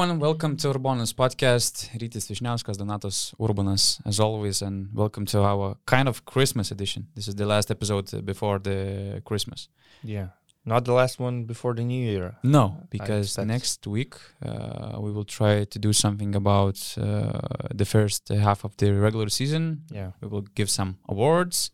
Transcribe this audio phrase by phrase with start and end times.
[0.00, 1.90] everyone, welcome to Urbanus podcast.
[1.98, 7.08] Rytis Vysniauskas, Donatas Urbonas, as always, and welcome to our kind of Christmas edition.
[7.14, 9.68] This is the last episode before the Christmas.
[10.02, 10.28] Yeah,
[10.64, 12.36] not the last one before the new year.
[12.42, 17.38] No, because next week uh, we will try to do something about uh,
[17.74, 19.82] the first half of the regular season.
[19.90, 21.70] Yeah, We will give some awards.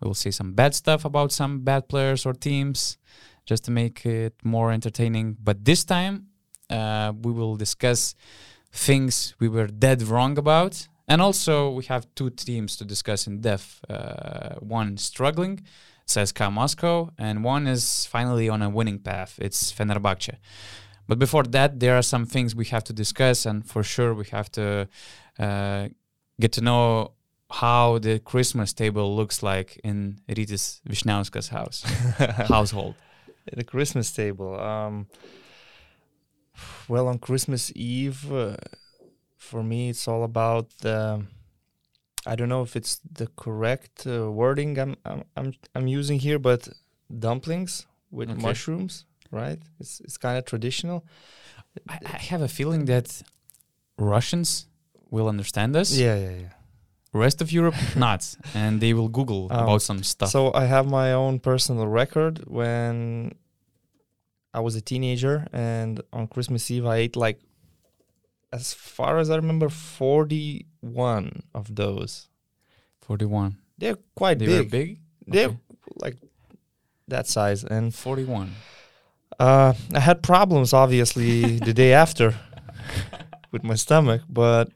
[0.00, 2.98] We will say some bad stuff about some bad players or teams
[3.46, 5.36] just to make it more entertaining.
[5.40, 6.29] But this time,
[6.70, 8.14] uh, we will discuss
[8.72, 10.88] things we were dead wrong about.
[11.08, 13.84] And also, we have two teams to discuss in depth.
[13.88, 15.62] Uh, one struggling,
[16.06, 19.36] CSKA Moscow, and one is finally on a winning path.
[19.40, 20.36] It's Fenerbahce.
[21.08, 24.26] But before that, there are some things we have to discuss, and for sure, we
[24.26, 24.88] have to
[25.40, 25.88] uh,
[26.38, 27.12] get to know
[27.50, 31.82] how the Christmas table looks like in Rytis Vysniauskas house
[32.48, 32.94] household.
[33.52, 34.60] the Christmas table.
[34.60, 35.08] Um,
[36.88, 38.56] well, on Christmas Eve, uh,
[39.36, 41.24] for me, it's all about the.
[42.26, 46.38] I don't know if it's the correct uh, wording I'm, I'm I'm I'm using here,
[46.38, 46.68] but
[47.18, 48.42] dumplings with Okay.
[48.42, 49.58] mushrooms, right?
[49.80, 51.04] It's it's kind of traditional.
[51.88, 53.22] I, I have a feeling that
[53.98, 54.66] Russians
[55.10, 55.90] will understand us.
[55.96, 56.52] Yeah, yeah, yeah.
[57.12, 60.30] Rest of Europe not, and they will Google Um, about some stuff.
[60.30, 63.32] So I have my own personal record when
[64.52, 67.38] I was a teenager, and on Christmas Eve I ate like,
[68.52, 72.28] as far as I remember, forty-one of those.
[73.00, 73.58] Forty-one.
[73.78, 74.48] They're quite big.
[74.48, 74.70] They big.
[74.70, 74.98] big.
[75.26, 75.56] They're Okay.
[75.96, 76.16] like
[77.08, 78.50] that size, and Forty-one.
[79.38, 82.34] uh, I had problems obviously the day after
[83.52, 84.68] with my stomach, but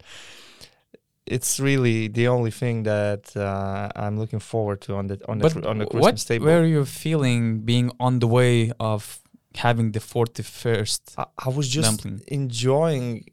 [1.27, 5.42] it's really the only thing that uh, I'm looking forward to on the on the
[5.48, 6.47] But on the what Christmas table.
[6.47, 9.20] were you feeling being on the way of
[9.56, 11.15] having the forty-first?
[11.19, 12.22] I, I was just dumpling?
[12.28, 13.26] enjoying.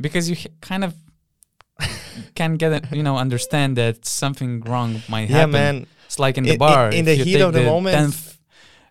[0.00, 0.94] Because you h- kind of
[2.34, 5.52] can get it, you know, understand that something wrong might happen.
[5.54, 5.86] Yeah, man.
[6.06, 6.90] It's like in In- the in- bar.
[6.90, 8.38] in if the heat of the moment- 10th,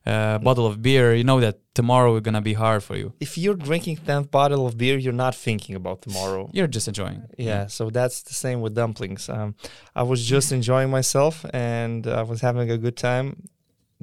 [0.06, 3.14] uh, bottle of beer, you know that tomorrow is gonna be hard for you.
[3.22, 6.50] If you're drinking tenth bottle of beer, you're not thinking about tomorrow.
[6.54, 7.24] You're just enjoying.
[7.38, 9.30] Yeah, so that's the same with dumplings.
[9.30, 9.56] Um,
[9.96, 13.48] I was just enjoying myself and I was having a good time.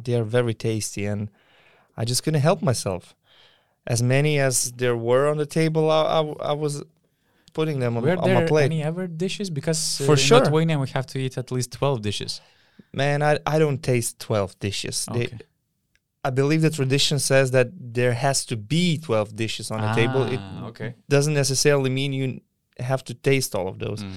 [0.03, 1.29] They are very tasty, and
[2.01, 3.03] I just couldn't help myself.
[3.95, 6.21] As many as there were on the table, I, I,
[6.53, 6.75] I was
[7.59, 8.65] putting them on, Were on there my plate.
[8.73, 9.47] any other dishes?
[9.59, 10.41] Because uh, For in sure.
[10.41, 12.33] Lithuania we have to eat at least twelve dishes.
[13.03, 14.97] Man, I, I don't taste 12 dishes.
[15.15, 15.39] They, Okay.
[16.29, 17.69] I believe the tradition says that
[18.01, 20.23] there has to be 12 dishes on the table.
[20.35, 20.91] It Ah, okay.
[21.15, 22.41] doesn't necessarily mean you
[22.93, 24.01] have to taste all of those.
[24.03, 24.13] Mm.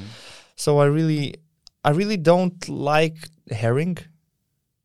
[0.56, 1.36] So I really,
[1.84, 3.18] I really don't like
[3.52, 3.98] herring,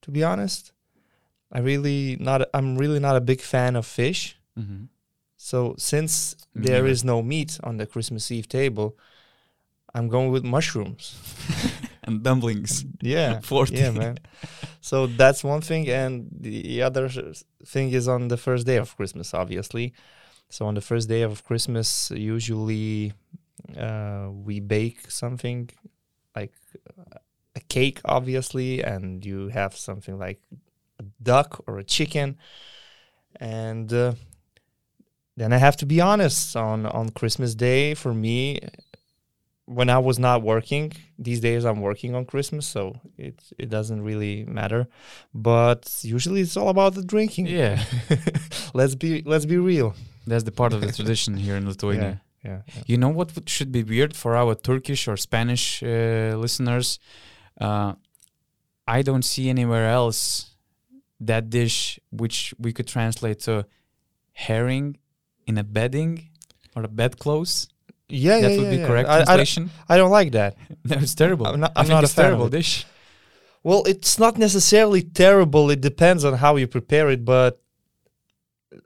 [0.02, 0.72] to be honest.
[1.52, 2.42] I really not.
[2.54, 4.36] I'm really not a big fan of fish.
[4.56, 4.84] hmm
[5.36, 8.96] So since Me there is no meat on the Christmas Eve table,
[9.94, 11.14] I'm going with mushrooms.
[12.08, 12.86] And dumplings.
[13.02, 13.74] Yeah, 40.
[13.74, 14.18] yeah, man.
[14.80, 17.08] So that's one thing, and the other
[17.66, 19.92] thing is on the first day of Christmas, obviously.
[20.48, 23.12] So on the first day of Christmas, usually
[23.76, 25.68] uh, we bake something
[26.34, 26.54] like
[26.98, 27.18] uh,
[27.54, 30.40] a cake, obviously, and you have something like
[31.22, 32.36] duck or a chicken,
[33.40, 34.12] and uh,
[35.36, 38.60] then I have to be honest on on Christmas Day for me.
[39.66, 44.02] When I was not working, these days I'm working on Christmas, so it it doesn't
[44.02, 44.88] really matter.
[45.34, 47.48] But usually it's all about the drinking.
[47.48, 47.84] Yeah,
[48.74, 49.94] let's be let's be real.
[50.26, 52.22] that's the part of the tradition here in Lithuania.
[52.42, 52.82] Yeah, yeah.
[52.86, 56.98] You know what should be weird for our Turkish or Spanish uh, listeners?
[57.60, 57.92] Uh,
[58.86, 60.47] I don't see anywhere else
[61.20, 63.66] that dish which we could translate to
[64.32, 64.96] herring
[65.46, 66.28] in a bedding
[66.76, 67.68] or a bedclothes.
[68.08, 68.86] Yeah, that yeah, would yeah, be yeah.
[68.86, 69.70] correct I, I, translation.
[69.88, 70.56] I don't like that.
[70.84, 71.46] no, it's terrible.
[71.46, 72.86] I'm not- I I'm think not a terrible dish.
[73.62, 75.68] Well, it's not necessarily terrible.
[75.70, 77.60] It depends on how you prepare it, but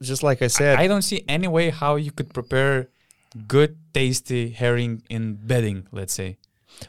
[0.00, 2.88] just like I said, I don't see any way how you could prepare
[3.46, 5.86] good, tasty herring in bedding.
[5.92, 6.38] Let's say.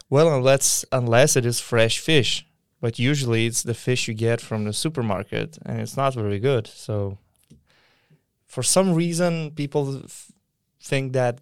[0.09, 2.47] well, unless unless it is fresh fish,
[2.83, 6.67] but usually it's the fish you get from the supermarket, and it's not very good.
[6.67, 7.17] So,
[8.45, 10.33] for some reason, people f-
[10.81, 11.39] think that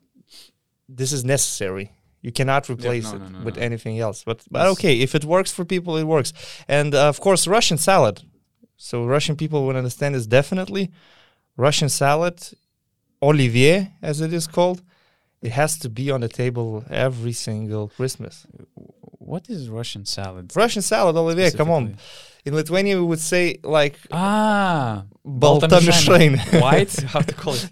[0.87, 1.85] this is necessary.
[2.21, 4.23] You cannot replace no, it no, no, with anything else.
[4.23, 4.71] But but Yes.
[4.73, 6.31] okay, if it works for people, it works.
[6.67, 8.21] And uh, of course, Russian salad.
[8.77, 10.91] So Russian people would understand this definitely.
[11.57, 12.37] Russian salad,
[13.19, 14.79] olivier, as it is called,
[15.41, 18.45] it has to be on the table every single Christmas.
[19.31, 20.45] What is Russian salad?
[20.63, 21.51] Russian salad, Olivier.
[21.61, 21.83] Come on.
[22.47, 23.45] In Lithuania, we would say
[23.77, 26.39] like Ah, balta mišrainė.
[26.65, 26.95] White?
[27.13, 27.69] How to call it?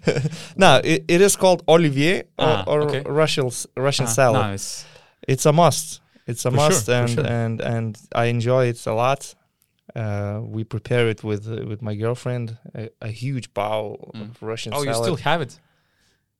[0.64, 3.02] no, it, it is called olivier or, Ah, or okay.
[3.22, 3.46] Russian
[3.88, 4.42] Russian Ah, salad.
[4.46, 4.70] No, it's
[5.32, 5.86] It's a must.
[6.30, 7.26] It's a For must, for and sure.
[7.40, 7.90] and and
[8.22, 9.22] I enjoy it a lot.
[10.02, 12.46] Uh, we prepare it with uh, with my girlfriend.
[12.80, 14.22] A, a huge bowl Mm.
[14.22, 14.86] of Russian salad.
[14.86, 15.52] oh, you still have it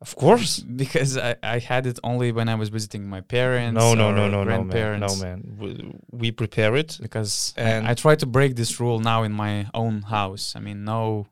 [0.01, 0.61] of course.
[0.85, 3.79] because I, I had it only when I was visiting my parents.
[3.79, 4.47] No, no, no, no, no, man.
[4.47, 5.17] grandparents.
[5.21, 5.57] No, man.
[5.59, 5.71] We,
[6.11, 6.99] we prepare it.
[7.01, 10.55] Because And- I, I try to break this rule now in my own house.
[10.57, 11.27] I mean, no,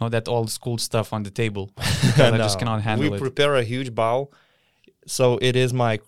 [0.00, 1.70] no that old school stuff on the table.
[2.14, 3.20] Because I just cannot handle we it.
[3.20, 4.32] prepare a huge bowl,
[5.06, 5.98] so it is my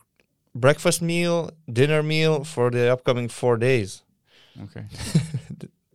[0.55, 4.03] breakfast meal, dinner meal for the upcoming four days.
[4.65, 4.85] okay,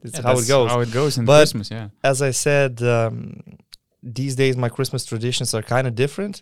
[0.03, 0.69] That's Yeah, how that's it goes.
[0.71, 1.89] How it goes in But- Christmas, yeah.
[2.03, 3.41] As I said, um,
[4.03, 6.41] these days my Christmas traditions are kind of different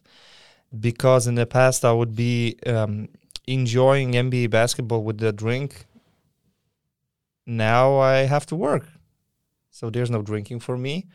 [0.80, 3.10] because in the past I would be um,
[3.48, 5.86] enjoying NBA basketball with the drink.
[7.46, 8.86] Now I have to work,
[9.72, 11.08] so there's no drinking for me.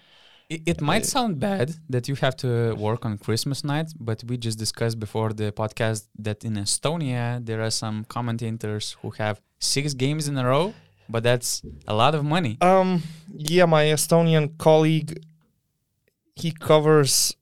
[0.51, 4.23] It, it might Uh, sound bad that you have to work on Christmas night, but
[4.25, 9.41] we just discussed before the podcast that in Estonia there are some commentators who have
[9.59, 10.75] six games in a row,
[11.09, 12.59] but that's a lot of money.
[12.61, 13.03] Um,
[13.33, 15.11] yeah, my Estonian colleague,
[16.37, 17.37] he covers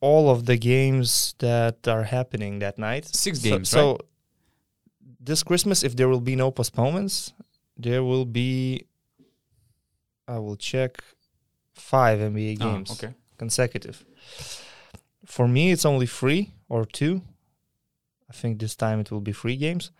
[0.00, 3.06] all of the games that are happening that night.
[3.06, 4.00] Six games, so, right?
[4.00, 4.06] So
[5.20, 7.32] this Christmas, if there will be no postponements,
[7.76, 8.86] there will be.
[10.28, 11.02] I will check
[11.74, 13.14] five NBA Ah, games okay.
[13.36, 14.04] consecutive.
[15.26, 17.22] For me, it's only three or two.
[18.30, 19.90] I think this time it will be three games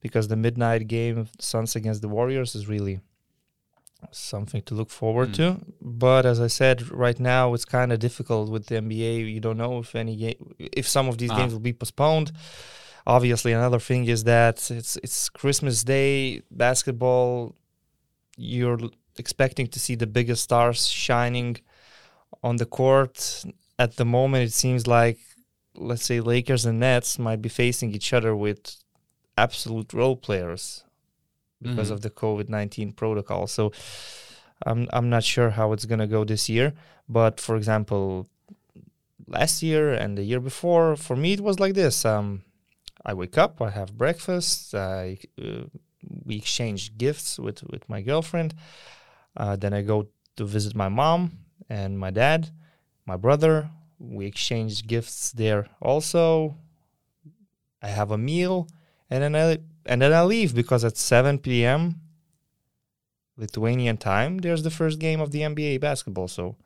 [0.00, 3.00] because the midnight game, of Suns against the Warriors, is really
[4.10, 5.34] something to look forward Mm.
[5.36, 5.46] to.
[5.80, 9.14] But as I said, right now it's kind of difficult with the NBA.
[9.34, 11.36] You don't know if any game, if some of these Ah.
[11.38, 12.32] games will be postponed.
[13.06, 17.54] Obviously, another thing is that it's it's Christmas Day basketball.
[18.36, 18.80] You're
[19.18, 21.56] expecting to see the biggest stars shining
[22.42, 23.44] on the court.
[23.78, 25.18] At the moment, it seems like,
[25.74, 28.60] let's say, Lakers and Nets might be facing each other with
[29.36, 30.84] absolute role players
[31.62, 31.94] because Mhm.
[31.94, 33.46] of the COVID nineteen protocol.
[33.46, 33.72] So,
[34.66, 36.72] I'm I'm not sure how it's gonna go this year.
[37.08, 38.28] But for example,
[39.26, 42.04] last year and the year before, for me it was like this.
[42.04, 42.42] Um,
[43.04, 45.64] I wake up, I have breakfast, I uh,
[46.26, 48.54] we exchange gifts with with my girlfriend.
[49.36, 51.30] Uh, then I go to visit my mom
[51.68, 52.50] and my dad,
[53.06, 53.70] my brother.
[53.98, 56.56] We exchange gifts there also.
[57.82, 58.66] I have a meal,
[59.10, 62.00] and then I and then I leave because at 7 p.m.
[63.36, 66.28] Lithuanian time, there's the first game of the NBA basketball.
[66.28, 66.56] So,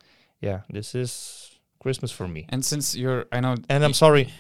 [0.41, 2.47] yeah, this is Christmas for me.
[2.49, 4.33] And since you're, I know, And I'm sorry,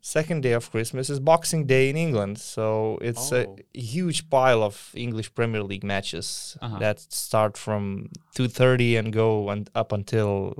[0.00, 2.38] second day of Christmas is Boxing Day in England.
[2.38, 3.56] So it's Oh.
[3.74, 6.78] a huge pile of English Premier League matches Uh-huh.
[6.80, 10.52] that start from 2:30 and go and up until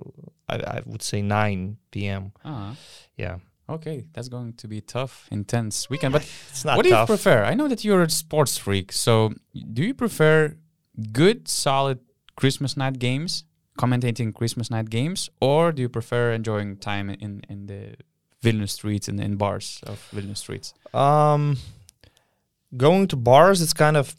[0.49, 2.33] I, I would say 9 p.m.
[2.45, 2.77] Ah,
[3.19, 3.39] Yeah,
[3.69, 6.13] okay, that's going to be tough, intense weekend.
[6.13, 7.45] But it's not what do you prefer?
[7.45, 8.93] I know that you're a sports freak.
[8.93, 9.33] So,
[9.73, 10.57] do you prefer
[11.13, 12.01] good, solid
[12.37, 13.45] Christmas night games,
[13.79, 17.97] commentating Christmas night games, or do you prefer enjoying time in in the
[18.43, 20.75] Vilnius streets and in bars of Vilnius streets?
[20.93, 21.59] Um,
[22.77, 24.15] going to bars, it's kind of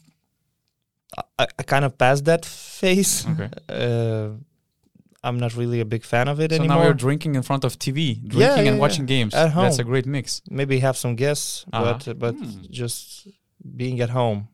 [1.38, 2.44] I, I kind of passed that
[2.80, 3.26] phase.
[3.26, 3.50] Okay.
[3.68, 4.30] Uh,
[5.24, 6.76] I'm not really a big fan of it so anymore.
[6.78, 8.80] now you're drinking in front of TV, drinking yeah, and yeah.
[8.80, 9.34] watching games.
[9.34, 9.64] At home.
[9.64, 10.40] That's a great mix.
[10.50, 11.98] maybe have some guests, Uh-huh.
[12.06, 12.62] but but Hmm.
[12.70, 13.26] just
[13.76, 14.48] being at home.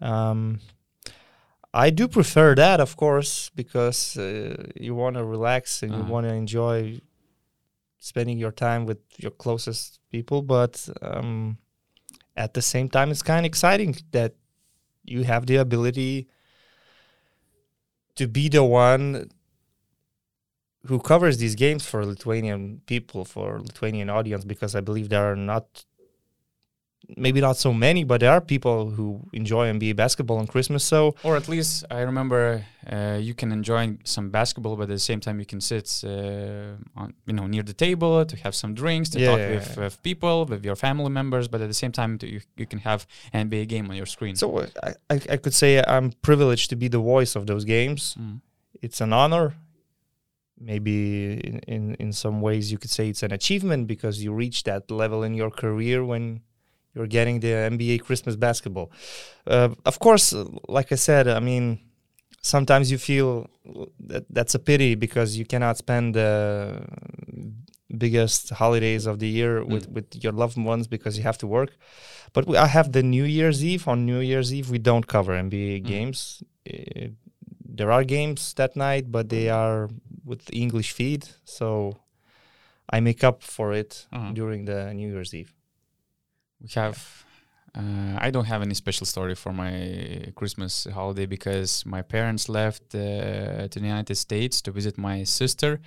[0.00, 0.60] Um,
[1.72, 6.12] I do prefer that, of course, because uh, you want to relax and you Uh-huh.
[6.12, 7.00] want to enjoy
[7.98, 10.42] spending your time with your closest people.
[10.42, 11.58] But um,
[12.36, 14.32] at the same time, it's kind of exciting that
[15.04, 16.26] you have the ability
[18.16, 19.30] to be the one
[20.86, 25.36] who covers these games for Lithuanian people, for Lithuanian audience, because I believe there are
[25.36, 25.84] not,
[27.16, 30.82] maybe not so many, but there are people who enjoy NBA basketball on Christmas.
[30.84, 34.98] So Or at least I remember uh, you can enjoy some basketball, but at the
[34.98, 38.72] same time you can sit, uh, on, you know, near the table to have some
[38.74, 39.84] drinks, to Yeah, talk yeah, with, yeah.
[39.84, 41.46] with people, with your family members.
[41.48, 44.36] But at the same time, you you can have NBA game on your screen.
[44.36, 47.64] So uh, I, I, I could say I'm privileged to be the voice of those
[47.66, 48.16] games.
[48.18, 48.40] Mm.
[48.80, 49.54] It's an honor.
[50.60, 54.64] Maybe in, in, in some ways you could say it's an achievement because you reach
[54.64, 56.42] that level in your career when
[56.94, 58.90] you're getting the NBA Christmas basketball.
[59.46, 60.34] Uh, of course,
[60.68, 61.78] like I said, I mean,
[62.42, 63.48] sometimes you feel
[64.10, 66.84] that that's a pity because you cannot spend the
[67.96, 69.68] biggest holidays of the year Mm.
[69.72, 71.70] with with your loved ones because you have to work.
[72.32, 73.88] But we, I have the New Year's Eve.
[73.88, 75.84] On New Year's Eve, we don't cover NBA Mm.
[75.94, 76.42] games.
[76.72, 77.08] Uh,
[77.76, 79.88] there are games that night, but they are
[80.24, 81.96] with the English feed, so
[82.92, 84.32] I make up for it Uh-huh.
[84.34, 85.52] during the New Year's Eve.
[86.62, 87.24] we have
[87.74, 89.72] uh, i don't have any special story for my
[90.34, 95.78] christmas holiday because my parents left uh, to the united states to visit my sister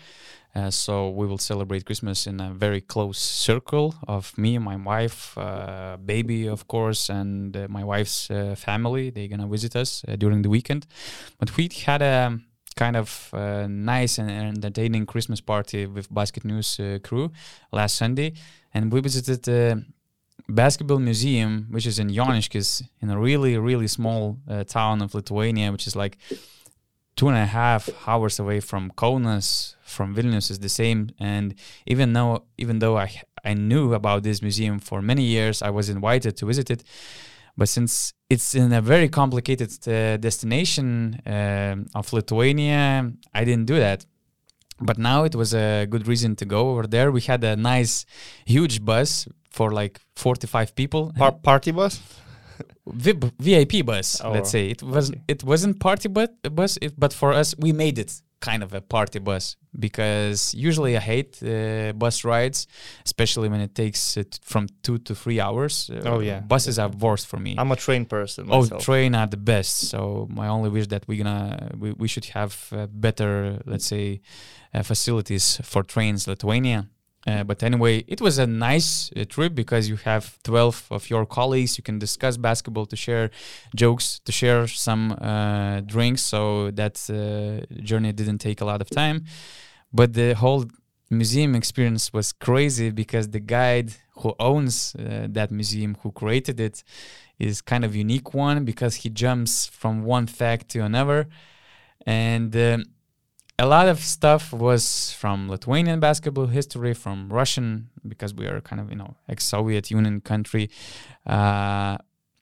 [0.55, 5.38] uh, so we will celebrate christmas in a very close circle of me my wife
[5.38, 9.10] uh, baby of course and uh, my wife's uh, family.
[9.10, 10.88] They're gonna visit us uh, during the weekend.
[11.39, 12.39] But we had a
[12.75, 17.31] kind of uh, nice and entertaining christmas party with basket news crew
[17.72, 18.33] last sunday.
[18.74, 19.86] And we visited the
[20.50, 25.86] basketball museum, which is in Joniškis, in a really, really small town of Lithuania, which
[25.86, 26.17] is like
[27.15, 31.10] two and a half hours away from Kaunas, from Vilnius is the same.
[31.20, 31.55] And
[31.86, 35.89] even though, even though I I knew about this museum for many years, I was
[35.89, 36.84] invited to visit it.
[37.58, 43.77] But since it's in a very complicated uh, destination um of Lithuania, I didn't do
[43.79, 44.05] that.
[44.79, 47.12] But now it was a good reason to go over there.
[47.12, 48.05] We had a nice,
[48.46, 51.13] huge bus for like 45 people.
[51.15, 52.01] Par- party bus?
[52.88, 54.67] VIP, VIP bus, Oh, let's say.
[54.67, 55.22] It was okay.
[55.27, 58.81] it wasn't party bus, bus it, but for us we made it kind of a
[58.81, 62.67] party bus because usually I hate uh, bus rides,
[63.05, 65.89] especially when it takes uh, from 2 to 3 hours.
[65.89, 67.55] Uh, Oh, yeah, Buses are worst for me.
[67.57, 69.88] I'm a train person Oh, train are the best.
[69.89, 74.19] So my only wish that we're gonna we, we should have uh, better, let's say,
[74.74, 76.89] uh, facilities for trains Lithuania.
[77.25, 81.25] Uh, but anyway, it was a nice uh, trip because you have 12 of your
[81.25, 81.77] colleagues.
[81.77, 83.31] You can discuss basketball, to share
[83.75, 86.23] jokes, to share some uh, drinks.
[86.23, 89.23] So that uh, journey didn't take a lot of time.
[89.93, 90.65] But the whole
[91.09, 96.83] museum experience was crazy because the guide who owns uh, that museum, who created it,
[97.39, 101.27] is kind of unique one because he jumps from one fact to another,
[102.05, 102.83] and um,
[103.60, 108.81] a lot of stuff was from Lithuanian basketball history, from Russian because we are kind
[108.81, 110.69] of you know ex-Soviet Union country.
[111.25, 111.98] Uh,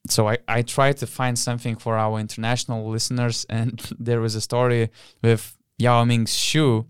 [0.07, 4.41] so I, I tried to find something for our international listeners, and there was a
[4.41, 4.89] story
[5.21, 6.85] with Yao Ming's shoe,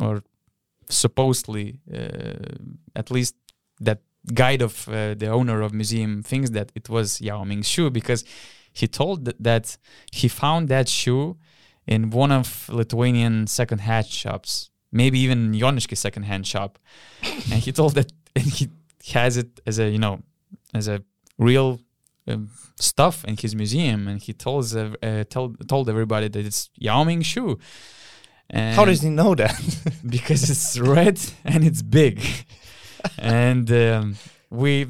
[0.00, 0.22] or
[0.88, 2.56] supposedly, uh,
[2.94, 3.34] at least
[3.80, 4.00] that
[4.34, 8.24] guide of uh, the owner of museum thinks that it was Yao Ming's shoe because
[8.72, 9.76] he told th- that
[10.12, 11.36] he found that shoe
[11.90, 16.78] in one of Lithuanian second-hand shops, maybe even Joniški second-hand shop,
[17.22, 18.68] and he told that and he
[19.12, 20.20] has it as a you know
[20.72, 21.02] as a
[21.36, 21.80] real
[22.28, 26.70] um, stuff in his museum, and he tells uh, uh, told told everybody that it's
[26.76, 27.58] Yao Ming shoe.
[28.48, 29.54] And How does he know that?
[30.08, 32.22] because it's red and it's big,
[33.18, 34.16] and um,
[34.50, 34.86] we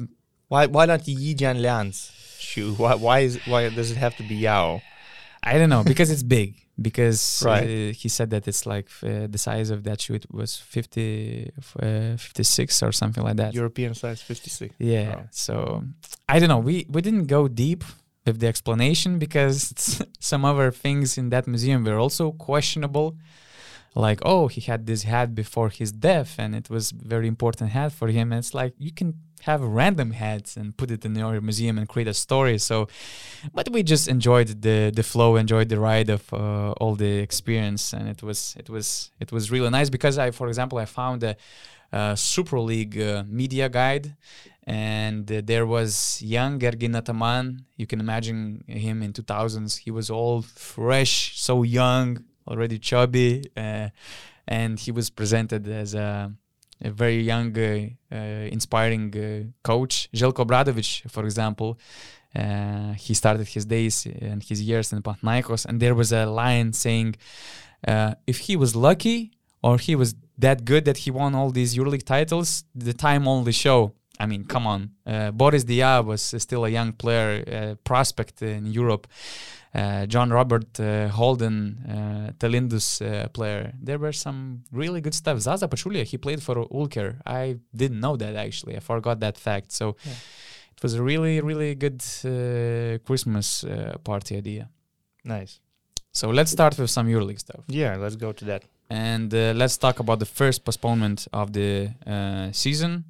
[0.47, 2.73] why why not Yi Jianlian's shoe?
[2.75, 4.81] Why why is why does it have to be Yao?
[5.43, 6.60] I don't know because it's big.
[6.79, 7.63] Because Right.
[7.63, 11.51] uh, he said that it's like uh, the size of that shoe it was 50,
[11.81, 13.53] uh, 56 or something like that.
[13.53, 14.73] European size 56.
[14.79, 15.15] yeah.
[15.17, 15.27] Oh.
[15.31, 15.83] So
[16.29, 16.59] I don't know.
[16.59, 17.83] We we didn't go deep
[18.25, 19.73] with the explanation because
[20.19, 23.15] some other things in that museum were also questionable.
[23.93, 27.91] Like, oh, he had this hat before his death, and it was very important hat
[27.91, 28.31] for him.
[28.31, 31.89] And it's like you can have random hats and put it in your museum and
[31.89, 32.57] create a story.
[32.57, 32.87] So,
[33.53, 37.91] but we just enjoyed the the flow, enjoyed the ride of uh, all the experience,
[37.91, 41.23] and it was it was it was really nice because I, for example, I found
[41.23, 41.35] a,
[41.91, 44.15] a Super League uh, media guide,
[44.65, 47.65] and uh, there was young Ergin Ataman.
[47.75, 49.79] You can imagine him in 2000s.
[49.79, 53.89] He was all fresh, so young, already chubby, uh,
[54.47, 56.31] and he was presented as a
[56.83, 58.17] a very young, uh, uh,
[58.51, 60.09] inspiring uh, coach.
[60.13, 61.77] Željko Obradović, for example,
[62.97, 67.15] he started his days and his years in Panathinaikos, and there was a line saying,
[68.25, 69.31] if he was lucky
[69.61, 73.51] or he was that good that he won all these EuroLeague titles, the time only
[73.51, 73.93] show.
[74.23, 74.81] I mean, come on.
[75.05, 79.07] Uh, Boris Diaw was still a young player, uh, prospect in Europe.
[79.73, 81.57] Uh, John Robert uh, Holden,
[81.89, 83.73] uh, Telindus uh, player.
[83.81, 85.39] There were some really good stuff.
[85.39, 87.09] Zaza Pachulia, he played for Ulker.
[87.25, 88.75] I didn't know that actually.
[88.75, 89.71] I forgot that fact.
[89.71, 90.11] So Yeah.
[90.75, 94.67] it was a really, really good uh, Christmas uh, party idea.
[95.23, 95.59] Nice.
[96.11, 97.63] So let's start with some EuroLeague stuff.
[97.67, 98.63] Yeah, let's go to that.
[98.89, 103.05] And uh, let's talk about the first postponement of the uh, season.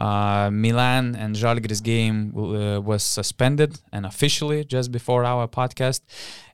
[0.00, 6.02] Uh, Milan and Žalgiris game uh, was suspended and officially just before our podcast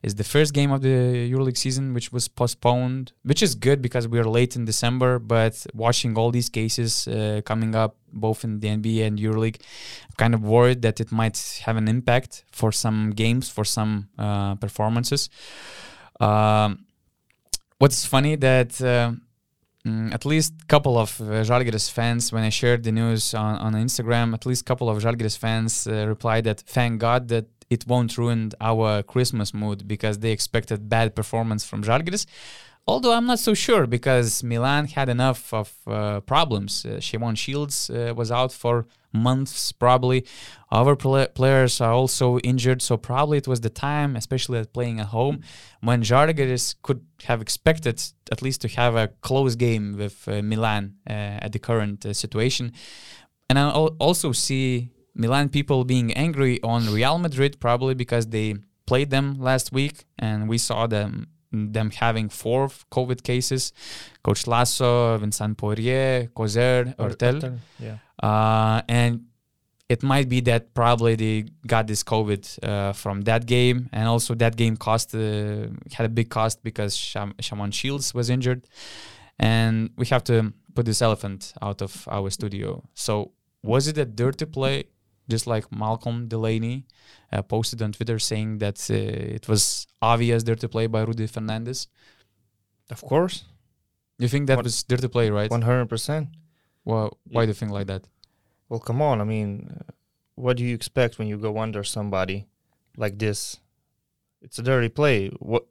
[0.01, 4.07] is the first game of the EuroLeague season which was postponed, which is good because
[4.07, 5.19] we are late in December.
[5.19, 9.61] But watching all these cases uh, coming up both in the NBA and EuroLeague,
[10.05, 14.09] I'm kind of worried that it might have an impact for some games, for some
[14.17, 15.29] uh, performances.
[16.19, 16.85] Um,
[17.77, 19.11] what's funny that uh,
[19.85, 23.73] mm, at least a couple of uh, fans, when I shared the news on, on
[23.73, 27.87] Instagram, at least a couple of Žalgiris fans uh, replied that thank God that it
[27.87, 32.25] won't ruin our Christmas mood because they expected bad performance from Žalgiris.
[32.87, 36.85] Although I'm not so sure because Milan had enough of uh, problems.
[36.85, 40.25] Uh, Shavon Shields uh, was out for months probably.
[40.71, 44.99] Other pl- players are also injured, so probably it was the time, especially at playing
[44.99, 45.41] at home,
[45.81, 50.95] when Žalgiris could have expected at least to have a close game with uh, Milan
[51.09, 52.73] uh, at the current uh, situation.
[53.49, 58.55] And I al- also see Milan people being angry on Real Madrid probably because they
[58.85, 63.71] played them last week and we saw them them having four COVID cases.
[64.23, 67.59] Coach Laso, Vincent Poirier, Causeur, Ortel.
[67.79, 67.97] Yeah.
[68.21, 69.25] Uh, and
[69.89, 74.33] it might be that probably they got this COVID uh, from that game, and also
[74.35, 78.65] that game cost uh, had a big cost because Sham- Shavon Shields was injured,
[79.37, 82.83] and we have to put this elephant out of our studio.
[82.95, 83.31] So
[83.63, 84.85] was it a dirty play,
[85.29, 86.85] just like Malcolm Delaney
[87.31, 91.87] uh, posted on Twitter saying that uh, it was obvious dirty play by Rudy Fernandez?
[92.89, 93.43] Of course.
[94.19, 95.49] You think that What- was dirty play, right?
[95.51, 96.07] 100%.
[96.09, 96.27] Well,
[96.85, 97.41] why Yeah.
[97.41, 98.03] do you think like that?
[98.69, 99.19] Well, come on.
[99.21, 99.91] I mean, uh,
[100.35, 102.45] what do you expect when you go under somebody
[102.97, 103.57] like this?
[104.41, 105.29] It's a dirty play.
[105.39, 105.63] What?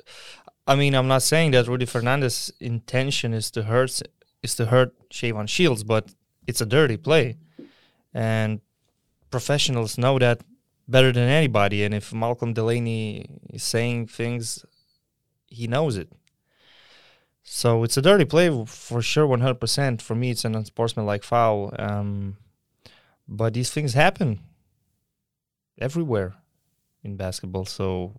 [0.66, 4.00] I mean, I'm not saying that Rudy Fernandez' intention is to hurt
[4.42, 6.04] is to hurt Shavon Shields, but
[6.47, 7.37] it's a dirty play,
[8.12, 8.61] and
[9.30, 10.42] professionals know that
[10.88, 11.85] better than anybody.
[11.85, 14.64] And if Malcolm Delaney is saying things,
[15.47, 16.09] he knows it.
[17.44, 20.00] So it's a dirty play for sure, 100%.
[20.00, 21.74] For me, it's an unsportsmanlike foul.
[21.78, 22.38] Um,
[23.28, 24.40] but these things happen
[25.78, 26.34] everywhere
[27.02, 27.66] in basketball.
[27.66, 28.14] So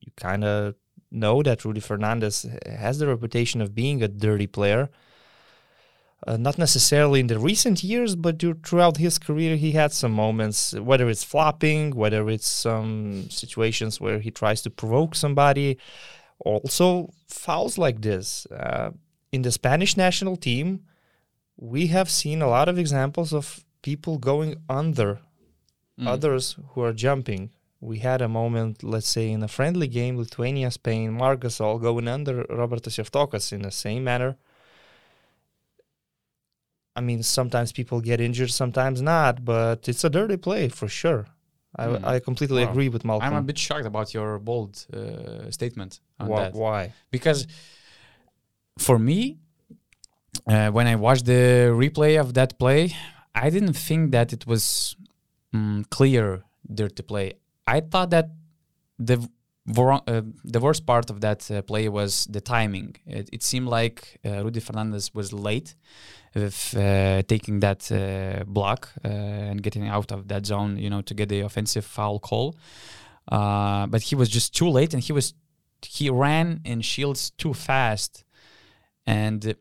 [0.00, 0.74] you kind of
[1.12, 4.90] know that Rudy Fernandez has the reputation of being a dirty player.
[6.26, 10.72] Uh, not necessarily in the recent years, but throughout his career, he had some moments,
[10.72, 15.78] whether it's flopping, whether it's some situations where he tries to provoke somebody.
[16.38, 18.46] Also, fouls like this.
[18.46, 18.90] Uh,
[19.32, 20.80] in the Spanish national team,
[21.56, 25.20] we have seen a lot of examples of people going under
[25.98, 26.08] Mm.
[26.08, 27.48] others who are jumping.
[27.80, 32.06] We had a moment, let's say, in a friendly game, Lithuania, Spain, Marc Gasol going
[32.06, 34.36] under Robertas Javtokas in the same manner.
[36.94, 41.26] I mean, sometimes people get injured, sometimes not, but it's a dirty play for sure.
[41.78, 42.04] I, Hmm.
[42.14, 42.70] I completely Wow.
[42.70, 43.26] agree with Malcolm.
[43.34, 46.42] I'm a bit shocked about your bold uh, statement on Why?
[46.42, 46.92] that why?
[47.10, 47.46] because
[48.78, 49.38] for me,
[50.46, 52.94] uh, when I watched the replay of that play,
[53.34, 54.96] I didn't think that it was
[55.54, 57.34] mm, clear dirty play.
[57.66, 58.30] I thought that
[58.98, 59.28] the
[59.66, 62.96] vor- uh, the worst part of that uh, play was the timing.
[63.06, 65.74] It, it seemed like uh, Rudy Fernandez was late
[66.34, 71.02] with uh, taking that uh, block uh, and getting out of that zone, you know,
[71.02, 72.56] to get the offensive foul call.
[73.28, 75.34] But he was just too late, and he was
[75.82, 78.24] he ran in shields too fast,
[79.06, 79.56] and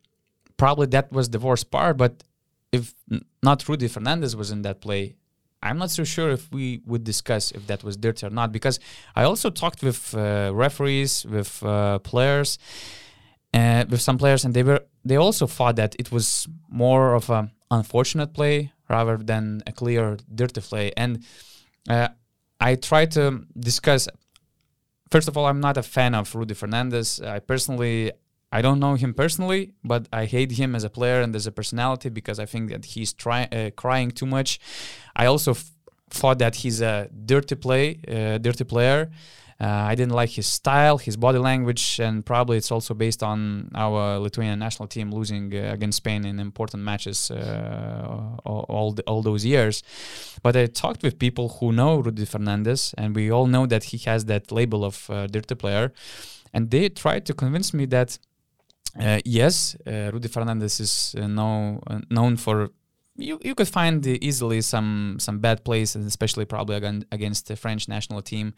[0.58, 1.98] probably that was the worst part.
[1.98, 2.24] But
[2.72, 2.94] if
[3.42, 5.16] not Rudy Fernandez was in that play,
[5.66, 8.52] I'm not so sure if we would discuss if that was dirty or not.
[8.52, 8.80] Because
[9.16, 12.60] I also talked with uh, referees, with uh, players,
[13.54, 17.30] uh, with some players, and they were they also thought that it was more of
[17.30, 20.92] an unfortunate play rather than a clear dirty play.
[20.96, 21.24] And
[21.90, 22.10] uh,
[22.60, 24.08] I try to discuss.
[25.12, 27.22] First of all, I'm not a fan of Rudy Fernandez.
[27.22, 28.12] I personally,
[28.58, 31.52] I don't know him personally, but I hate him as a player and as a
[31.52, 34.60] personality because I think that he's trying uh, crying too much.
[35.14, 35.72] I also f-
[36.10, 39.12] thought that he's a dirty play, uh, dirty player.
[39.60, 43.72] Uh, I didn't like his style, his body language, and probably it's also based on
[43.76, 49.22] our Lithuanian national team losing uh, against Spain in important matches uh, all the, all
[49.22, 49.84] those years.
[50.44, 53.98] But I talked with people who know Rudy Fernandez, and we all know that he
[54.10, 55.92] has that label of uh, dirty player,
[56.54, 58.18] and they tried to convince me that
[59.26, 62.70] yes, uh, Rudy Fernandez is uh, know, uh, known for
[63.18, 67.56] you you could find uh, easily some some bad plays, especially probably against, against the
[67.56, 68.54] French national team,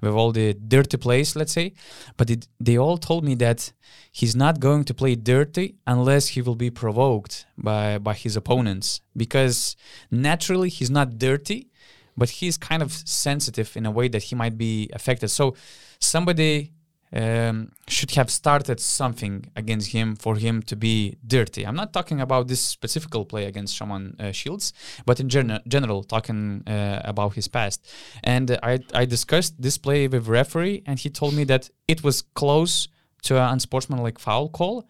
[0.00, 1.72] with all the dirty plays, let's say.
[2.16, 3.72] But it, they all told me that
[4.12, 9.00] he's not going to play dirty unless he will be provoked by by his opponents,
[9.16, 9.76] because
[10.10, 11.70] naturally he's not dirty,
[12.16, 15.28] but he's kind of sensitive in a way that he might be affected.
[15.28, 15.54] So
[16.00, 16.72] somebody
[17.12, 21.66] um, should have started something against him for him to be dirty.
[21.66, 24.72] I'm not talking about this specific play against Shavon uh, Shields,
[25.06, 27.86] but in gen- general, talking uh, about his past.
[28.22, 32.22] And I, I discussed this play with referee, and he told me that it was
[32.22, 32.88] close
[33.22, 34.88] to an unsportsmanlike foul call,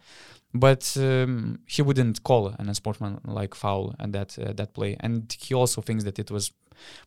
[0.53, 4.95] but um, he wouldn't call an unsportsmanlike foul and that uh, that play.
[4.99, 6.51] And he also thinks that it was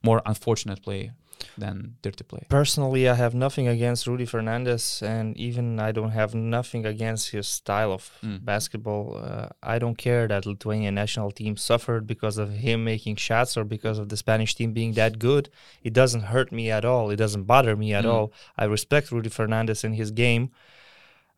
[0.02, 1.12] more unfortunate play
[1.58, 2.46] than dirty play.
[2.48, 7.46] Personally, I have nothing against Rudy Fernandez, and even I don't have nothing against his
[7.48, 8.44] style of Mm.
[8.44, 9.16] basketball.
[9.22, 13.64] Uh, I don't care that Lithuanian national team suffered because of him making shots or
[13.64, 15.48] because of the Spanish team being that good.
[15.82, 17.10] It doesn't hurt me at all.
[17.10, 18.12] It doesn't bother me at Mm.
[18.12, 18.32] all.
[18.58, 20.50] I respect Rudy Fernandez and his game,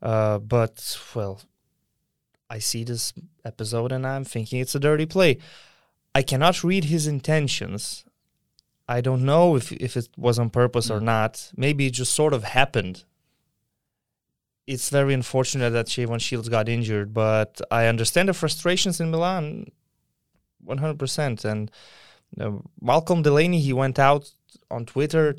[0.03, 1.41] uh, but well,
[2.49, 3.13] I see this
[3.45, 5.39] episode and I'm thinking it's a dirty play.
[6.15, 8.06] I cannot read his intentions.
[8.89, 11.05] I don't know if if it was on purpose or Mm.
[11.05, 11.53] not.
[11.57, 13.05] Maybe it just sort of happened.
[14.67, 19.71] It's very unfortunate that Shavon Shields got injured, but I understand the frustrations in Milan
[20.65, 21.45] 100%.
[21.45, 21.71] And
[22.41, 24.31] uh, Malcolm Delaney, he went out
[24.71, 25.37] on Twitter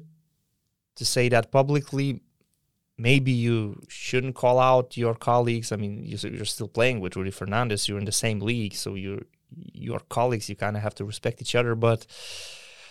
[0.95, 2.21] to say that publicly.
[2.97, 5.71] Maybe you shouldn't call out your colleagues.
[5.71, 7.87] I mean, you- you're still playing with Rudy Fernandez.
[7.87, 9.23] You're in the same league, so you're
[9.73, 10.47] your colleagues.
[10.49, 11.75] You kind of have to respect each other.
[11.75, 12.05] But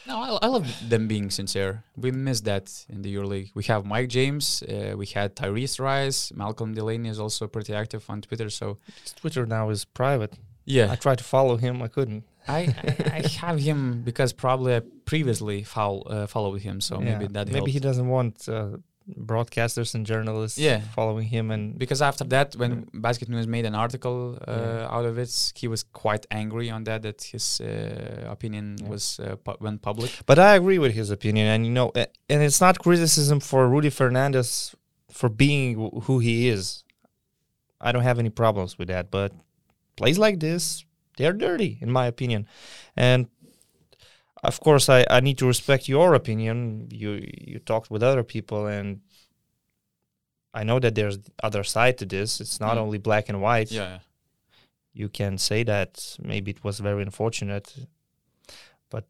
[0.09, 1.83] No, I, I love them being sincere.
[1.97, 3.51] We missed that in the EuroLeague.
[3.55, 8.05] We have Mike James, uh, we had Tyrese Rice, Malcolm Delaney is also pretty active
[8.09, 8.49] on Twitter.
[8.51, 8.79] So
[9.17, 10.35] Twitter now is private.
[10.65, 12.25] yeah, I tried to follow him, I couldn't.
[12.49, 16.81] I, I, I have him because probably I previously follow, uh, followed him.
[16.81, 17.71] So maybe that maybe helped.
[17.71, 18.77] he doesn't want uh,
[19.15, 20.81] broadcasters and journalists Yeah.
[20.95, 24.89] following him and because after that, when Basket News made an article uh, Yeah.
[24.97, 28.89] out of it, he was quite angry on that that his uh, opinion Yeah.
[28.89, 30.11] was uh, pu- went public.
[30.27, 31.93] But I agree with his opinion, and you know,
[32.29, 34.75] and it's not criticism for Rudy Fernandez
[35.11, 36.85] for being wh- who he is.
[37.81, 39.33] I don't have any problems with that, but
[39.97, 40.85] plays like this,
[41.17, 42.47] they're dirty, in my opinion.
[42.97, 43.27] And
[44.47, 46.89] of course, I, I need to respect your opinion.
[46.91, 47.11] You
[47.53, 49.01] you talked with other people, and
[50.55, 52.41] I know that there's other side to this.
[52.41, 52.81] It's not Mm.
[52.85, 53.71] only black and white.
[53.71, 53.99] Yeah,
[54.93, 57.75] you can say that maybe it was very unfortunate,
[58.91, 59.05] but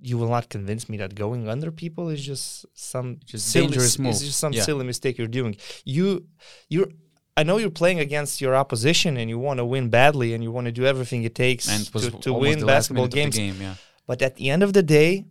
[0.00, 3.98] you will not convince me that going under people is just some Just silly, dangerous
[3.98, 4.10] move.
[4.12, 4.62] It's just some Yeah.
[4.64, 5.56] silly mistake you're doing.
[5.84, 6.26] You,
[6.68, 6.88] you're.
[7.36, 10.52] I know you're playing against your opposition and you want to win badly and you
[10.52, 13.36] want to do everything it takes to, to win basketball games.
[13.36, 13.56] game.
[13.60, 13.74] Yeah,
[14.06, 15.24] But at the end of the day,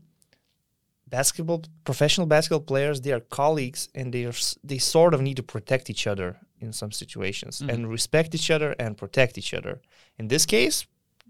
[1.08, 4.34] basketball professional basketball players they are colleagues and they are
[4.64, 7.70] they sort of need to protect each other in some situations Mhm.
[7.74, 9.82] and respect each other and protect each other.
[10.18, 10.88] In this case,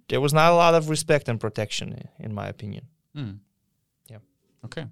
[0.10, 2.86] there was not a lot of respect and protection, in my opinion.
[3.16, 3.40] Mm.
[4.10, 4.20] Yeah.
[4.66, 4.86] Okay.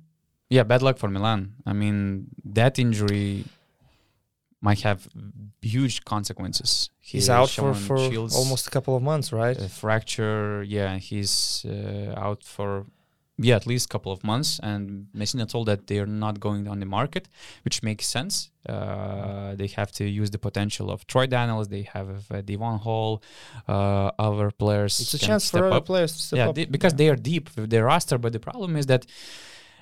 [0.50, 1.54] Yeah, bad luck for Milan.
[1.66, 3.46] I mean, that injury
[4.62, 5.08] might have
[5.62, 6.90] huge consequences.
[7.00, 9.58] He's He- out for, for Shields, almost a couple of months, right?
[9.58, 10.64] a fracture.
[10.64, 12.86] Yeah, he's uh, out for
[13.38, 14.60] yeah at least a couple of months.
[14.62, 17.28] And Messina told that they are not going on the market,
[17.66, 18.52] which makes sense.
[18.70, 21.68] Uh, they have to use the potential of Troy Daniels.
[21.70, 23.24] They have uh, Devon Hall,
[23.68, 25.00] uh, other players.
[25.00, 26.56] it's a chance for other up players to step yeah, up.
[26.56, 28.18] they- because they are deep with their roster.
[28.20, 29.04] But the problem is that,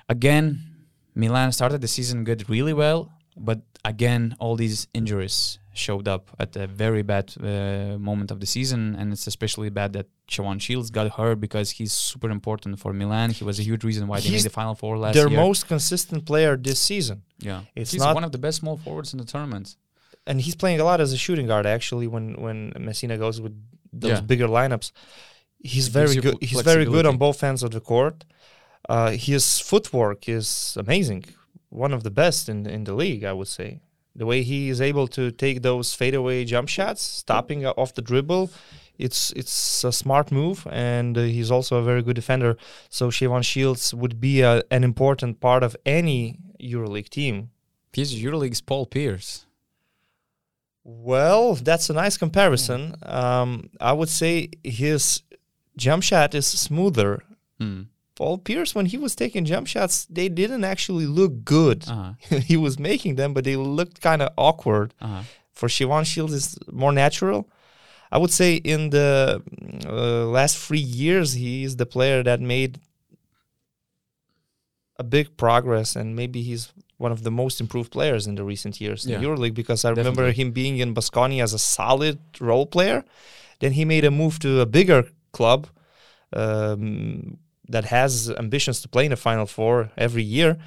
[0.08, 0.44] again,
[1.14, 6.56] Milan started the season good, really well, but again, all these injuries showed up at
[6.56, 10.90] a very bad uh, moment of the season, and it's especially bad that Shavon Shields
[10.90, 13.30] got hurt because he's super important for Milan.
[13.30, 15.36] He was a huge reason why they made the Final Four last Their year.
[15.36, 17.22] Their most consistent player this season.
[17.38, 19.76] yeah, it's he's one of the best small forwards in the tournament.
[20.26, 23.54] and he's playing a lot as a shooting guard actually when when Messina goes with
[23.92, 24.20] those Yeah.
[24.32, 24.92] bigger lineups.
[25.72, 26.36] He's It very good.
[26.50, 28.16] He's very good on both ends of the court.
[28.88, 30.48] Uh, his footwork is
[30.84, 31.22] amazing,
[31.70, 33.80] one of the best in in the league, I would say.
[34.14, 38.50] The way he is able to take those fadeaway jump shots, stopping off the dribble,
[39.00, 42.56] it's it's a smart move, and uh, he's also a very good defender.
[42.90, 47.50] So Shavon Shields would be a, an important part of any EuroLeague team.
[47.92, 49.46] He's EuroLeague's Paul Pierce.
[50.84, 52.94] Well, that's a nice comparison.
[53.02, 55.22] Um, I would say his
[55.76, 57.22] jump shot is smoother.
[57.58, 57.82] Hmm.
[58.20, 61.88] Paul Pierce, when he was taking jump shots, they didn't actually look good.
[61.88, 62.12] Uh-huh.
[62.52, 64.92] he was making them, but they looked kind of awkward.
[65.00, 65.22] Uh-huh.
[65.54, 67.48] For Shavon Shields, is more natural.
[68.12, 69.42] I would say in the
[69.86, 72.78] uh, last three years, he is the player that made
[74.98, 78.82] a big progress, and maybe he's one of the most improved players in the recent
[78.82, 79.16] years Yeah.
[79.16, 83.02] in EuroLeague because I remember him being in Basconia as a solid role player.
[83.60, 85.68] Then he made a move to a bigger club
[86.34, 87.38] um,
[87.70, 90.58] that has ambitions to play in the Final Four every year,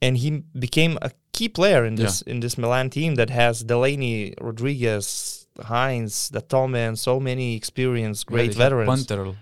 [0.00, 4.34] and he became a key player in this in this Milan team that has Delaney,
[4.40, 9.06] Rodriguez, Hines, Datome, and so many experienced, great had veterans.
[9.06, 9.34] Punter.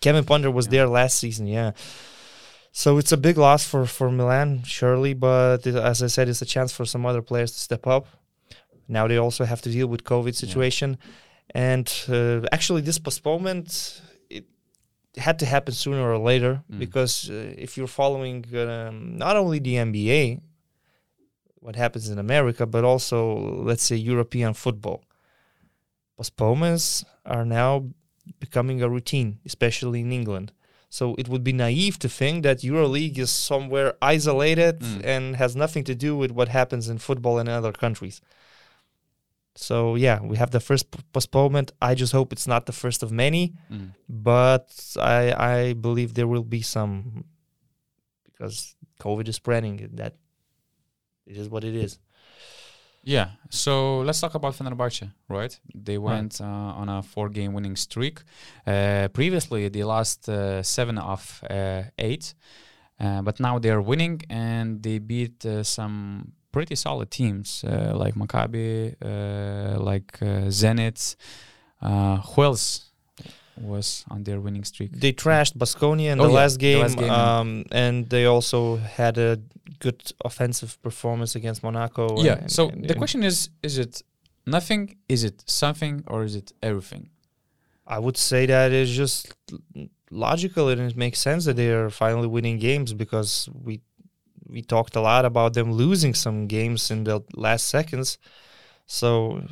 [0.00, 0.70] Kevin Punter was Yeah.
[0.74, 1.72] there last season, yeah.
[2.72, 6.42] So it's a big loss for for Milan, surely, but it, as I said, it's
[6.42, 8.06] a chance for some other players to step up.
[8.88, 10.96] Now they also have to deal with COVID situation,
[11.54, 14.00] and uh, actually, this postponement
[15.16, 16.78] had to happen sooner or later Mm.
[16.78, 20.40] because uh, if you're following um, not only the NBA,
[21.60, 25.04] what happens in America, but also let's say European football,
[26.16, 27.84] postponements are now
[28.40, 30.52] becoming a routine, especially in England.
[30.88, 35.04] So it would be naive to think that EuroLeague is somewhere isolated Mm.
[35.04, 38.20] and has nothing to do with what happens in football in other countries.
[39.54, 41.72] So yeah, we have the first p- postponement.
[41.82, 43.90] I just hope it's not the first of many, Mm.
[44.08, 45.22] but I
[45.54, 47.24] I believe there will be some
[48.24, 49.90] because COVID is spreading.
[49.96, 50.14] That
[51.26, 51.98] it is what it is.
[53.04, 53.30] Yeah.
[53.50, 55.60] So let's talk about Fenerbahce, right?
[55.74, 56.12] They Right.
[56.14, 58.22] went uh, on a four-game winning streak.
[58.66, 62.34] Uh, previously, they lost uh, seven of uh, eight,
[63.00, 67.92] uh, but now they are winning and they beat uh, some pretty solid teams uh,
[68.02, 71.16] like Maccabi, uh, like uh, Zenit.
[71.80, 72.90] Uh, who else
[73.60, 74.90] was on their winning streak?
[75.04, 78.24] They trashed Basconia in Oh, the, yeah, last the game, last game, um, and they
[78.26, 79.38] also had a
[79.80, 82.04] good offensive performance against Monaco.
[82.22, 82.34] yeah.
[82.38, 84.02] and- so and- the and question is: Is it
[84.46, 84.96] nothing?
[85.08, 85.94] Is it something?
[86.06, 87.08] Or is it everything?
[87.96, 89.34] I would say that it's just
[90.10, 93.80] logical and it makes sense that they are finally winning games because we
[94.52, 98.18] we talked a lot about them losing some games in the last seconds.
[98.86, 99.42] So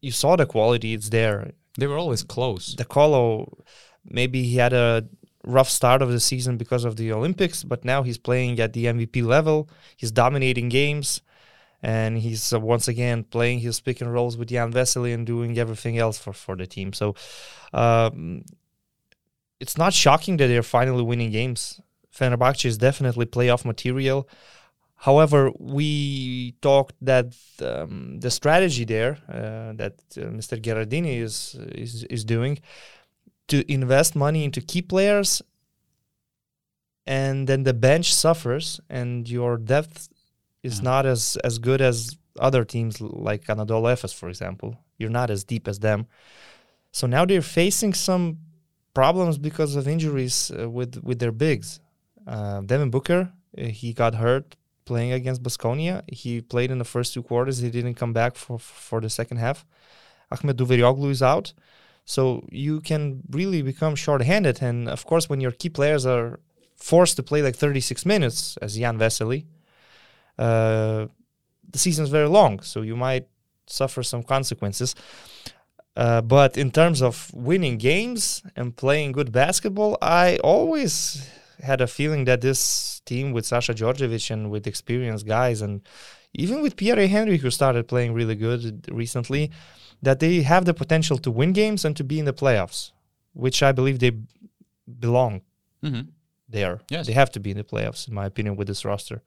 [0.00, 1.52] you saw the quality; it's there.
[1.78, 2.74] They were always close.
[2.74, 3.64] De Colo,
[4.04, 5.06] maybe he had a
[5.44, 8.86] rough start of the season because of the Olympics, but now he's playing at the
[8.86, 9.68] MVP level.
[9.96, 11.22] He's dominating games,
[11.82, 15.56] and he's uh, once again playing his pick and rolls with Jan Vesely and doing
[15.58, 16.92] everything else for, for the team.
[16.92, 17.14] So
[17.72, 18.44] um,
[19.60, 21.80] it's not shocking that they're finally winning games.
[22.18, 24.28] Fenerbahce is definitely playoff material.
[25.08, 27.28] However, we talked that
[27.60, 30.54] um, the strategy there uh, that uh, Mr.
[30.64, 32.58] Gherardini is, is is doing
[33.48, 35.42] to invest money into key players,
[37.06, 40.08] and then the bench suffers, and your depth
[40.62, 40.84] is Yeah.
[40.90, 44.70] not as as good as other teams like Anadolu Efes, for example.
[44.98, 46.06] You're not as deep as them,
[46.90, 48.38] so now they're facing some
[48.94, 51.80] problems because of injuries uh, with with their bigs.
[52.26, 56.02] Uh, Devin Booker, uh, he got hurt playing against Basconia.
[56.10, 57.58] He played in the first two quarters.
[57.58, 59.66] He didn't come back for for the second half.
[60.30, 61.52] Ahmed Duverioglu is out.
[62.04, 64.62] So you can really become short-handed.
[64.62, 66.38] And of course, when your key players are
[66.76, 69.46] forced to play like 36 minutes, as Jan Vesely,
[70.38, 71.06] uh,
[71.68, 72.60] the season is very long.
[72.60, 73.26] So you might
[73.66, 74.94] suffer some consequences.
[75.96, 81.28] Uh, but in terms of winning games and playing good basketball, I always
[81.62, 85.80] had a feeling that this team with Sasha Djordjević and with experienced guys and
[86.34, 89.50] even with Pierria Henry, who started playing really good recently,
[90.02, 92.92] that they have the potential to win games and to be in the playoffs,
[93.32, 94.12] which I believe they
[95.00, 95.40] belong
[95.82, 96.00] Mm-hmm.
[96.48, 96.80] There.
[96.88, 97.06] Yes.
[97.06, 99.22] They have to be in the playoffs, in my opinion, with this roster.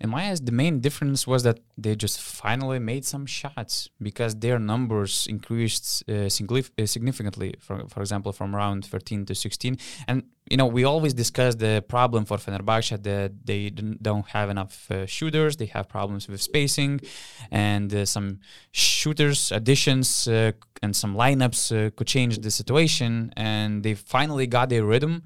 [0.00, 4.34] In my eyes, the main difference was that they just finally made some shots because
[4.36, 7.54] their numbers increased uh, uh, significantly.
[7.60, 9.76] For for example, from round 13 to 16,
[10.08, 14.90] and you know we always discuss the problem for Fenerbahce that they don't have enough
[14.90, 15.56] uh, shooters.
[15.56, 17.00] They have problems with spacing,
[17.50, 18.40] and uh, some
[18.72, 23.32] shooters additions uh, and some lineups uh, could change the situation.
[23.36, 25.22] And they finally got their rhythm.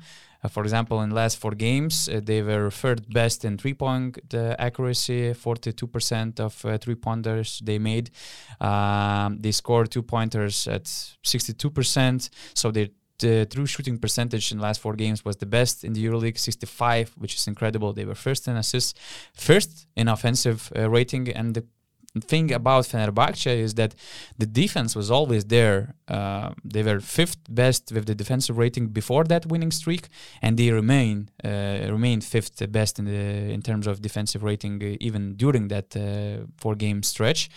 [0.46, 4.54] Uh, for example, in last four games, uh, they were third best in three-point uh,
[4.58, 8.10] accuracy, 42% of uh, three-pointers they made.
[8.60, 14.92] Um, they scored two-pointers at 62%, so their the true shooting percentage in last four
[14.92, 17.94] games was the best in the EuroLeague, 65, which is incredible.
[17.94, 18.92] They were first in assists,
[19.32, 21.64] first in offensive uh, rating, and the
[22.20, 23.94] thing about Fenerbahce is that
[24.38, 25.94] the defense was always there.
[26.08, 30.08] Uh, they were fifth best with the defensive rating before that winning streak,
[30.42, 35.34] and they remain uh, fifth best in the in terms of defensive rating uh, even
[35.34, 37.50] during that uh, four game stretch.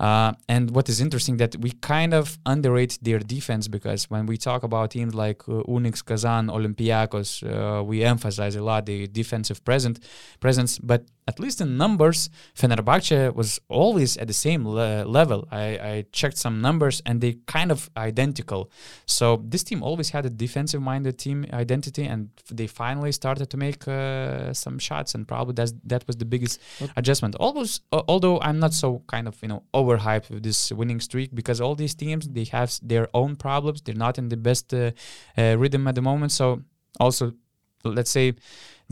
[0.00, 4.36] Uh, and what is interesting that we kind of underrate their defense because when we
[4.36, 9.64] talk about teams like uh, UNICS, Kazan, Olympiacos, uh, we emphasize a lot the defensive
[9.64, 9.98] present
[10.40, 10.78] presence.
[10.78, 15.46] But at least in numbers, Fenerbahce was always at the same le- level.
[15.50, 18.70] I, I, checked some numbers and they kind of identical.
[19.04, 23.86] So this team always had a defensive-minded team identity, and they finally started to make
[23.86, 26.60] uh, some shots, and probably that's that was the biggest
[26.96, 27.34] adjustment.
[27.34, 31.34] Almost, uh, although I'm not so kind of you know overhyped with this winning streak
[31.34, 33.80] because all these teams they have their own problems.
[33.80, 34.92] They're not in the best uh,
[35.36, 36.32] uh rhythm at the moment.
[36.32, 36.62] So
[37.00, 37.32] also,
[37.84, 38.34] let's say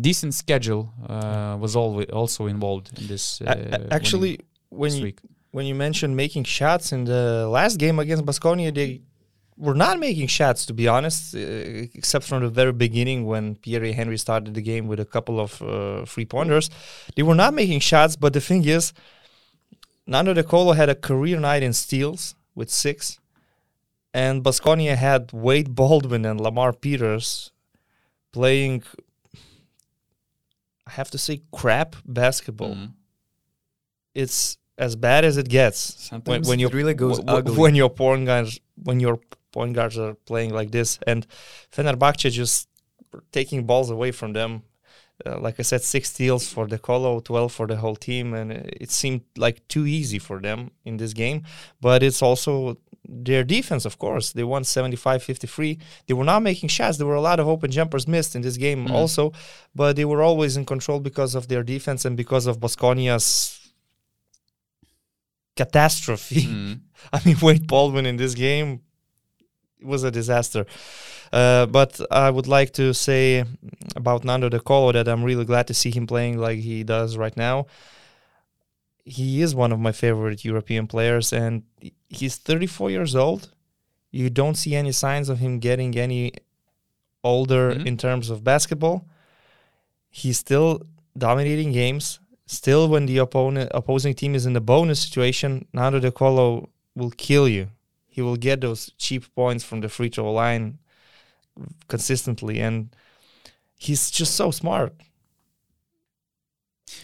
[0.01, 3.41] decent schedule uh, was always also involved in this.
[3.41, 5.13] Uh, actually, when you
[5.51, 9.01] when you mentioned making shots in the last game against Basconia, they
[9.57, 13.95] were not making shots to be honest, uh, except from the very beginning when Pierria
[13.95, 16.69] Henry started the game with a couple of uh, free pointers.
[17.15, 18.93] They were not making shots, but the thing is,
[20.07, 23.19] Nando De Colo had a career night in steals with six,
[24.15, 27.51] and Basconia had Wade Baldwin and Lamar Peters
[28.33, 28.83] playing
[30.87, 32.75] I have to say crap basketball.
[32.75, 32.93] Mm.
[34.15, 35.79] It's as bad as it gets.
[35.79, 37.57] Sometimes when, when it really goes w- ugly.
[37.57, 39.19] When your point guards when your
[39.53, 41.27] point guards are playing like this, and
[41.73, 42.69] Fenerbahce just
[43.33, 44.63] taking balls away from them.
[45.25, 48.53] Uh, like I said, six steals for De Colo, 12 for the whole team, and
[48.53, 51.45] it seemed like too easy for them in this game.
[51.81, 52.77] But it's also
[53.09, 55.79] their defense, of course, they won 75 53.
[56.07, 56.99] They were not making shots.
[56.99, 58.91] There were a lot of open jumpers missed in this game, mm.
[58.91, 59.33] also,
[59.75, 63.73] but they were always in control because of their defense and because of Basconia's
[65.57, 66.43] catastrophe.
[66.43, 66.81] Mm.
[67.13, 68.81] I mean, Wade Baldwin in this game
[69.83, 70.67] was a disaster.
[71.33, 73.45] Uh, but I would like to say
[73.95, 77.17] about Nando De Colo that I'm really glad to see him playing like he does
[77.17, 77.67] right now
[79.07, 81.63] he is one of my favorite European players, and
[82.09, 83.55] he's 34 years old.
[84.11, 86.33] You don't see any signs of him getting any
[87.23, 87.87] older mm-hmm.
[87.87, 89.07] in terms of basketball.
[90.11, 90.83] He's still
[91.17, 92.19] dominating games.
[92.47, 97.11] Still, when the opponent opposing team is in the bonus situation, Nando De Colo will
[97.11, 97.69] kill you.
[98.09, 100.79] He will get those cheap points from the free throw line
[101.89, 102.95] consistently, and
[103.77, 104.95] he's just so smart.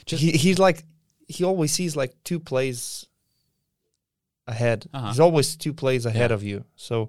[0.07, 0.85] Just he, he's like
[1.29, 3.07] he always sees like two plays
[4.47, 4.87] ahead.
[4.93, 5.09] Uh-huh.
[5.09, 6.35] He's always two plays ahead yeah.
[6.35, 6.65] of you.
[6.77, 7.09] So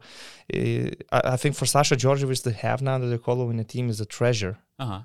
[0.53, 3.89] uh, I, I, think for Sasha Djordjevic to have Nando De Colo in the team
[3.89, 4.57] is a treasure.
[4.79, 5.01] Uh huh.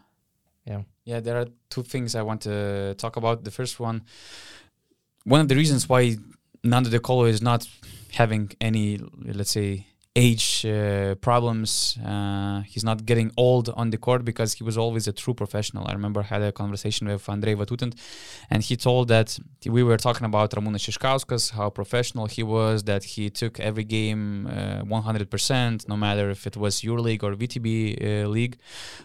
[0.64, 0.82] Yeah.
[1.04, 3.44] Yeah, there are two things I want to talk about.
[3.44, 4.02] The first one,
[5.24, 6.16] one of the reasons why
[6.62, 7.66] Nando De Colo is not
[8.12, 9.86] having any, let's say,
[10.18, 11.96] age uh, problems.
[12.12, 15.86] Uh, he's not getting old on the court because he was always a true professional.
[15.90, 17.92] I remember I had a conversation with Andrei Vatutin,
[18.50, 19.38] and he told that
[19.76, 24.46] we were talking about Ramūnas Šiškauskas, how professional he was, that he took every game
[24.46, 28.56] uh, 100%, no matter if it was EuroLeague or VTB uh, league.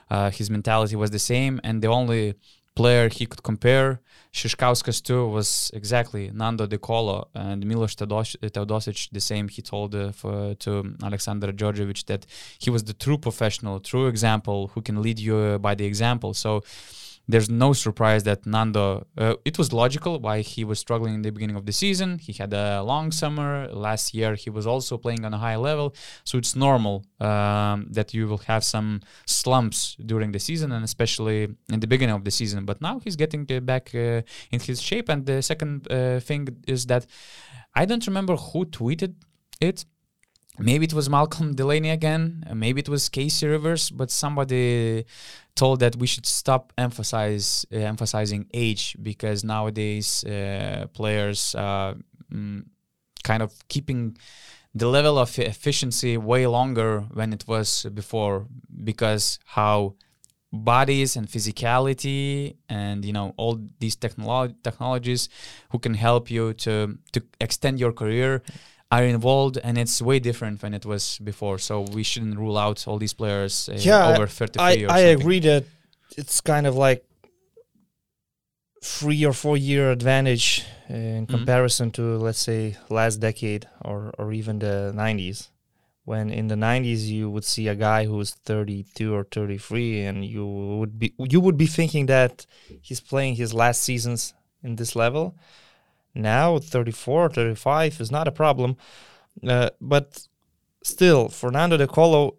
[0.10, 2.34] Uh, his mentality was the same, and the only
[2.76, 4.00] player he could compare
[4.34, 9.48] Šiškauskas too was exactly Nando De Colo and Milos Teodosic the same.
[9.48, 12.26] He told uh, for, to Alexander Djordjevic that
[12.58, 16.34] he was the true professional, true example who can lead you uh, by the example.
[16.34, 16.64] So
[17.28, 19.08] there's no surprise that Nando.
[19.18, 22.20] Uh, it was logical why he was struggling in the beginning of the season.
[22.20, 24.36] He had a long summer last year.
[24.36, 28.40] He was also playing on a high level, so it's normal um, that you will
[28.40, 32.66] have some slumps during the season, and especially in the beginning of the season.
[32.66, 35.08] But now he's getting uh, back uh, in his shape.
[35.08, 37.06] And the second uh, thing is that
[37.74, 39.16] I don't remember who tweeted
[39.62, 39.86] it,
[40.60, 45.06] maybe it was Malcolm Delaney again, maybe it was Casey Rivers, but somebody
[45.56, 51.96] told that we should stop emphasize uh, emphasizing age because nowadays uh, players are
[52.32, 52.66] mm,
[53.24, 54.18] kind of keeping
[54.74, 58.48] the level of efficiency way longer than it was before
[58.84, 59.94] because how
[60.52, 65.30] bodies and physicality and you know all these technolo- technologies
[65.72, 68.42] who can help you to to extend your career
[69.02, 71.58] are involved and it's way different than it was before.
[71.58, 75.40] So we shouldn't rule out all these players uh, yeah, over 33 I, I agree
[75.42, 75.66] that
[76.18, 77.04] it's kind of like
[78.84, 81.34] three or four year advantage in mm-hmm.
[81.34, 85.50] comparison to let's say last decade or, or even the 90s
[86.06, 90.46] when in the 90s you would see a guy who's 32 or 33 and you
[90.46, 92.46] would be you would be thinking that
[92.82, 95.36] he's playing his last seasons in this level
[96.15, 98.76] now 34, 35 is not a problem.
[99.47, 100.28] Uh, but
[100.84, 102.36] still, for Nando De Colo,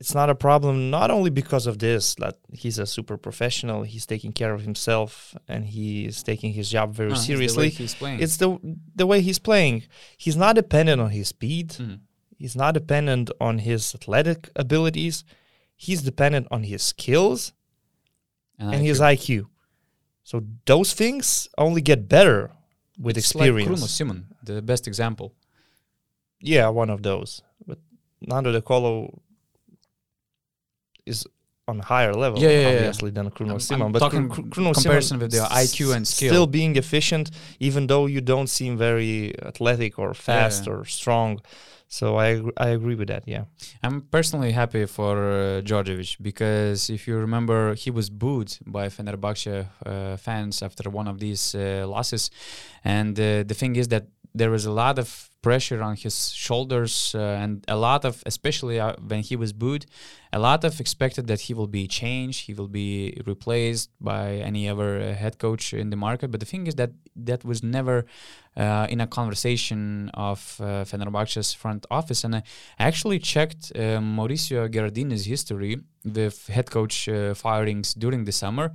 [0.00, 4.04] it's not a problem not only because of this that he's a super professional he's
[4.06, 7.68] taking care of himself and he is taking his job very No, it's the seriously
[7.70, 8.20] he's playing.
[8.20, 8.58] it's the
[8.94, 9.84] the way he's playing
[10.18, 12.00] he's not dependent on his speed Mhm.
[12.36, 15.24] he's not dependent on his athletic abilities
[15.76, 17.52] he's dependent on his skills
[18.58, 19.00] and I his.
[19.00, 19.46] IQ
[20.24, 22.50] so those things only get better
[22.98, 25.28] with It's experience Like Kruno Simon, the best example.
[26.40, 27.78] yeah one of those but
[28.20, 29.22] Nando De Colo
[31.06, 31.26] is
[31.66, 32.76] on a higher level Yeah, yeah, yeah.
[32.76, 35.42] obviously than Kruno I'm- Simon I'm but talking Kru- Kru- Kruno comparison Simon with the
[35.44, 36.30] s- IQ and skill.
[36.32, 40.72] still being efficient even though you don't seem very athletic or fast Yeah.
[40.72, 41.40] or strong
[41.88, 43.44] so I ag- I agree with that yeah
[43.82, 49.46] I'm personally happy for uh, Djordjevic because if you remember, he was booed by Fenerbahce
[49.86, 52.30] uh, fans after one of these uh, losses,
[52.84, 54.04] and uh, the thing is that
[54.34, 55.08] there was a lot of
[55.44, 56.16] pressure on his
[56.46, 59.84] shoulders, uh, and a lot of, especially uh, when he was booed,
[60.32, 62.90] a lot of expected that he will be changed, he will be
[63.32, 66.30] replaced by any other uh, head coach in the market.
[66.32, 66.92] But the thing is that
[67.28, 68.06] that was never
[68.56, 72.42] uh, in a conversation of uh, Fenerbahce's front office, and I
[72.78, 75.72] actually checked uh, Maurizio Gherardini's history
[76.16, 78.66] with head coach uh, firings during the summer.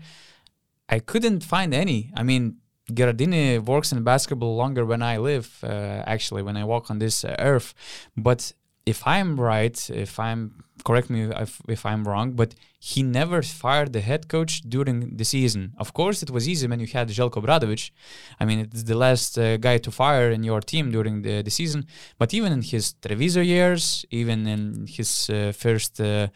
[0.95, 1.99] I couldn't find any.
[2.21, 2.43] I mean,
[2.91, 7.23] Gherardini works in basketball longer when I live, uh, actually, when I walk on this
[7.23, 7.73] uh, earth.
[8.17, 8.53] But
[8.89, 10.41] if I'm right, if I'm
[10.83, 15.25] correct me if, if I'm wrong, but he never fired the head coach during the
[15.25, 15.73] season.
[15.77, 17.91] Of course, it was easy when you had Željko Obradović.
[18.39, 21.51] I mean, it's the last uh, guy to fire in your team during the, the
[21.51, 21.85] season.
[22.17, 26.27] But even in his Treviso years, even in his uh, first uh,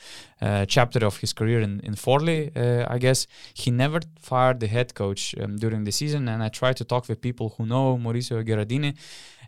[0.41, 4.67] uh, chapter of his career in, in Forli, uh, I guess, he never fired the
[4.67, 6.27] head coach um, during the season.
[6.27, 8.95] And I tried to talk with people who know Maurizio Gherardini,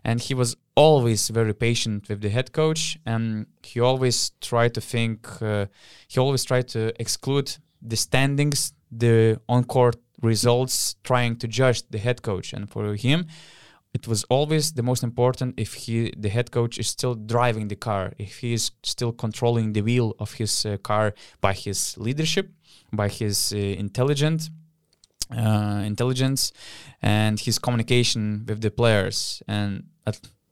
[0.06, 2.96] and he was always very patient with the head coach.
[3.04, 5.66] And he always tried to think, uh,
[6.06, 11.98] he always tried to exclude the standings, the on court results, trying to judge the
[11.98, 12.52] head coach.
[12.52, 13.26] And for him,
[13.94, 17.80] it was always the most important if he the head coach is still driving the
[17.88, 22.46] car if he is still controlling the wheel of his uh, car by his leadership
[22.92, 24.50] by his uh, intelligent
[25.30, 26.52] uh, intelligence
[27.02, 29.42] and his communication with the players.
[29.48, 29.84] And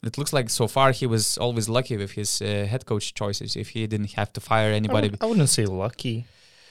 [0.03, 3.57] it looks like so far he was always lucky with his uh, head coach choices
[3.57, 5.09] if he didn't have to fire I, anybody.
[5.09, 6.27] would, I wouldn't say lucky.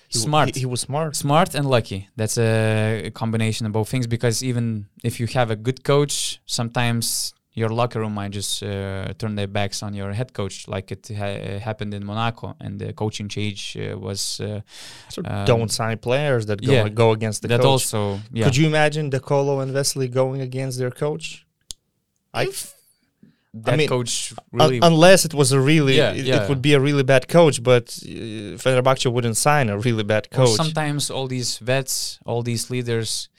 [0.10, 0.56] He w- Smart.
[0.56, 1.16] he, he was smart.
[1.16, 2.10] Smart and lucky.
[2.16, 7.34] That's a combination of both things because even if you have a good coach sometimes
[7.56, 11.08] your locker room might just uh, turn their backs on your head coach like it
[11.16, 14.62] ha- happened in monaco and the coaching change uh, was uh,
[15.10, 18.46] so um, don't sign players that go yeah, go against the that coach also yeah
[18.46, 21.46] could you imagine Colo and Vesely going against their coach
[22.34, 22.46] I
[23.54, 26.42] that mean, coach Un- unless it was a really, Yeah, it, yeah.
[26.44, 27.62] it would be a really bad coach.
[27.62, 30.56] But uh, Fenerbahce wouldn't sign a really bad Or coach.
[30.56, 33.30] sometimes all these vets, all these leaders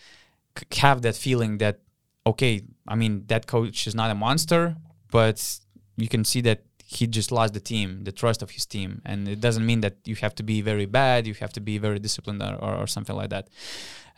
[0.56, 1.80] c- have that feeling that,
[2.24, 4.76] okay, I mean, that coach is not a monster,
[5.10, 5.58] but
[5.96, 9.00] you can see that he just lost the team, the trust of his team.
[9.04, 11.78] And it doesn't mean that you have to be very bad, you have to be
[11.78, 13.48] very disciplined or, or, or something like that.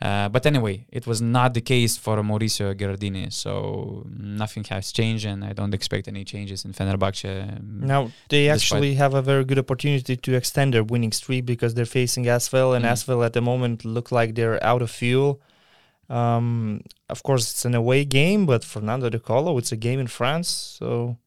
[0.03, 5.25] Uh, but anyway, it was not the case for Maurizio Gherardini, so nothing has changed,
[5.25, 7.25] and I don't expect any changes in Fenerbahce.
[7.25, 11.73] um, Now they actually have a very good opportunity to extend their winning streak because
[11.75, 12.91] they're facing Asvel, and Mm.
[12.93, 15.41] Asvel at the moment look like they're out of fuel.
[16.09, 19.99] Um, of course, it's an away game, but for Nando De Colo, it's a game
[19.99, 20.49] in France,
[20.79, 21.19] so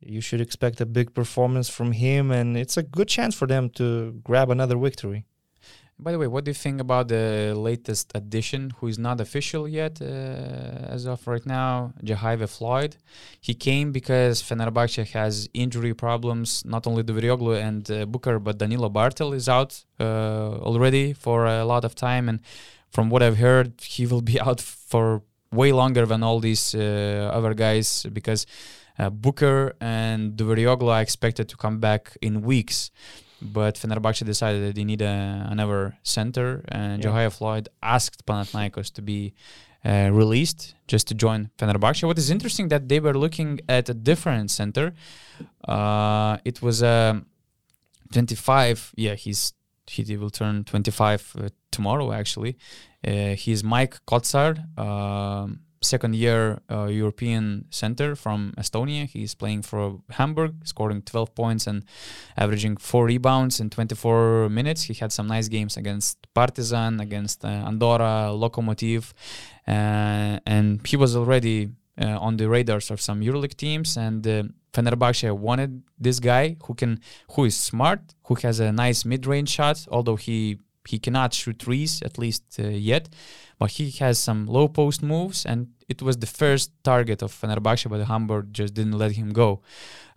[0.00, 3.70] you should expect a big performance from him, and it's a good chance for them
[3.70, 5.24] to grab another victory.
[6.00, 9.66] By the way, what do you think about the latest addition, who is not official
[9.66, 12.96] yet uh, as of right now, Jehyve Floyd?
[13.40, 16.64] He came because Fenerbahce has injury problems.
[16.64, 20.04] Not only Duverioglu and uh, Booker, but Danilo Barthel is out uh,
[20.60, 22.28] already for a lot of time.
[22.28, 22.42] And
[22.90, 25.22] from what I've heard, he will be out for
[25.52, 28.46] way longer than all these uh, other guys because
[28.98, 32.90] uh, Booker and Duverioglu are expected to come back in weeks
[33.40, 37.10] but Fenerbahce decided that they need a, another center, and Yeah.
[37.10, 39.32] Jehyve Floyd asked Panathinaikos to be
[39.84, 42.04] uh, released just to join Fenerbahce.
[42.06, 44.92] What is interesting that they were looking at a different center.
[45.66, 47.22] Uh, it was a
[48.12, 48.92] 25.
[48.96, 49.52] Yeah, he's
[49.86, 52.12] he will turn 25 uh, tomorrow.
[52.12, 52.56] Actually,
[53.06, 54.78] uh, he's Maik Kotsar.
[54.78, 59.06] Um, second year uh, European center from Estonia.
[59.06, 61.84] He's playing for Hamburg, scoring 12 points and
[62.36, 64.82] averaging four rebounds in 24 minutes.
[64.84, 69.12] He had some nice games against Partizan, against uh, Andorra, Lokomotiv,
[69.66, 73.96] uh, and he was already uh, on the radars of some EuroLeague teams.
[73.96, 77.00] And uh, Fenerbahce wanted this guy who can,
[77.32, 80.58] who is smart, who has a nice mid-range shot, although he
[80.90, 83.04] he cannot shoot threes at least uh, yet,
[83.58, 87.88] but he has some low post moves, and it was the first target of Fenerbahce,
[87.90, 89.60] but Hamburg just didn't let him go.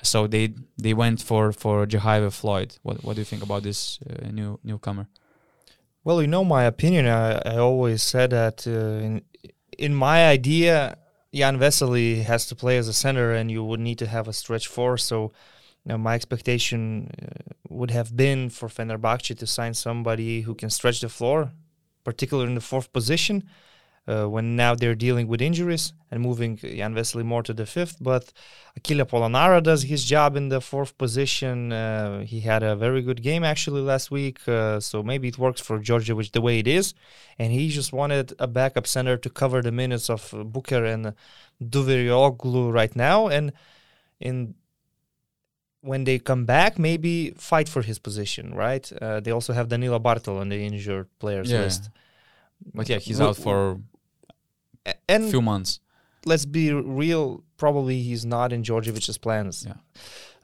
[0.03, 0.45] So they
[0.77, 2.69] they went for for Jehyve Floyd.
[2.83, 5.07] What what do you think about this uh, new newcomer?
[6.03, 7.05] Well, you know my opinion.
[7.05, 9.21] I, I always said that uh, in
[9.77, 10.97] in my idea,
[11.33, 14.33] Jan Vesely has to play as a center, and you would need to have a
[14.33, 14.97] stretch four.
[14.97, 15.31] So,
[15.85, 21.01] know, my expectation uh, would have been for Fenerbahce to sign somebody who can stretch
[21.01, 21.51] the floor,
[22.03, 23.43] particularly in the fourth position
[24.07, 27.97] uh, when now they're dealing with injuries and moving Jan Vesely more to the fifth.
[28.01, 28.33] But
[28.75, 31.71] Achille Polonara does his job in the fourth position.
[31.71, 35.61] Uh, he had a very good game actually last week, uh, so maybe it works
[35.61, 36.93] for Georgia, which the way it is.
[37.37, 41.13] And he just wanted a backup center to cover the minutes of Booker and
[41.63, 43.27] Duverioglu right now.
[43.27, 43.53] And
[44.19, 44.55] in
[45.81, 48.91] when they come back, maybe fight for his position, right?
[49.01, 51.61] Uh, they also have Danilo Barthel on the injured players Yeah.
[51.61, 51.89] list.
[52.73, 53.79] But yeah, he's W- out for
[55.09, 55.79] A- few months.
[56.25, 59.65] let's be real, probably he's not in Djordjevic's plans.
[59.67, 59.73] Yeah.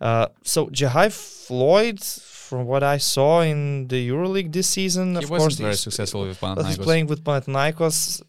[0.07, 5.29] Uh, so Jehyve Floyd, from what I saw in the EuroLeague this season, He of
[5.29, 8.21] wasn't course, very he's, successful with well, he's playing with Panathinaikos,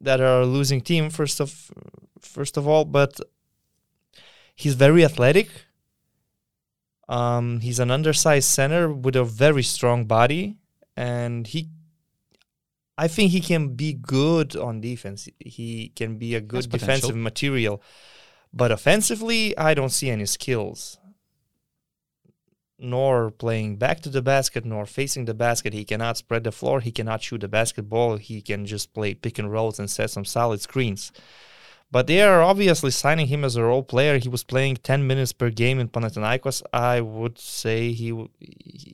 [0.00, 1.10] that are a losing team.
[1.10, 1.70] First of
[2.20, 3.18] first of all, but
[4.54, 5.48] he's very athletic.
[7.08, 10.56] Um, he's an undersized center with a very strong body,
[10.96, 11.68] and he.
[12.98, 15.28] I think he can be good on defense.
[15.38, 17.82] He can be a good defensive material,
[18.52, 20.98] but offensively, I don't see any skills.
[22.78, 25.72] Nor playing back to the basket, nor facing the basket.
[25.72, 26.80] He cannot spread the floor.
[26.80, 28.16] He cannot shoot the basketball.
[28.16, 31.10] He can just play pick and rolls and set some solid screens.
[31.96, 34.18] But they are obviously signing him as a role player.
[34.18, 36.62] He was playing 10 minutes per game in Panathinaikos.
[36.70, 38.28] I would say he w-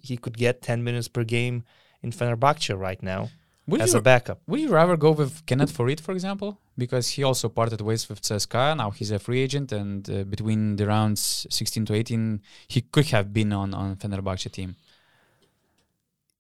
[0.09, 1.64] he could get 10 minutes per game
[2.00, 3.30] in Fenerbahce right now
[3.66, 4.38] Would as you, a backup.
[4.46, 6.61] would you rather go with Kenneth Faried, for example?
[6.78, 8.76] Because he also parted ways with CSKA.
[8.76, 13.07] Now he's a free agent, and uh, between the rounds 16 to 18, he could
[13.07, 14.76] have been on on Fenerbahce team.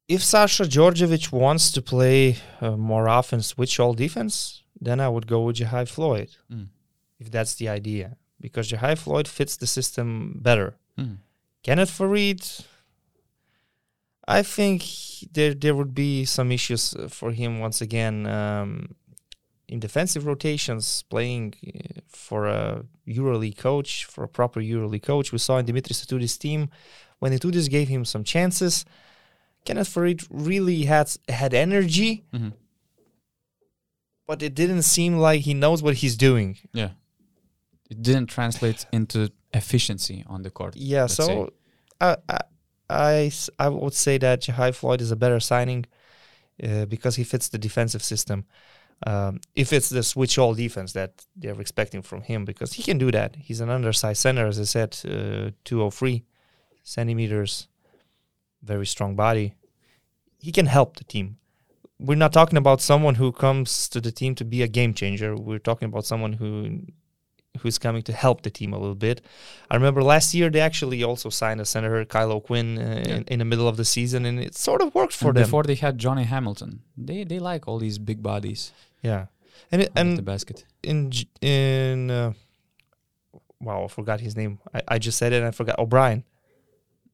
[0.06, 5.26] If Sasha Djordjevic wants to play uh, more often, switch all defense, then I would
[5.26, 6.66] go with Jehyve Floyd Mm.
[7.22, 8.16] if that's the idea.
[8.40, 10.06] Because Jehyve Floyd fits the system
[10.42, 10.70] better.
[10.98, 11.16] Mm.
[11.62, 12.42] Kenneth Faried,
[14.26, 14.82] I think
[15.32, 18.94] there there would be some issues uh, for him once again um,
[19.68, 25.32] in defensive rotations, playing uh, for a EuroLeague coach, for a proper EuroLeague coach.
[25.32, 26.68] We saw in Dimitris Itoudis' team
[27.20, 28.84] when Satudis gave him some chances.
[29.64, 32.52] Kenneth Farid really had had energy, Mhm.
[34.32, 36.56] But it didn't seem like he knows what he's doing.
[36.72, 36.92] Yeah,
[37.90, 40.74] it didn't translate into efficiency on the court.
[40.74, 41.50] Yeah, so
[42.00, 42.16] I,
[42.88, 45.84] I, I would say that Jehyve Floyd is a better signing
[46.66, 48.46] uh, because he fits the defensive system.
[49.06, 52.96] Um, if it's the switch all defense that they're expecting from him, because he can
[52.96, 53.36] do that.
[53.36, 56.24] He's an undersized center, as I said, uh, 203
[56.82, 57.68] centimeters,
[58.62, 59.52] very strong body.
[60.38, 61.36] He can help the team.
[62.06, 65.30] We're not talking about someone who comes to the team to be a game changer.
[65.36, 66.80] We're talking about someone who
[67.60, 69.20] who's coming to help the team a little bit.
[69.70, 73.38] I remember last year they actually also signed a center, Kyle O'Quinn, uh, in, in
[73.40, 75.44] the middle of the season, and it sort of worked for And them.
[75.44, 76.80] before they had Johnny Hamilton.
[76.96, 78.72] They they like all these big bodies
[79.02, 79.26] yeah,
[79.70, 80.64] and it, under the and basket.
[80.82, 82.32] in in uh,
[83.60, 84.58] wow, I forgot his name.
[84.74, 85.36] I, I just said it.
[85.36, 86.24] and I forgot O'Brien.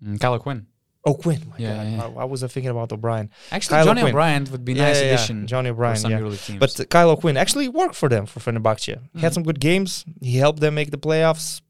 [0.02, 0.66] Mm, Kyle O'Quinn.
[1.04, 1.40] Oh, Quinn.
[1.48, 1.86] My Yeah, God.
[1.86, 1.98] yeah.
[1.98, 3.30] Why, why was I thinking about O'Brien?
[3.52, 4.02] Actually, Kylo Johnny.
[4.02, 5.96] O'Brien would be a nice addition Johnny O'Brien.
[6.10, 6.58] Yeah.
[6.58, 8.98] But uh, Kyle O'Quinn actually worked for them for Fenerbahce.
[9.14, 9.34] He had Mhm.
[9.34, 10.04] some good games.
[10.20, 11.62] He helped them make the playoffs.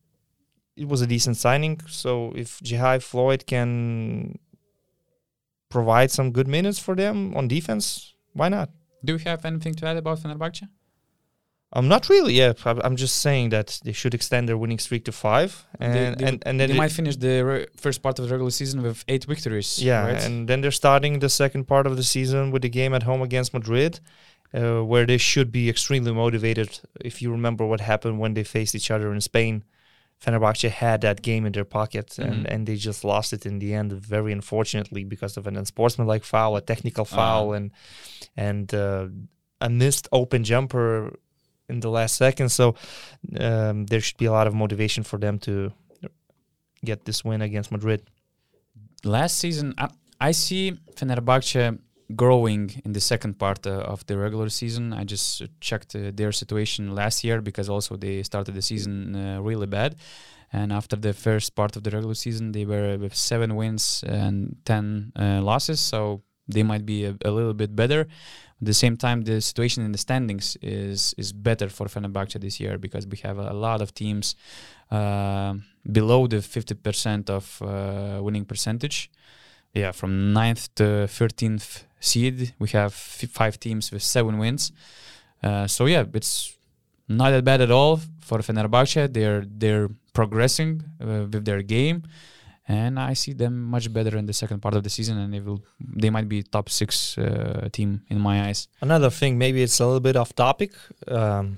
[0.77, 1.81] It was a decent signing.
[1.89, 4.39] So if Jehyve Floyd can
[5.69, 8.71] provide some good minutes for them on defense, why not?
[9.05, 10.67] do you have anything to add about Fenerbahce?
[11.73, 12.33] I'm not really.
[12.35, 16.15] Yeah, I'm just saying that they should extend their winning streak to five, and they,
[16.15, 18.83] they, and, and then they might finish the re- first part of the regular season
[18.83, 19.83] with eight victories.
[19.83, 20.25] Yeah, right?
[20.25, 23.21] and then they're starting the second part of the season with the game at home
[23.21, 24.01] against Madrid,
[24.55, 26.81] uh, where they should be extremely motivated.
[27.05, 29.63] If you remember what happened when they faced each other in Spain,
[30.25, 32.51] Fenerbahce had that game in their pocket, and, Mhm.
[32.53, 36.57] and they just lost it in the end, very unfortunately, because of an unsportsmanlike foul,
[36.57, 37.57] a technical foul, Ah.
[37.57, 37.71] and
[38.37, 39.07] and uh,
[39.61, 41.13] a missed open jumper
[41.69, 42.49] in the last second.
[42.51, 42.75] So
[43.39, 45.73] um, there should be a lot of motivation for them to
[46.85, 48.03] get this win against Madrid.
[49.05, 49.89] last season I,
[50.21, 51.79] I see Fenerbahce
[52.17, 54.93] growing in the second part uh, of the regular season.
[54.93, 59.41] I just checked uh, their situation last year because also they started the season uh,
[59.41, 59.97] really bad.
[60.53, 64.57] And after the first part of the regular season, they were with seven wins and
[64.65, 65.81] 10 uh, losses.
[65.81, 68.01] So they might be a, a, little bit better.
[68.01, 72.59] At the same time, the situation in the standings is is better for Fenerbahce this
[72.59, 74.35] year because we have a, lot of teams
[74.91, 75.55] uh,
[75.91, 79.11] below the 50% of uh, winning percentage.
[79.75, 84.73] Yeah, from 9th to 13th seed, we have f- five teams with seven wins.
[85.43, 86.57] Uh, so yeah, it's
[87.07, 89.13] not that bad at all for Fenerbahce.
[89.13, 92.03] They're they're progressing uh, with their game,
[92.69, 95.41] and I see them much better in the second part of the season, and they
[95.41, 98.69] will they might be top six uh, team in my eyes.
[98.83, 100.73] Another thing, maybe it's a little bit off topic,
[101.09, 101.57] um,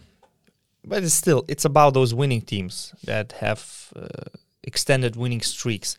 [0.84, 4.30] but it's still it's about those winning teams that have uh,
[4.62, 5.98] extended winning streaks.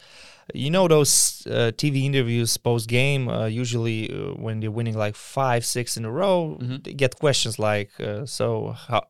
[0.53, 3.27] You know those uh, TV interviews post game.
[3.27, 6.77] Uh, usually, uh, when they're winning like five, six in a row, mm-hmm.
[6.83, 9.07] they get questions like, uh, "So how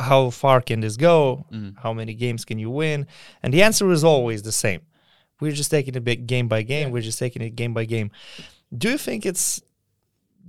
[0.00, 1.44] how far can this go?
[1.52, 1.74] Mm.
[1.82, 3.06] How many games can you win?"
[3.42, 4.80] And the answer is always the same.
[5.40, 6.88] We're just taking it big game by game.
[6.88, 6.92] Yeah.
[6.92, 8.10] We're just taking it game by game.
[8.76, 9.60] Do you think it's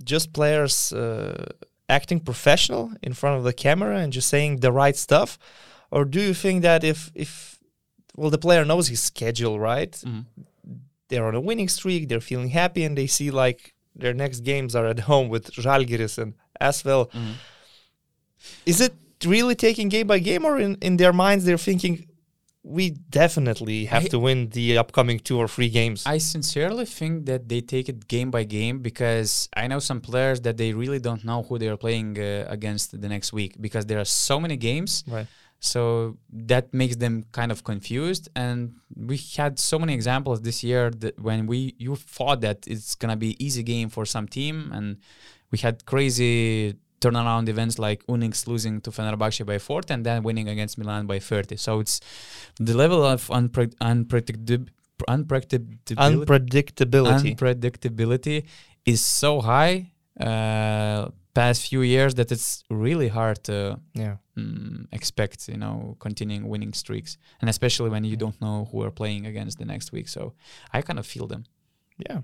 [0.04, 1.46] just players uh,
[1.88, 5.38] acting professional in front of the camera and just saying the right stuff,
[5.90, 7.58] or do you think that if if
[8.16, 10.24] well the player knows his schedule right, mm.
[11.08, 14.74] they're on a winning streak, they're feeling happy, and they see like their next games
[14.74, 17.10] are at home with Žalgiris and Asvel.
[17.10, 17.34] Mm.
[18.66, 22.06] Is it really taking game by game, or in, in their minds they're thinking
[22.64, 26.04] we definitely have I, to win the upcoming two or three games.
[26.06, 30.40] I sincerely think that they take it game by game because I know some players
[30.42, 33.86] that they really don't know who they are playing uh, against the next week because
[33.86, 35.02] there are so many games.
[35.08, 35.26] Right.
[35.58, 38.28] So that makes them kind of confused.
[38.34, 42.94] And we had so many examples this year that when we you thought that it's
[42.94, 44.98] gonna be easy game for some team, and
[45.50, 50.48] we had crazy turnaround events like UNICS losing to Fenerbahce by 40 and then winning
[50.48, 51.56] against Milan by 30.
[51.56, 52.00] So it's
[52.58, 54.68] the level of unpre- unpredictability,
[55.08, 57.36] unpredictability, unpredictability.
[57.36, 58.44] unpredictability
[58.86, 64.16] is so high uh, past few years that it's really hard to yeah.
[64.38, 67.18] mm, expect, you know, continuing winning streaks.
[67.40, 70.08] And especially when you don't know who are playing against the next week.
[70.08, 70.34] So
[70.72, 71.44] I kind of feel them.
[71.98, 72.20] Yeah.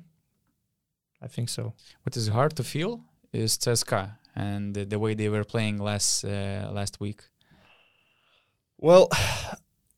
[1.21, 1.75] I think so.
[2.05, 3.01] What is hard to feel
[3.33, 7.21] is CSKA and the, the way they were playing last uh, last week?
[8.79, 9.09] Well,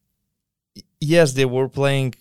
[1.01, 2.15] yes, they were playing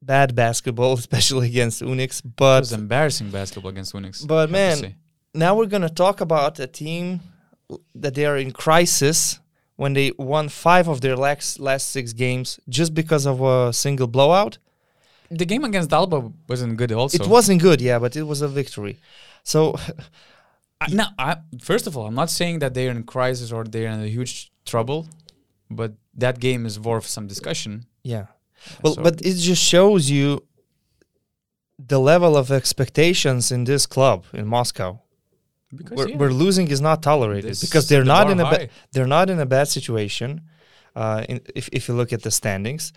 [0.00, 2.22] bad basketball, especially against UNICS.
[2.36, 4.26] But it was embarrassing basketball against UNICS.
[4.26, 4.94] But man,
[5.34, 7.20] now we're gonna talk about a team
[7.94, 9.40] that they are in crisis
[9.76, 14.06] when they won five of their last last six games just because of a single
[14.06, 14.58] blowout.
[15.30, 16.92] The game against Alba wasn't good.
[16.92, 19.00] Also, it wasn't good, yeah, but it was a victory.
[19.42, 19.76] So,
[20.90, 24.00] no, I, first of all, I'm not saying that they're in crisis or they're in
[24.00, 25.08] a huge trouble,
[25.70, 27.86] but that game is worth some discussion.
[28.02, 28.26] Yeah.
[28.82, 30.44] Well, so but it just shows you
[31.78, 35.00] the level of expectations in this club in Moscow.
[35.74, 36.36] Because where, yeah.
[36.36, 39.46] losing is not tolerated this because they're not in a ba- they're not in a
[39.46, 40.42] bad situation.
[40.94, 42.92] Uh, in, if if you look at the standings,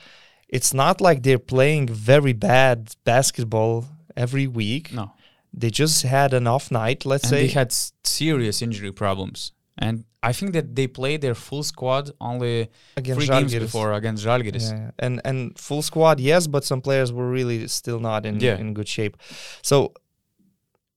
[0.49, 3.85] it's not like they're playing very bad basketball
[4.17, 4.91] every week.
[4.91, 5.13] No,
[5.57, 7.47] they just had an off night, let's and say.
[7.47, 9.53] They had serious injury problems.
[9.77, 14.25] And I think that they played their full squad only against three games before against
[14.25, 14.71] Žalgiris.
[14.71, 18.57] Yeah, and and full squad, yes, but some players were really still not in yeah.
[18.57, 19.17] in good shape.
[19.61, 19.93] So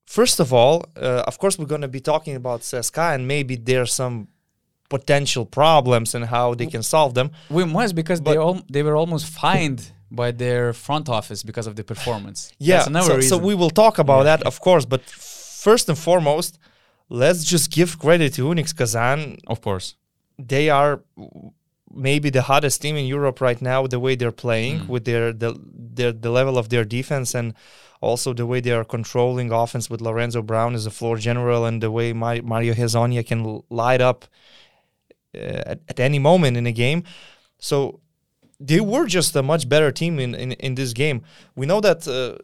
[0.07, 3.57] first of all, uh, of course, we're going to be talking about CSKA, and maybe
[3.57, 4.29] there's some
[4.89, 7.31] potential problems and how they can solve them.
[7.51, 11.67] We must because but they all they were almost fined by their front office because
[11.67, 12.53] of the performance.
[12.59, 14.37] Yeah, so, so, we will talk about yeah.
[14.37, 14.85] that, of course.
[14.85, 16.59] But first and foremost,
[17.09, 19.39] let's just give credit to UNICS Kazan.
[19.47, 19.95] Of course,
[20.39, 21.03] they are
[21.93, 23.87] maybe the hottest team in Europe right now.
[23.87, 24.89] The way they're playing mm.
[24.89, 27.55] with their the their the level of their defense and
[28.01, 31.83] also the way they are controlling offense with Lorenzo Brown as a floor general and
[31.83, 34.27] the way Mario Hezonja can light up
[35.35, 37.03] uh, at, at any moment in a game.
[37.59, 38.01] So
[38.61, 41.23] they were just a much better team in, in, in this game.
[41.55, 42.39] We know that uh,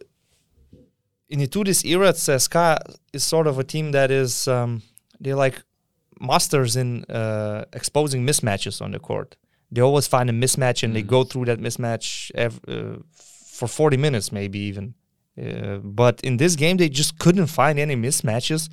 [1.29, 4.83] in Itoudis era, CSKA is sort of a team that is um,
[5.21, 5.62] they're like
[6.21, 9.37] masters in uh, exposing mismatches on the court.
[9.71, 10.95] They always find a mismatch and mm.
[10.95, 14.95] they go through that mismatch ev- uh, for 40 minutes, maybe even.
[15.41, 18.69] Uh, but in this game, they just couldn't find any mismatches.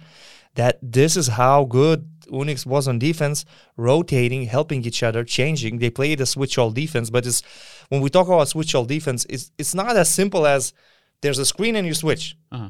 [0.56, 3.46] That this is how good UNICS was on defense,
[3.78, 5.80] rotating, helping each other, changing.
[5.80, 7.44] They played a switch all defense, but it's
[7.90, 10.74] when we talk about switch all defense, it's it's not as simple as
[11.22, 12.36] there's a screen and you switch.
[12.52, 12.70] Uh-huh.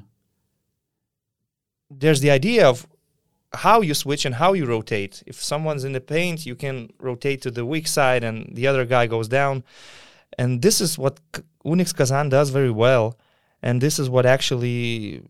[1.89, 2.87] There's the idea of
[3.53, 5.23] how you switch and how you rotate.
[5.25, 8.85] If someone's in the paint, you can rotate to the weak side and the other
[8.85, 9.63] guy goes down.
[10.37, 11.19] And this is what
[11.65, 13.17] UNICS Kazan does very well.
[13.61, 15.21] And this is what actually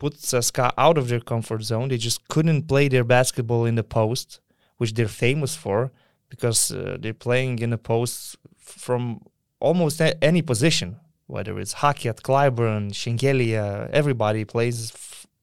[0.00, 1.88] puts CSKA out of their comfort zone.
[1.88, 4.40] They just couldn't play their basketball in the post,
[4.78, 5.92] which they're famous for
[6.28, 9.20] because uh, they're playing in the post from
[9.60, 10.96] almost a- any position,
[11.26, 14.80] whether it's Hackett, Clyburn, Shengelia, everybody plays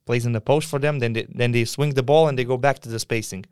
[0.08, 1.00] plays in the post for them.
[1.00, 3.46] Then they, then they swing the ball and they go back to the spacing.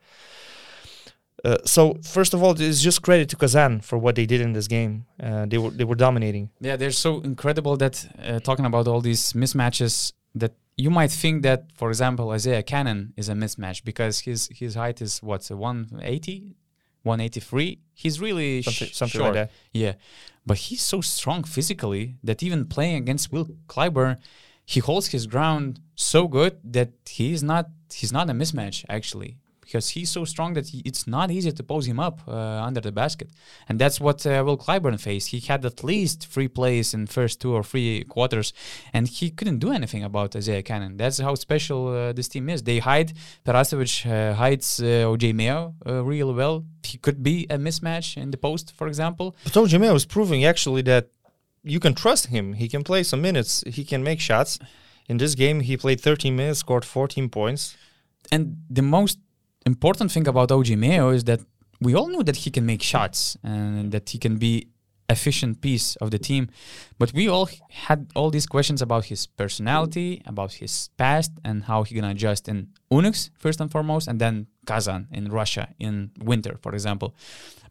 [1.43, 4.53] Uh, so first of all, it's just credit to Kazan for what they did in
[4.53, 5.05] this game.
[5.21, 6.49] Uh, they were they were dominating.
[6.59, 11.43] Yeah, they're so incredible that uh, talking about all these mismatches that you might think
[11.43, 16.55] that, for example, Isaiah Canaan is a mismatch because his his height is what's 180,
[17.03, 17.79] 183.
[17.93, 19.35] He's really something, something short.
[19.35, 19.51] like that.
[19.71, 19.93] Yeah,
[20.45, 24.17] but he's so strong physically that even playing against Will Clyburn,
[24.65, 29.89] he holds his ground so good that he's not he's not a mismatch actually because
[29.89, 32.31] he's so strong that he, it's not easy to pose him up uh,
[32.67, 33.29] under the basket
[33.67, 37.41] and that's what uh, will clyburn faced he had at least three plays in first
[37.41, 38.53] two or three quarters
[38.93, 42.63] and he couldn't do anything about isaiah canaan that's how special uh, this team is
[42.63, 43.13] they hide
[43.45, 48.31] Perasovic uh, hides uh, oj mayo uh, really well he could be a mismatch in
[48.31, 51.07] the post for example But OJ Mayo is proving actually that
[51.63, 52.53] you can trust him.
[52.53, 53.63] He can play some minutes.
[53.65, 54.59] He can make shots.
[55.07, 57.75] In this game, he played 13 minutes, scored 14 points.
[58.31, 59.19] and the most
[59.65, 61.41] important thing about OJ Mayo is that
[61.81, 64.67] we all knew that he can make shots and that he can be
[65.09, 66.49] efficient piece of the team.
[66.97, 71.83] But we all had all these questions about his personality about his past and how
[71.83, 76.57] he gonna adjust in UNICS first and foremost and then kazan in russia in winter
[76.61, 77.15] for example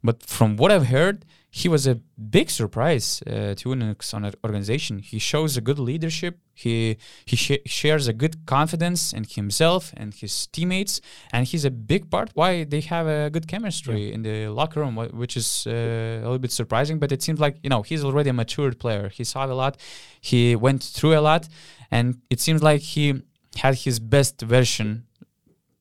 [0.02, 1.24] but from what i've heard
[1.56, 2.00] he was a
[2.38, 4.98] big surprise uh, to UNICS on an organization.
[4.98, 6.40] He shows a good leadership.
[6.52, 11.00] He he sh- shares a good confidence in himself and his teammates,
[11.32, 14.96] and he's a big part why they have a good chemistry in the locker room,
[15.22, 16.98] which is uh, a little bit surprising.
[16.98, 19.08] But it seems like you know he's already a matured player.
[19.08, 19.76] He saw a lot,
[20.20, 21.46] he went through a lot,
[21.88, 23.22] and it seems like he
[23.62, 25.06] had his best version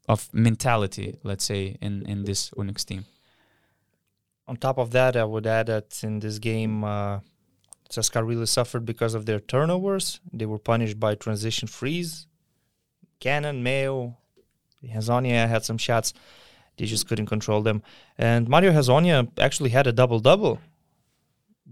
[0.08, 3.06] of mentality, let's say, in in this UNICS team.
[4.47, 7.20] On top of that, I would add that in this game, uh,
[7.89, 10.20] CSKA really suffered because of their turnovers.
[10.34, 12.28] They were punished by transition freeze.
[13.20, 14.18] Canaan, Mayo,
[14.86, 16.14] Hezonja had some shots.
[16.78, 17.84] They just couldn't control them.
[18.18, 20.60] And Mario Hezonja actually had a double double,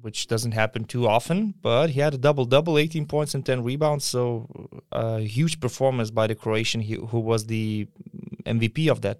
[0.02, 3.64] which doesn't happen too often, but he had a double double, 18 points and 10
[3.64, 4.04] rebounds.
[4.06, 4.48] So
[4.92, 7.88] uh, a huge performance by the Croatian who was the
[8.46, 9.20] MVP of that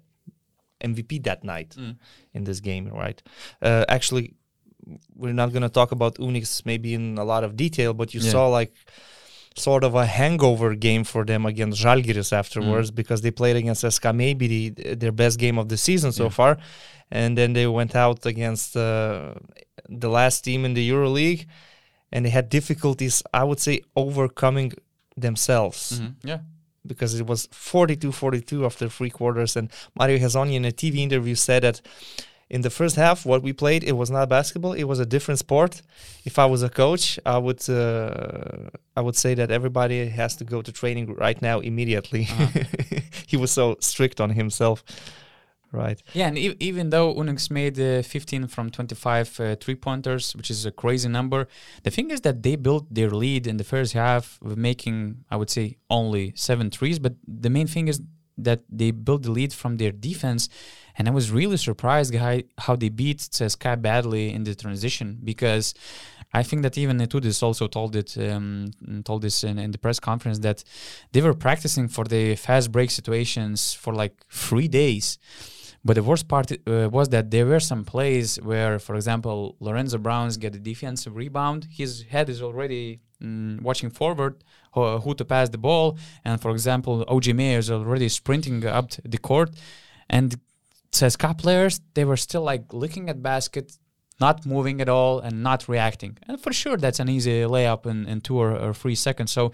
[0.82, 1.96] MVP that night mm.
[2.34, 3.22] in this game, right?
[3.60, 4.34] Uh, actually,
[5.14, 8.20] we're not going to talk about UNICS maybe in a lot of detail, but you
[8.20, 8.30] Yeah.
[8.30, 8.72] saw like
[9.56, 12.94] sort of a hangover game for them against Žalgiris afterwards mm.
[12.94, 16.30] because they played against SK maybe the, their best game of the season so Yeah.
[16.30, 16.58] far,
[17.12, 19.34] and then they went out against uh,
[20.02, 21.44] the last team in the EuroLeague,
[22.10, 24.72] and they had difficulties, I would say, overcoming
[25.16, 26.00] themselves.
[26.24, 26.40] Yeah.
[26.86, 31.62] because it was 42-42 after three quarters and Mario Hezonja in a TV interview said
[31.62, 31.80] that
[32.50, 35.38] in the first half what we played it was not basketball it was a different
[35.38, 35.82] sport.
[36.24, 40.44] If I was a coach I would uh, I would say that everybody has to
[40.44, 42.24] go to training right now immediately.
[43.32, 44.78] He was so strict on himself
[45.72, 50.36] right Yeah, and e- even though UNICS made uh, 15 from 25 uh, three pointers,
[50.36, 51.48] which is a crazy number,
[51.82, 55.50] the thing is that they built their lead in the first half making, I would
[55.50, 56.98] say, only seven threes.
[56.98, 58.00] But the main thing is
[58.38, 60.48] that they built the lead from their defense.
[60.96, 65.74] And I was really surprised how they beat CSKA badly in the transition because
[66.34, 68.70] I think that even Itoudis also told it, um,
[69.04, 70.64] told this in, in the press conference that
[71.12, 75.18] they were practicing for the fast break situations for like three days.
[75.84, 79.98] But the worst part uh, was that there were some plays where, for example, Lorenzo
[79.98, 81.66] Browns get a defensive rebound.
[81.70, 85.98] His head is already mm, watching forward, who, to pass the ball.
[86.24, 89.50] And for example, OJ Mayo is already sprinting up the court.
[90.08, 90.38] And
[90.92, 93.76] CSKA players, they were still like looking at basket,
[94.20, 96.16] not moving at all and not reacting.
[96.28, 99.32] And for sure, that's an easy layup in, in two or, or three seconds.
[99.32, 99.52] So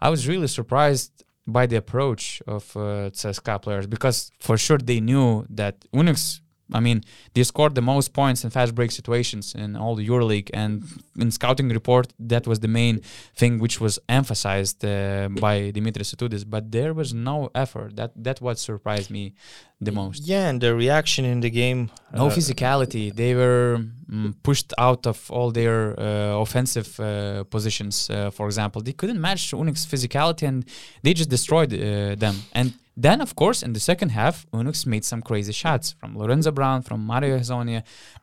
[0.00, 5.00] I was really surprised by the approach of uh, CSKA players because for sure they
[5.00, 6.40] knew that UNICS.
[6.72, 7.02] I mean,
[7.34, 10.84] they scored the most points in fast break situations in all the EuroLeague, and
[11.18, 13.00] in scouting report, that was the main
[13.34, 16.44] thing which was emphasized uh, by Dimitris Itoudis.
[16.48, 17.96] But there was no effort.
[17.96, 19.34] That that what surprised me
[19.80, 20.26] the most.
[20.26, 23.14] yeah and the reaction in the game No uh, physicality.
[23.14, 23.78] They were
[24.10, 28.10] mm, pushed out of all their uh, offensive uh, positions.
[28.10, 30.64] Uh, for example, they couldn't match UNICS physicality, and
[31.02, 32.36] they just destroyed uh, them.
[32.52, 32.74] And
[33.06, 36.82] Then, of course, in the second half, UNICS made some crazy shots from Lorenzo Brown,
[36.88, 37.80] from Mario Hezonja,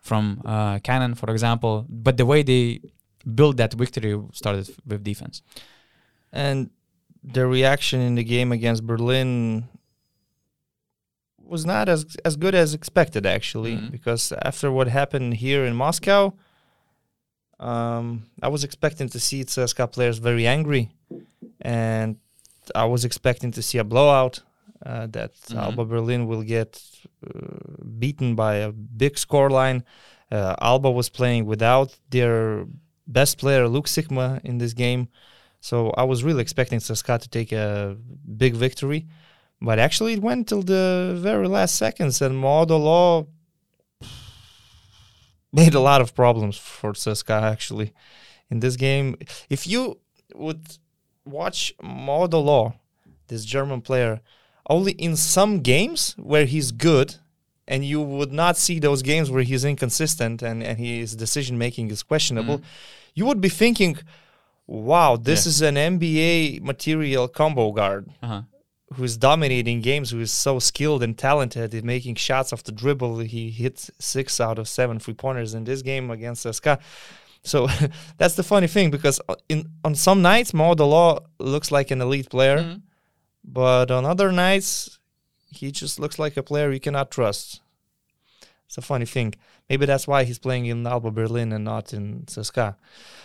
[0.10, 1.74] from uh, Canaan, for example.
[1.90, 2.66] But the way they
[3.40, 5.42] built that victory started with defense.
[6.32, 6.58] And
[7.24, 9.68] the reaction in the game against Berlin
[11.54, 13.92] was not as as good as expected actually Mhm.
[13.96, 16.22] because after what happened here in Moscow
[17.60, 18.06] um,
[18.46, 20.84] I was expecting to see CSKA players very angry
[21.62, 22.10] and
[22.76, 24.36] I was expecting to see a blowout
[24.86, 25.58] uh, that Mhm.
[25.64, 26.82] Alba Berlin will get
[27.26, 29.84] uh, beaten by a big scoreline
[30.32, 32.66] uh, Alba was playing without their
[33.08, 35.08] best player Luke Sikma in this game
[35.60, 37.96] so I was really expecting CSKA to take a
[38.38, 39.08] big victory
[39.60, 43.28] but actually, it went till the very last seconds, and Maodo Lo
[45.52, 47.94] made a lot of problems for CSKA actually
[48.50, 49.16] in this game.
[49.50, 50.00] If you
[50.36, 50.78] would
[51.26, 52.74] watch Maodo Lo,
[53.28, 54.22] this German player,
[54.70, 57.16] only in some games where he's good,
[57.68, 61.90] and you would not see those games where he's inconsistent and, and his decision making
[61.92, 62.62] is questionable,
[63.14, 63.98] you would be thinking,
[64.66, 65.50] wow, this Yeah.
[65.50, 68.42] is an NBA material combo guard Uh-huh.
[68.96, 72.72] who is dominating games, who is so skilled and talented in making shots off the
[72.72, 73.20] dribble.
[73.20, 76.80] He hit six out of seven free pointers in this game against SK.
[77.44, 77.68] So
[78.18, 82.30] that's the funny thing because in on some nights Maodo Lo looks like an elite
[82.30, 82.82] player, Mhm.
[83.48, 85.00] But on other nights
[85.50, 87.62] he just looks like a player you cannot trust.
[88.66, 89.34] It's a funny thing.
[89.70, 92.76] Maybe that's why he's playing in Alba Berlin and not in CSKA.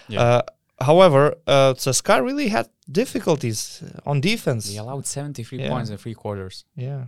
[0.08, 0.20] Yeah.
[0.22, 0.42] Uh,
[0.80, 4.70] however, uh, CSKA really had difficulties on defense.
[4.70, 5.68] They allowed 73 Yeah.
[5.68, 6.64] points in three quarters.
[6.76, 7.06] Yeah.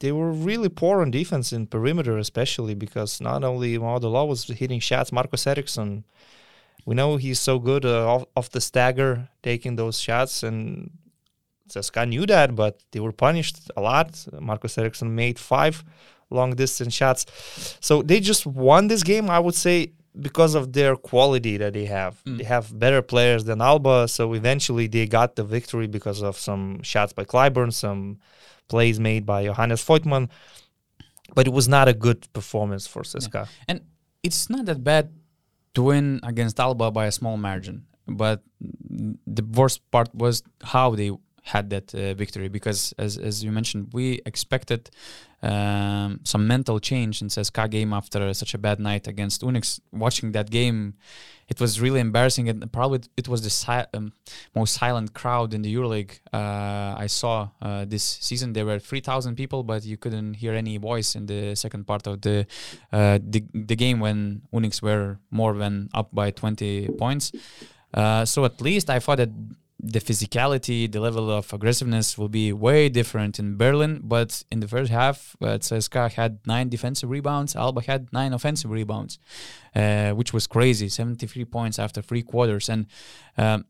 [0.00, 4.80] They were really poor on defense in perimeter, especially because not only Lo was hitting
[4.80, 6.04] shots, Marcus Eriksson,
[6.86, 10.90] we know he's so good uh, off, off the stagger taking those shots, and
[11.68, 14.26] CSKA knew that, but they were punished a lot.
[14.40, 15.84] Marcus Eriksson made five
[16.30, 17.26] long distance shots.
[17.80, 21.86] So they just won this game, I would say, because of their quality that they
[21.86, 22.22] have.
[22.24, 22.38] Mm.
[22.38, 26.82] They have better players than Alba, so eventually they got the victory because of some
[26.82, 28.18] shots by Clyburn, some
[28.68, 30.28] plays made by Johannes Voigtmann.
[31.34, 33.48] But it was not a good performance for CSKA.
[33.68, 33.82] And
[34.22, 35.12] it's not that bad
[35.74, 41.12] to win against Alba by a small margin, but the worst part was how they
[41.48, 44.90] had that uh, victory because, as as you mentioned, we expected
[45.42, 49.80] um, some mental change in CSKA game after such a bad night against UNICS.
[49.92, 50.94] Watching that game,
[51.48, 54.12] it was really embarrassing, and probably it was the si- um,
[54.54, 58.52] most silent crowd in the EuroLeague uh, I saw uh, this season.
[58.52, 62.20] There were 3,000 people, but you couldn't hear any voice in the second part of
[62.20, 62.46] the
[62.92, 67.32] uh, the, the game when UNICS were more than up by 20 points.
[67.94, 69.30] Uh, so at least I thought that
[69.80, 74.00] the physicality, the level of aggressiveness will be way different in Berlin.
[74.02, 78.70] But in the first half, uh, CSKA had nine defensive rebounds, Alba had nine offensive
[78.70, 79.18] rebounds,
[79.76, 82.68] uh, which was crazy 73 points after three quarters.
[82.68, 82.86] And
[83.36, 83.66] um,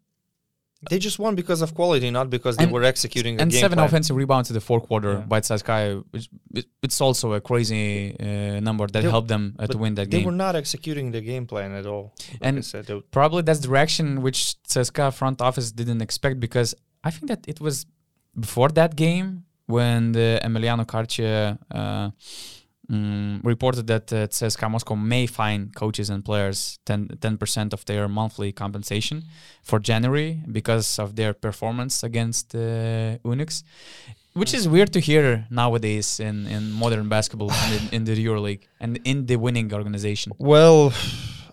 [0.90, 3.60] They just won because of quality, not because they And- were executing a and game
[3.60, 3.86] seven plan.
[3.88, 5.26] offensive rebounds in the fourth quarter Yeah.
[5.32, 6.04] by CSKA.
[6.12, 9.94] Which, it, it's also a crazy uh, number that They- helped them uh, to win
[9.96, 10.20] that They game.
[10.20, 12.04] They were not executing the game plan at all.
[12.34, 14.38] Like And said, probably that's the direction which
[14.72, 17.84] CSKA front office didn't expect because I think that it was
[18.38, 19.28] before that game
[19.66, 22.10] when the Emiliano Carchia uh,
[22.90, 28.08] mm, reported that uh, CSKA Moscow may fine coaches and players 10 percent of their
[28.08, 29.24] monthly compensation
[29.62, 33.62] for January because of their performance against uh, UNICS.
[34.34, 39.00] Which is weird to hear nowadays in, in modern basketball in, in the EuroLeague and
[39.04, 40.32] in the winning organization.
[40.38, 40.92] Well,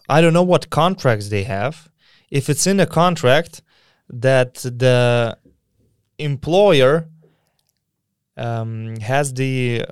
[0.08, 1.90] I don't know what contracts they have.
[2.30, 3.62] If it's in a contract
[4.10, 5.38] that the
[6.20, 7.08] employer
[8.38, 9.84] um, has the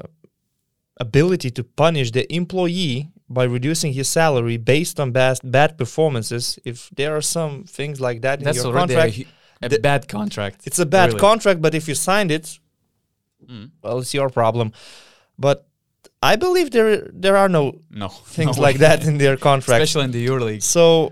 [0.99, 6.89] ability to punish the employee by reducing his salary based on bad, bad performances, if
[6.95, 9.27] there are some things like that in That's your already a, contract,
[9.63, 10.61] a the- bad contract.
[10.65, 11.19] it's a bad really.
[11.19, 11.61] contract.
[11.61, 12.59] But if you signed it,
[13.49, 13.71] Mm.
[13.83, 14.71] well, it's your problem.
[15.37, 15.67] But
[16.21, 19.83] I believe there there are no No things no like that in their contract.
[19.83, 20.63] especially in the EuroLeague.
[20.63, 21.11] So,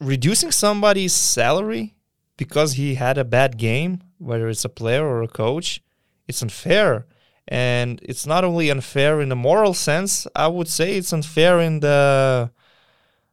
[0.00, 1.94] reducing somebody's salary
[2.36, 5.80] because he had a bad game, whether it's a player or a coach,
[6.28, 7.06] it's unfair.
[7.48, 11.80] And it's not only unfair in the moral sense, I would say it's unfair in
[11.80, 12.50] the,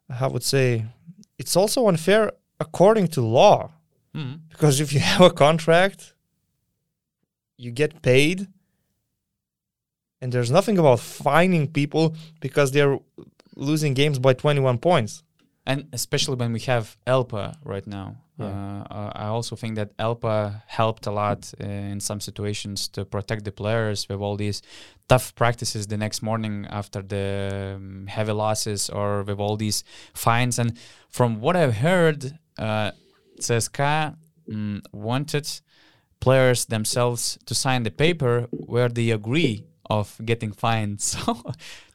[0.09, 0.85] I would say,
[1.37, 3.71] it's also unfair according to law.
[4.15, 4.39] Mm.
[4.49, 6.13] Because if you have a contract,
[7.57, 8.47] you get paid,
[10.21, 12.99] and there's nothing about fining people because they're
[13.55, 15.23] losing games by 21 points.
[15.65, 18.17] And especially when we have ELPA right now.
[18.39, 18.83] Yeah.
[18.89, 23.43] Uh, I also think that ELPA helped a lot uh, in some situations to protect
[23.43, 24.61] the players with all these
[25.09, 29.83] tough practices the next morning after the um, heavy losses or with all these
[30.13, 30.57] fines.
[30.57, 30.77] And
[31.09, 32.91] from what I've heard, uh,
[33.39, 34.15] CSKA
[34.49, 35.49] mm, wanted
[36.19, 41.01] players themselves to sign the paper where they agree of getting fined.
[41.09, 41.41] So,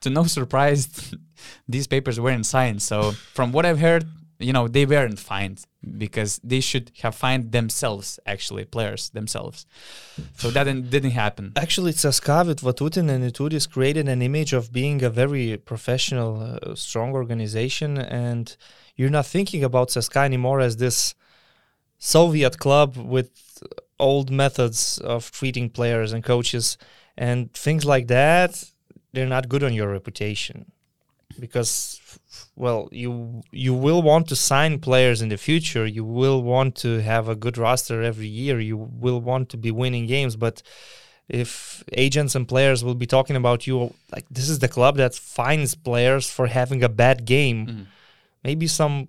[0.01, 1.15] to no surprise,
[1.69, 2.83] these papers weren't signed.
[2.83, 4.05] So, from what I've heard,
[4.45, 5.65] you know, they weren't fined
[5.99, 9.67] because they should have fined themselves, actually, players themselves.
[10.37, 11.53] So that didn't, didn't happen.
[11.57, 16.75] Actually, CSKA with Vatutin and Itoudis created an image of being a very professional, uh,
[16.75, 18.57] strong organization, and
[18.97, 21.15] you're not thinking about CSKA anymore as this
[21.99, 23.63] Soviet club with
[23.99, 26.77] old methods of treating players and coaches
[27.17, 28.65] and things like that.
[29.13, 30.73] They're not good on your reputation
[31.39, 32.01] because
[32.57, 35.87] well you you will want to sign players in the future.
[35.87, 38.61] You will want to have a good roster every year.
[38.61, 40.37] You will want to be winning games.
[40.37, 40.63] But
[41.29, 45.15] if agents and players will be talking about you like this is the club that
[45.15, 47.67] fines players for having a bad game.
[47.67, 47.87] Mhm.
[48.49, 49.09] maybe some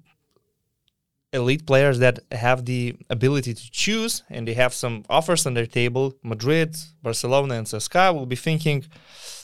[1.34, 5.66] elite players that have the ability to choose and they have some offers on their
[5.66, 6.14] table.
[6.24, 6.70] Madrid
[7.04, 8.86] barcelona and CSKA will be thinking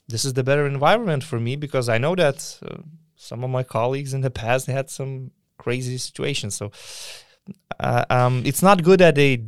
[0.07, 2.77] this is the better environment for me because I know that uh,
[3.29, 5.31] some of my colleagues in the past had some
[5.63, 6.55] crazy situations.
[6.55, 6.71] So
[7.79, 9.43] uh, um, it's not good that they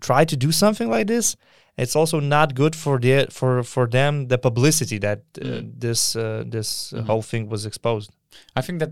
[0.00, 1.36] try to do something like this.
[1.76, 5.80] It's also not good for the for for them the publicity that uh, Mm.
[5.80, 7.06] this uh, this Mhm.
[7.06, 8.10] whole thing was exposed.
[8.58, 8.90] I think that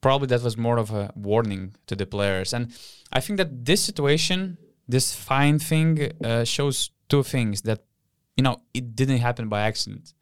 [0.00, 2.64] probably that was more of a warning to the players, and
[3.16, 4.56] I think that this situation,
[4.88, 7.80] this fine thing, uh, shows two things that
[8.36, 10.14] you know it didn't happen by accident.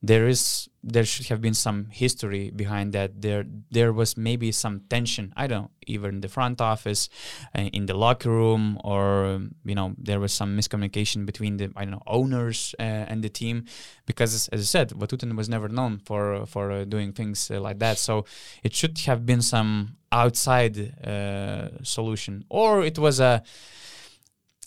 [0.00, 3.20] There is there should have been some history behind that.
[3.20, 5.32] There there was maybe some tension.
[5.36, 7.08] I don't either in the front office,
[7.56, 11.72] uh, in the locker room, or um, you know there was some miscommunication between the
[11.74, 13.64] I don't know owners uh, and the team,
[14.06, 17.80] because as I said, Vatutin was never known for for uh, doing things uh, like
[17.80, 17.98] that.
[17.98, 18.24] So
[18.62, 23.42] it should have been some outside uh, solution, or it was a.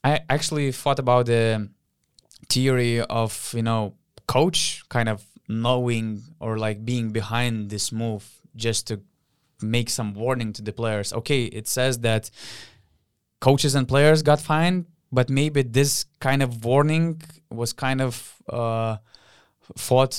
[0.03, 1.69] I actually thought about the
[2.49, 3.93] theory of you know
[4.31, 5.19] coach kind of
[5.49, 6.05] knowing
[6.39, 8.23] or like being behind this move
[8.55, 9.01] just to
[9.61, 11.11] make some warning to the players.
[11.19, 12.31] Okay, it says that
[13.41, 18.13] coaches and players got fined, but maybe this kind of warning was kind of
[18.49, 18.95] uh,
[19.75, 20.15] fought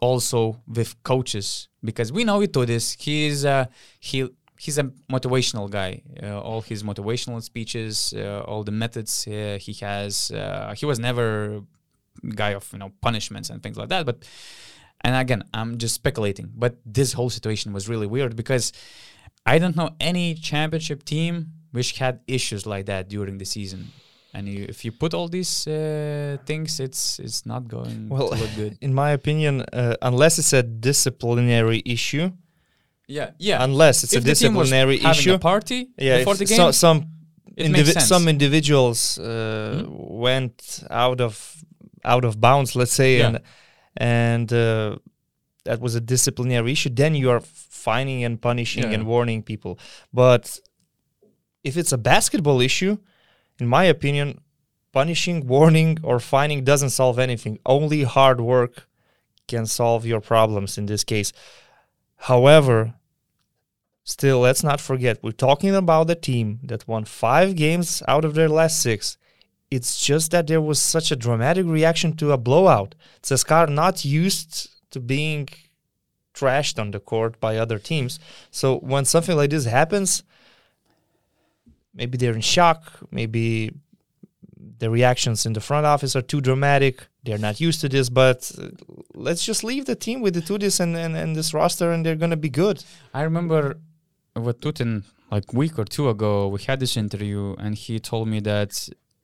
[0.00, 2.86] also with coaches because we know Itoudis.
[3.04, 3.66] He's uh,
[4.00, 4.28] he
[4.58, 6.02] he's a motivational guy.
[6.22, 10.30] Uh, all his motivational speeches, uh, all the methods uh, he has.
[10.30, 11.62] Uh, he was never
[12.34, 14.06] guy of you know punishments and things like that.
[14.06, 14.24] But
[15.04, 16.50] and again, I'm just speculating.
[16.54, 18.72] But this whole situation was really weird because
[19.46, 23.90] I don't know any championship team which had issues like that during the season.
[24.34, 28.36] And you, if you put all these uh, things, it's it's not going Well, to
[28.36, 28.78] look good.
[28.86, 32.30] In my opinion, uh, unless it's a disciplinary issue,
[33.08, 33.62] Yeah, yeah.
[33.64, 36.56] unless it's if a the team was disciplinary issue, a party yeah, before the game,
[36.56, 37.06] so- some
[37.58, 41.56] indivi- some individuals uh, went out of
[42.04, 43.26] out of bounds, let's say, Yeah.
[43.28, 43.40] and
[43.96, 44.96] and uh,
[45.64, 46.90] that was a disciplinary issue.
[46.90, 48.94] Then you are fining and punishing Yeah.
[48.94, 49.78] and warning people.
[50.12, 50.58] But
[51.62, 52.96] if it's a basketball issue,
[53.60, 54.40] in my opinion,
[54.92, 57.58] punishing, warning, or fining doesn't solve anything.
[57.64, 58.88] Only hard work
[59.48, 61.32] can solve your problems in this case.
[62.16, 62.94] However,
[64.04, 68.34] still, let's not forget we're talking about the team that won five games out of
[68.34, 69.16] their last six.
[69.76, 72.94] It's just that there was such a dramatic reaction to a blowout.
[73.48, 75.48] Are not used to being
[76.34, 78.12] trashed on the court by other teams.
[78.50, 80.24] So when something like this happens,
[81.94, 83.72] maybe they're in shock, maybe
[84.82, 86.94] the reactions in the front office are too dramatic.
[87.24, 88.68] They're not used to this, but uh,
[89.14, 92.22] let's just leave the team with the Tudis and, and, and this roster, and they're
[92.24, 92.84] going to be good.
[93.14, 93.78] I remember
[94.34, 98.40] with Tutin like week or two ago, we had this interview, and he told me
[98.40, 98.70] that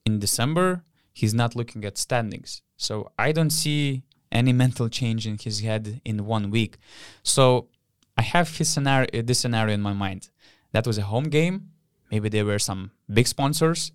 [0.04, 0.82] in December
[1.18, 2.62] he's not looking at standings.
[2.76, 6.78] So I don't see any mental change in his head in one week.
[7.24, 7.68] So
[8.16, 10.30] I have his scenario, uh, this scenario in my mind.
[10.72, 11.70] That was a home game.
[12.12, 13.90] Maybe there were some big sponsors,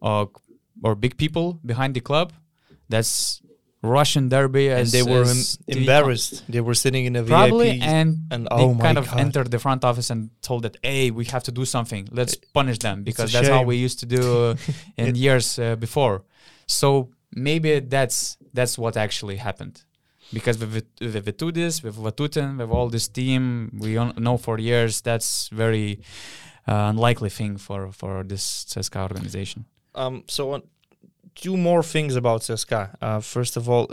[0.00, 0.30] or
[0.82, 2.32] or big people behind the club.
[2.88, 3.40] That's
[3.98, 6.34] Russian derby, And they were as em- the- embarrassed.
[6.54, 7.82] They were sitting in a probably VIP.
[7.96, 9.20] and, and they oh kind of God.
[9.24, 12.78] entered the front office and told that hey we have to do something let's punish
[12.86, 14.54] them because a that's how we used to do uh,
[15.02, 16.16] in years uh, before
[16.66, 16.86] so
[17.48, 19.76] maybe that's that's what actually happened
[20.32, 23.90] because with Vit- with Vitudis, with Vatutin, with all this team, we
[24.26, 26.00] know for years that's very
[26.66, 29.60] uh, unlikely thing for for this CSKA organization.
[29.94, 30.60] Um, so uh,
[31.34, 32.96] two more things about CSKA.
[33.00, 33.86] Uh, first of all,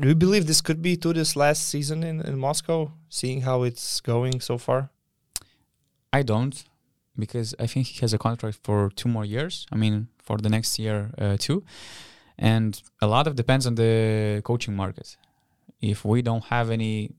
[0.00, 3.62] do you believe this could be to this last season in, in Moscow, seeing how
[3.62, 4.90] it's going so far?
[6.12, 6.64] I don't,
[7.18, 9.66] because I think he has a contract for two more years.
[9.72, 11.62] I mean, for the next year uh, too,
[12.38, 15.16] and a lot of depends on the coaching market.
[15.80, 17.10] If we don't have any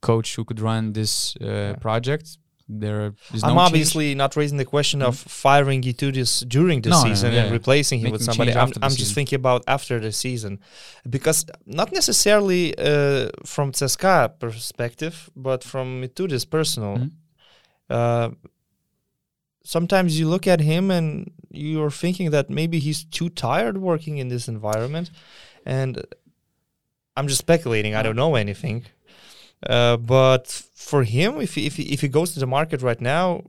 [0.00, 1.72] coach who could run this uh, Yeah.
[1.80, 2.38] project,
[2.68, 3.66] there is I'm no change.
[3.68, 7.46] obviously not raising the question of firing Itoudis during the No, no, season yeah, and
[7.48, 7.52] yeah.
[7.52, 8.52] replacing him with somebody.
[8.54, 10.60] I'm, I'm just thinking about after the season,
[11.08, 16.98] because not necessarily uh, from CSKA perspective, but from Itoudis personal.
[16.98, 17.10] Mhm.
[17.88, 18.30] Uh,
[19.64, 24.28] sometimes you look at him and you're thinking that maybe he's too tired working in
[24.28, 25.10] this environment,
[25.64, 26.02] and
[27.16, 27.94] I'm just speculating.
[27.94, 28.84] I don't know anything.
[29.66, 33.00] Uh, but for him, if he, if he, if he goes to the market right
[33.00, 33.42] now,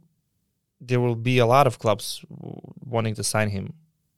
[0.81, 2.23] there will be a lot of clubs
[2.85, 3.73] wanting to sign him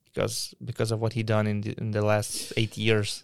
[0.06, 3.24] because because of what he done in the, in the last eight years.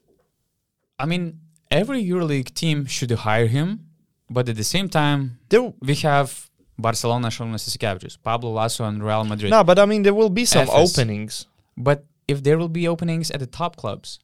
[1.00, 1.40] I mean,
[1.70, 3.86] every EuroLeague team should hire him,
[4.30, 6.50] but at the same time, There, we have
[6.80, 9.52] Barcelona, Šarūnas Jasikevičius, Pablo Laso, and Real Madrid.
[9.52, 10.98] no, but I mean there will be some FS.
[10.98, 11.46] openings.
[11.78, 14.20] But if there will be openings at the top clubs,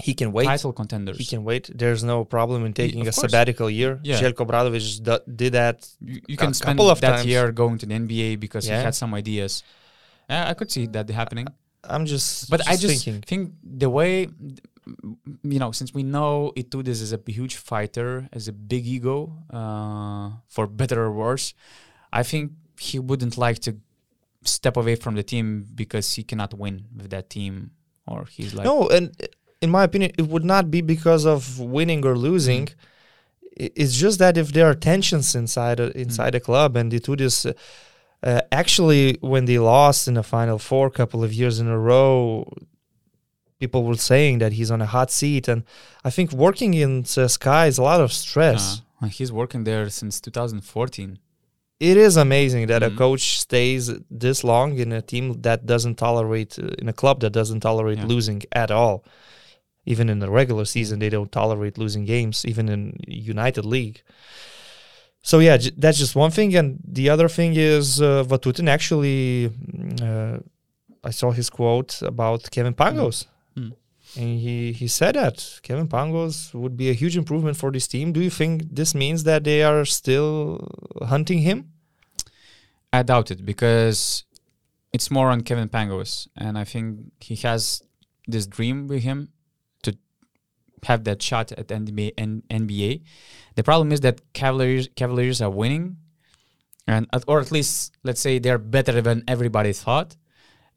[0.00, 0.46] He can wait.
[0.46, 1.70] title contenders, He can wait.
[1.74, 3.16] There's no problem in taking a course.
[3.20, 3.98] sabbatical year.
[4.02, 4.20] Yeah.
[4.20, 5.88] Željko Obradović d- did that.
[6.00, 7.26] you, you a can spend couple of that times.
[7.26, 8.78] year going to the NBA because Yeah.
[8.78, 9.62] he had some ideas.
[10.30, 11.46] Uh, I could see that happening.
[11.84, 13.22] I'm just, But I just thinking.
[13.22, 14.28] think the way,
[15.42, 20.30] you know, since we know Itoudis is a huge fighter, has a big ego, uh,
[20.48, 21.54] for better or worse,
[22.12, 23.76] I think he wouldn't like to
[24.44, 27.70] step away from the team because he cannot win with that team,
[28.06, 29.10] or he's like, no, and
[29.60, 32.66] in my opinion, it would not be because of winning or losing.
[32.66, 33.66] Mm-hmm.
[33.82, 37.44] It's just that if there are tensions inside a, inside a club, and the Tudis,
[37.44, 37.52] uh,
[38.22, 41.78] uh, actually, when they lost in the final four a couple of years in a
[41.78, 42.48] row,
[43.58, 45.64] people were saying that he's on a hot seat, and
[46.04, 48.82] I think working in CSKA is a lot of stress.
[49.02, 51.18] uh, he's working there since 2014.
[51.80, 52.98] It is amazing that a Mhm.
[52.98, 57.30] coach stays this long in a team that doesn't tolerate, uh, in a club that
[57.30, 58.06] doesn't tolerate Yeah.
[58.06, 59.04] losing at all.
[59.92, 62.80] Even in the regular season, they don't tolerate losing games, even in
[63.36, 63.98] United League.
[65.30, 69.48] So yeah, j- that's just one thing, and the other thing is uh, Vatutin actually.
[69.50, 70.38] mm, Uh,
[71.10, 73.18] I saw his quote about Kevin Pangos,
[73.56, 73.72] Mm.
[74.20, 75.36] and he he said that
[75.66, 78.06] Kevin Pangos would be a huge improvement for this team.
[78.12, 80.34] Do you think this means that they are still
[81.12, 81.58] hunting him?
[82.98, 83.98] I doubt it because
[84.94, 86.12] it's more on Kevin Pangos,
[86.42, 86.86] and I think
[87.28, 87.82] he has
[88.32, 89.18] this dream with him
[90.84, 92.14] have that shot at NBA.
[92.14, 93.02] NBA.
[93.56, 95.96] The problem is that Cavaliers Cavaliers are winning,
[96.86, 100.16] and at, or at least let's say they're better than everybody thought.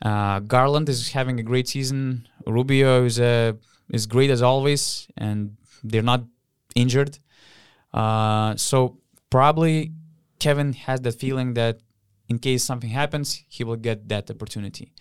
[0.02, 2.28] Uh, Garland is having a great season.
[2.48, 3.54] Rubio is uh,
[3.90, 6.24] is great as always, and they're not
[6.76, 7.20] injured.
[7.94, 8.98] Uh, so
[9.30, 9.92] probably
[10.40, 11.80] Kevin has that feeling that
[12.30, 14.94] in case something happens, he will get that opportunity.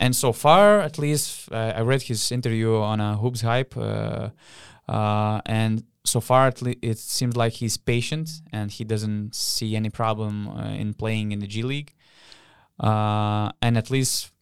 [0.00, 4.30] And so far, at least, uh, I read his interview on a Hoops Hype, uh,
[4.88, 9.90] uh, and so far, at it seems like he's patient and he doesn't see any
[9.90, 11.94] problem uh, in playing in the G League.
[12.78, 14.32] Uh, and at least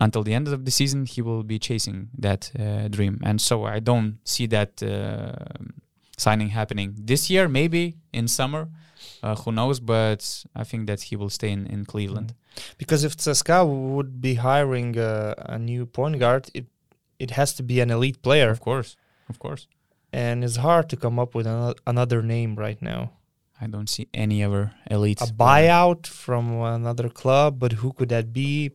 [0.00, 3.20] until the end of the season, he will be chasing that uh, dream.
[3.24, 5.34] And so I don't see that uh,
[6.18, 7.48] signing happening this year.
[7.48, 8.68] Maybe in summer,
[9.22, 9.80] uh, who knows?
[9.80, 10.20] But
[10.54, 12.34] I think that he will stay in, in Cleveland.
[12.76, 13.62] Because if CSKA
[13.94, 16.66] would be hiring uh, a new point guard, it
[17.18, 18.96] it has to be an elite player, Of course,
[19.28, 19.66] of course.
[20.12, 23.02] and it's hard to come up with ano- another name right now.
[23.60, 25.38] I don't see any other elite A player.
[25.38, 28.70] buyout from another club, but who could that be?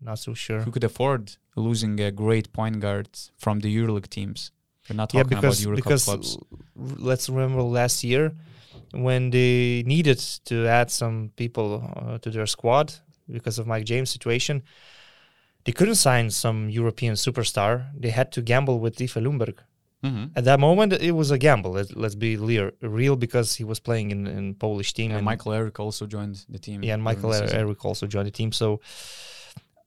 [0.00, 0.60] Not so sure.
[0.60, 3.08] who could afford losing a great point guard
[3.38, 4.50] from the EuroLeague teams.
[4.88, 6.38] We're not Yeah, because about EuroCup because clubs.
[6.76, 8.32] let's remember last year
[8.92, 12.92] when they needed to add some people uh, to their squad
[13.30, 14.62] because of Mike James' situation,
[15.64, 17.86] they couldn't sign some European superstar.
[18.00, 19.58] They had to gamble with Iffe Lundberg.
[20.04, 20.30] Mhm.
[20.36, 21.72] At that moment, it was a gamble.
[21.72, 25.10] Let, let's be real, real because he was playing in, in Polish team.
[25.10, 26.84] And Michael Eric also joined the team.
[26.84, 28.52] Yeah, and Michael Er- Eric also joined the team.
[28.52, 28.80] So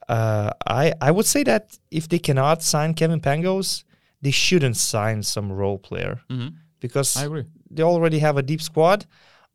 [0.10, 3.84] uh, I I would say that if they cannot sign Kevin Pangos,
[4.22, 6.54] they shouldn't sign some role player Mhm.
[6.80, 7.46] because I agree.
[7.72, 9.06] they already have a deep squad.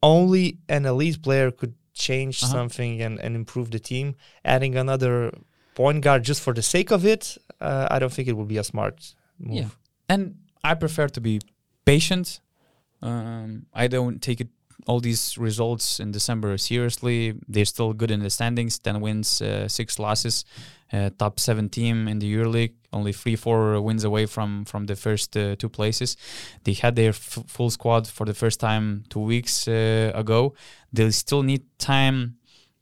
[0.03, 2.53] Only an elite player could change Uh-huh.
[2.53, 4.15] something and, and improve the team.
[4.45, 5.33] Adding another
[5.75, 8.59] point guard just for the sake of it, uh, I don't think it would be
[8.59, 9.57] a smart move.
[9.57, 9.69] Yeah.
[10.09, 11.41] And I prefer to be
[11.85, 12.41] patient.
[13.03, 14.49] Um, I don't take it
[14.87, 17.35] all these results in December seriously.
[17.49, 20.45] They're still good in the standings 10 wins, uh, 6 losses,
[20.93, 24.97] uh, top 7 team in the EuroLeague, only 3 4 wins away from, from the
[24.97, 26.17] first uh, two places.
[26.65, 30.55] They had their f- full squad for the first time two weeks uh, ago.
[30.93, 32.37] They still need time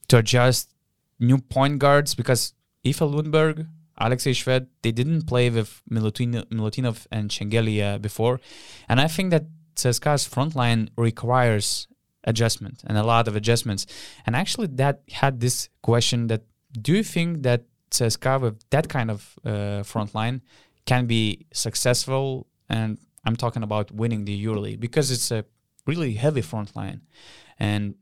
[0.09, 0.75] to adjust
[1.19, 3.67] new point guards because Iffe Lundberg,
[3.99, 8.41] Alexei Shved, they didn't play with Milutin- Milutinov and Shengelia before.
[8.89, 11.87] And I think that CSKA's front line requires
[12.25, 13.87] adjustment and a lot of adjustments.
[14.27, 16.43] And actually, that had this question that
[16.81, 20.43] do you think that CSKA with that kind of uh, front line
[20.85, 22.47] can be successful?
[22.69, 25.45] And I'm talking about winning the EuroLeague because it's a
[25.87, 27.03] really heavy front line.
[27.59, 27.95] And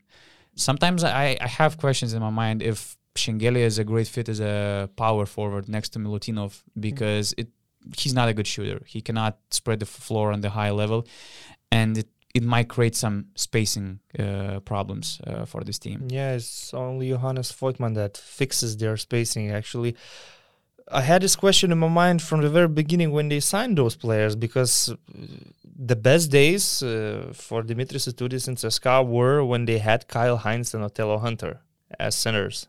[0.54, 4.40] sometimes I, I have questions in my mind if Shengelia is a great fit as
[4.40, 7.48] a power forward next to Milutinov because it
[7.96, 8.82] he's not a good shooter.
[8.86, 11.06] He cannot spread the floor on the high level,
[11.72, 16.06] and it, it might create some spacing uh, problems uh, for this team.
[16.08, 19.50] Yeah, it's only Johannes Voigtmann that fixes their spacing.
[19.50, 19.96] Actually,
[20.92, 23.96] I had this question in my mind from the very beginning when they signed those
[23.96, 24.94] players because
[25.64, 30.74] the best days uh, for Dimitris Itoudis and CSKA were when they had Kyle Hines
[30.74, 31.60] and Othello Hunter
[31.98, 32.68] as centers,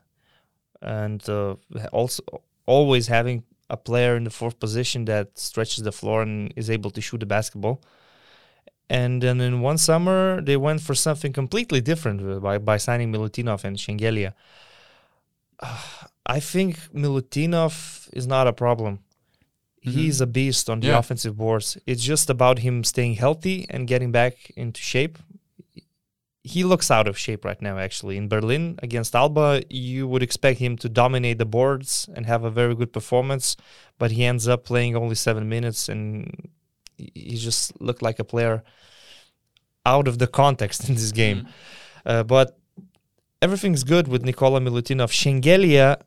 [0.80, 1.56] and uh,
[1.92, 2.22] also
[2.66, 6.90] always having a player in the fourth position that stretches the floor and is able
[6.90, 7.80] to shoot the basketball.
[8.92, 13.64] And then in one summer, they went for something completely different by, by signing Milutinov
[13.64, 14.34] and Shengelia.
[15.58, 15.78] Uh,
[16.26, 19.00] I think Milutinov is not a problem.
[19.84, 19.98] Mm-hmm.
[19.98, 20.98] He's a beast on the yeah.
[20.98, 21.78] offensive boards.
[21.86, 25.18] It's just about him staying healthy and getting back into shape.
[26.44, 28.18] He looks out of shape right now, actually.
[28.18, 32.50] In Berlin against Alba, you would expect him to dominate the boards and have a
[32.50, 33.56] very good performance,
[33.98, 36.50] but he ends up playing only seven minutes and
[37.14, 38.62] he just looked like a player
[39.84, 41.38] out of the context in this game.
[41.42, 41.48] Mm.
[42.04, 42.58] Uh, but
[43.40, 45.10] everything's good with Nikola Milutinov.
[45.10, 46.00] Shengelia,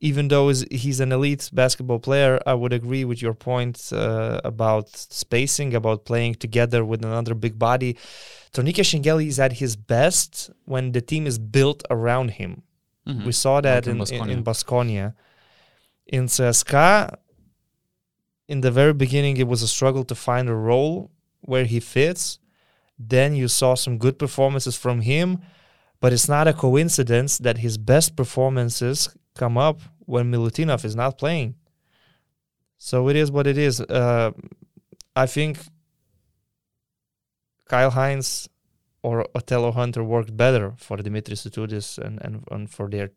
[0.00, 4.90] even though he's an elite basketball player, I would agree with your point uh, about
[4.96, 7.96] spacing, about playing together with another big body.
[8.52, 12.62] Tornike Shengelia is at his best when the team is built around him.
[13.06, 13.26] Mm-hmm.
[13.26, 15.14] We saw that like in, in, in Basconia.
[16.06, 17.14] In CSKA,
[18.48, 21.10] in the very beginning, it was a struggle to find a role
[21.40, 22.38] where he fits.
[22.98, 25.40] Then you saw some good performances from him,
[26.00, 31.18] but it's not a coincidence that his best performances come up when Milutinov is not
[31.18, 31.54] playing.
[32.78, 33.80] So it is what it is.
[33.80, 34.32] Uh,
[35.14, 35.58] I think
[37.68, 38.48] Kyle Hines
[39.02, 43.10] or Othello Hunter worked better for Dimitris Itoudis and, and, and for their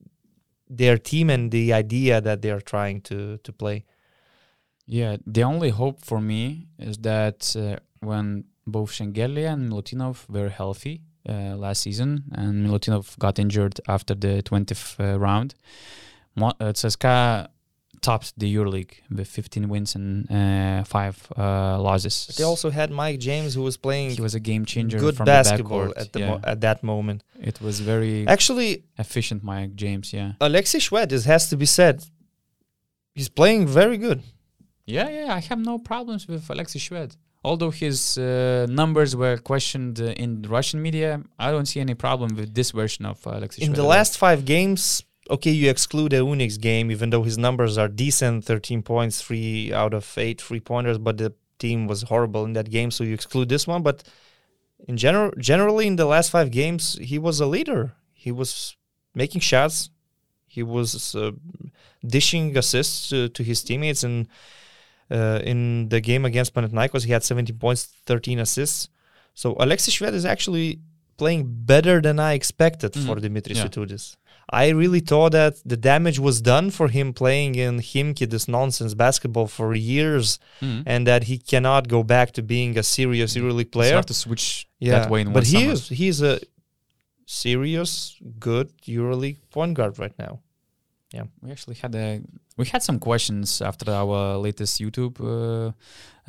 [0.74, 3.86] their team and the idea that they are trying to to play.
[4.92, 10.50] Yeah, the only hope for me is that uh, when both Shengelia and Milutinov were
[10.50, 11.00] healthy
[11.30, 15.56] uh, last season, and Milutinov got injured after the 20th uh, round,
[16.36, 17.48] Mo- uh, CSKA
[18.02, 22.26] topped the EuroLeague with 15 wins and uh, five uh, losses.
[22.28, 24.10] But they also had Mike James, who was playing.
[24.10, 25.00] He was a game changer.
[25.00, 26.28] Good from basketball at the yeah.
[26.28, 27.24] mo- at that moment.
[27.40, 30.12] It was very actually efficient, Mike James.
[30.12, 32.04] Yeah, Alexei Shved, it has to be said,
[33.16, 34.22] he's playing very good.
[34.86, 37.18] Yeah, yeah, I have no problems with Alexei Shved.
[37.44, 42.36] Although his uh, numbers were questioned uh, in Russian media, I don't see any problem
[42.36, 46.12] with this version of uh, Alexei In Shved the last five games, okay, you exclude
[46.12, 50.40] the UNICS game, even though his numbers are decent 13 points, three out of eight
[50.42, 53.82] three pointers, but the team was horrible in that game, so you exclude this one.
[53.82, 54.04] But
[54.88, 57.94] in general, generally, in the last five games, he was a leader.
[58.14, 58.76] He was
[59.16, 59.90] making shots,
[60.48, 61.32] he was uh,
[62.06, 64.28] dishing assists to his teammates, and
[65.12, 68.90] uh, in the game against Panathinaikos, he had 17 points, 13 assists.
[69.34, 70.80] So Alexis Shved is actually
[71.18, 73.08] playing better than I expected mm-hmm.
[73.08, 73.68] for Dimitris yeah.
[73.68, 74.18] Itoudis.
[74.50, 78.94] I really thought that the damage was done for him playing in Khimki, this nonsense
[78.94, 80.82] basketball for years, mm-hmm.
[80.86, 83.48] and that he cannot go back to being a serious mm-hmm.
[83.48, 83.94] EuroLeague player.
[83.94, 85.00] Hard to switch yeah.
[85.00, 85.72] that way in but he summer.
[85.72, 86.42] is he's a
[87.26, 90.42] serious, good EuroLeague point guard right now.
[91.14, 92.22] Yeah, we actually had a
[92.58, 95.72] we had some questions after our latest YouTube uh,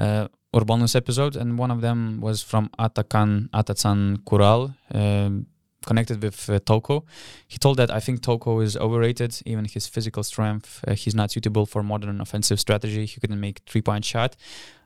[0.03, 5.47] uh, Urbonus episode, and one of them was from Atakan Atatsan Kural, um,
[5.87, 7.05] connected with uh, Toko.
[7.47, 10.83] He told that I think Toko is overrated, even his physical strength.
[10.87, 13.07] Uh, he's not suitable for modern offensive strategy.
[13.07, 14.35] He couldn't make three point shot.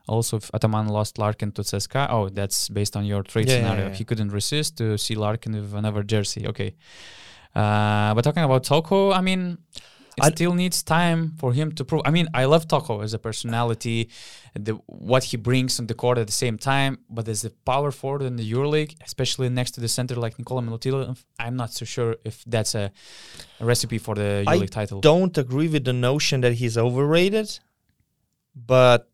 [0.07, 3.59] Also, if Ataman lost Larkin to CSKA, oh, that's based on your trade Yeah, yeah,
[3.61, 3.87] scenario.
[3.89, 3.93] yeah.
[3.95, 6.47] He couldn't resist to see Larkin with another jersey.
[6.47, 6.75] Okay.
[7.55, 9.57] Uh, but talking about Toko, I mean,
[10.17, 12.01] it I- still needs time for him to prove.
[12.05, 14.09] I mean, I love Toko as a personality,
[14.55, 16.99] the what he brings on the court at the same time.
[17.09, 20.61] But as a power forward in the EuroLeague, especially next to the center like Nikola
[20.61, 22.91] Milutinov, I'm not so sure if that's a,
[23.59, 25.01] a recipe for the I EuroLeague title.
[25.01, 27.59] Don't agree with the notion that he's overrated,
[28.55, 29.09] but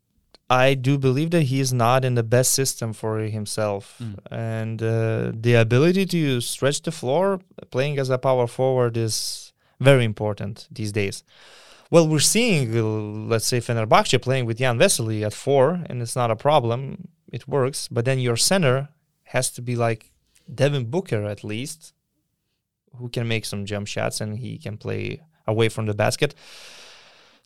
[0.54, 3.96] I do believe that he is not in the best system for himself.
[4.00, 4.18] Mm.
[4.30, 7.40] And uh, the ability to stretch the floor,
[7.70, 11.24] playing as a power forward, is very important these days.
[11.90, 12.82] Well, we're seeing, uh,
[13.32, 17.08] let's say, Fenerbahce playing with Jan Vesely at four, and it's not a problem.
[17.32, 17.88] It works.
[17.88, 18.88] But then your center
[19.34, 20.12] has to be like
[20.52, 21.92] Devin Booker at least,
[22.98, 26.34] who can make some jump shots and he can play away from the basket.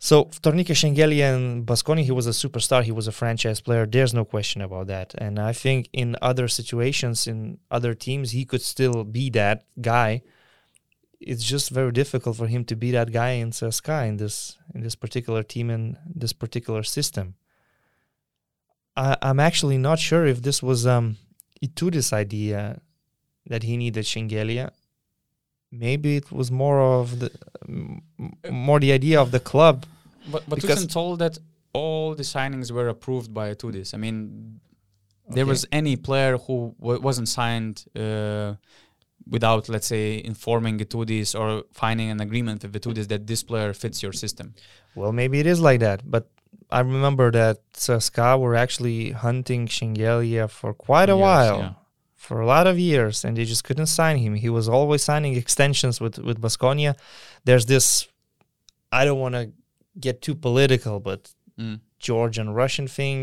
[0.00, 2.84] So Tornike Shengelia and Basconi, he was a superstar.
[2.84, 3.84] He was a franchise player.
[3.84, 5.12] There's no question about that.
[5.18, 10.22] And I think in other situations, in other teams, he could still be that guy.
[11.20, 14.82] It's just very difficult for him to be that guy in CSKA in this in
[14.82, 17.34] this particular team and this particular system.
[18.96, 21.16] I, I'm actually not sure if this was um
[21.60, 22.80] Itoudis idea
[23.46, 24.70] that he needed Shengelia.
[25.70, 27.30] Maybe it was more of the
[27.68, 28.02] m-
[28.50, 29.76] more the idea of the club
[30.32, 31.34] But but Because- Tuchel told that
[31.72, 33.88] all the signings were approved by Itoudis.
[33.94, 34.16] I mean,
[35.34, 35.50] there Okay.
[35.54, 38.50] was any player who w- wasn't signed uh,
[39.34, 43.98] without, let's say, informing Itoudis or finding an agreement with Itoudis that this player fits
[44.04, 44.46] your system.
[44.94, 46.24] Well, maybe it is like that, but
[46.78, 51.72] I remember that CSKA were actually hunting Shengelia for quite a Years, while, yeah.
[52.28, 54.34] For a lot of years, and they just couldn't sign him.
[54.34, 56.92] He was always signing extensions with with Basconia.
[57.46, 57.86] There's this,
[58.98, 59.44] I don't want to
[60.06, 61.20] get too political, but
[61.58, 61.80] Mm.
[62.08, 63.20] Georgian Russian thing,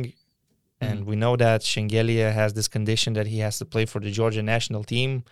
[0.82, 1.06] and Mhm.
[1.10, 4.46] we know that Shengelia has this condition that he has to play for the Georgian
[4.46, 5.24] national team.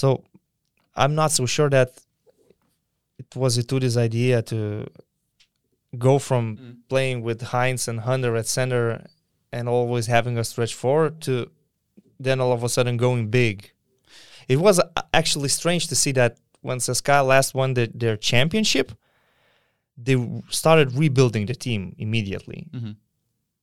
[0.00, 0.08] So
[1.02, 1.90] I'm not so sure that
[3.22, 4.86] it was Itoudis' idea to
[6.06, 6.76] go from Mm.
[6.88, 8.84] playing with Hines and Hunter at center
[9.52, 11.34] and always having a stretch forward to
[12.18, 13.70] then all of a sudden going big.
[14.48, 18.92] It was uh, actually strange to see that when CSKA last won the, their championship,
[19.96, 20.16] they
[20.50, 22.66] started rebuilding the team immediately.
[22.72, 22.96] Mhm.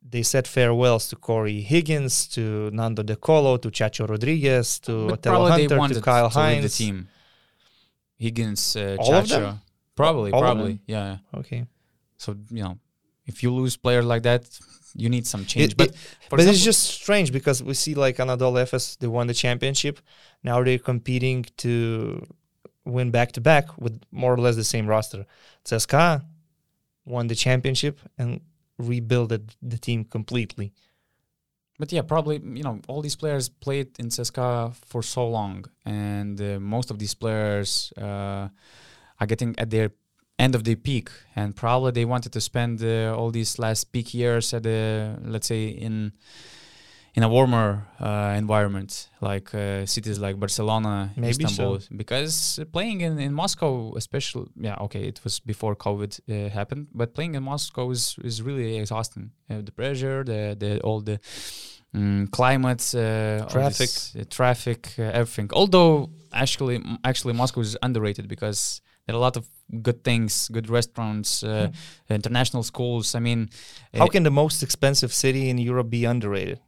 [0.08, 5.20] They said farewells to Corey Higgins, to Nando De Colo, to Chacho Rodriguez, to But
[5.26, 6.64] Othello probably they Hunter, to Kyle to Hines.
[6.64, 7.08] the team.
[8.18, 9.30] Higgins, uh, All of Chacho.
[9.30, 9.62] them?
[9.96, 10.82] Probably, All of probably, them?
[10.88, 11.18] yeah.
[11.34, 11.66] Okay.
[12.18, 12.78] So you know,
[13.26, 14.44] if you lose players like that,
[14.96, 15.72] you need some change.
[15.72, 15.96] It- but it-
[16.30, 20.00] for but it's just strange because we see like Anadolu Efes, they won the championship.
[20.44, 22.26] Now they're competing to
[22.86, 25.26] win back to back with more or less the same roster.
[25.66, 26.24] CSKA
[27.06, 28.42] won the championship and
[28.78, 30.72] rebuilt the, the team completely.
[31.78, 36.40] But yeah, probably you know all these players played in CSKA for so long, and
[36.40, 38.48] uh, most of these players uh,
[39.20, 39.90] are getting at their
[40.38, 44.14] end of the peak, and probably they wanted to spend uh, all these last peak
[44.14, 46.12] years at a let's say in
[47.16, 51.96] in a warmer uh, environment, like uh, cities like Barcelona, Maybe Istanbul, so.
[51.96, 57.14] because playing in, in Moscow, especially, yeah, okay, it was before COVID uh, happened, but
[57.14, 59.32] playing in Moscow is, is really exhausting.
[59.50, 61.20] Uh, the pressure, the, the all the
[61.96, 63.78] mm, climate, uh, Traffic.
[63.78, 65.50] this, uh, traffic, uh, everything.
[65.54, 69.46] Although actually, actually, Moscow is underrated because there are a lot of
[69.82, 71.70] good things, good restaurants, uh,
[72.10, 73.16] international schools.
[73.16, 73.50] I mean,
[73.94, 76.60] How uh, can the most expensive city in Europe be underrated?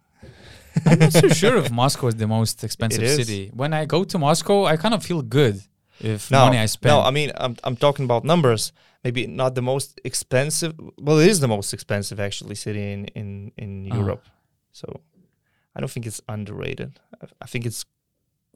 [0.85, 3.49] I'm not so sure if Moscow is the most expensive city.
[3.53, 5.55] When I go to Moscow, I kind of feel good
[5.99, 6.91] if No, money I spend.
[6.93, 8.71] no, I mean I'm I'm talking about numbers.
[9.03, 10.73] Maybe not the most expensive.
[10.99, 13.97] Well, it is the most expensive actually city in in in Uh-huh.
[13.99, 14.23] Europe.
[14.71, 14.85] So
[15.75, 16.99] I don't think it's underrated.
[17.21, 17.85] I, I think it's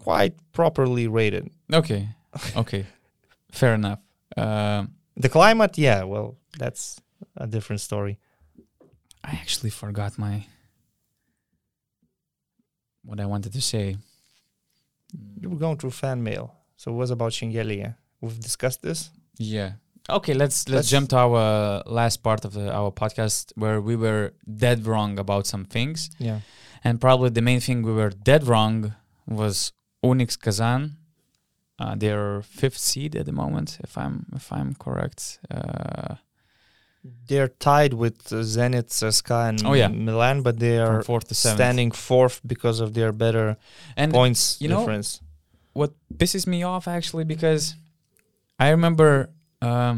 [0.04, 1.50] quite properly rated.
[1.74, 2.10] okay,
[2.56, 2.86] okay,
[3.52, 4.00] fair enough.
[4.38, 7.00] Um, The climate, yeah, well, that's
[7.36, 8.18] a different story.
[9.24, 10.46] I actually forgot my
[13.04, 13.98] what I wanted to say.
[15.42, 16.56] You were going through fan mail.
[16.78, 17.96] So it was about Shengelia.
[18.22, 19.10] We've discussed this.
[19.38, 19.74] Yeah.
[20.10, 23.96] Okay, let's let's, Let's- jump to our last part of the, our podcast where we
[23.96, 26.40] were dead wrong about some things, Yeah.
[26.84, 28.96] and probably the main thing we were dead wrong
[29.28, 29.72] was
[30.04, 30.98] UNICS Kazan.
[31.82, 35.40] Uh, they're fifth seed at the moment, if I'm if I'm correct.
[35.56, 36.14] Uh,
[37.30, 39.88] They're tied with uh, Zenit, CSKA, and Oh, yeah.
[40.08, 43.58] Milan, but they are fourth standing fourth because of their better
[44.02, 45.10] and points you know, difference.
[45.74, 47.64] what pisses me off actually because
[48.60, 49.10] I remember
[49.70, 49.94] um,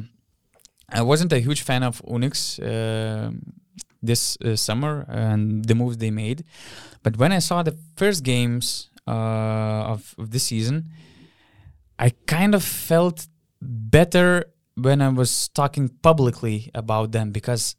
[0.99, 2.41] I wasn't a huge fan of UNICS
[2.71, 3.33] um
[4.11, 4.93] this uh, summer
[5.23, 6.39] and the moves they made,
[7.03, 8.65] but when I saw the first games
[9.07, 10.77] uh, of, of this season,
[12.05, 13.27] I kind of felt
[13.61, 14.29] better
[14.75, 17.75] when I was talking publicly about them because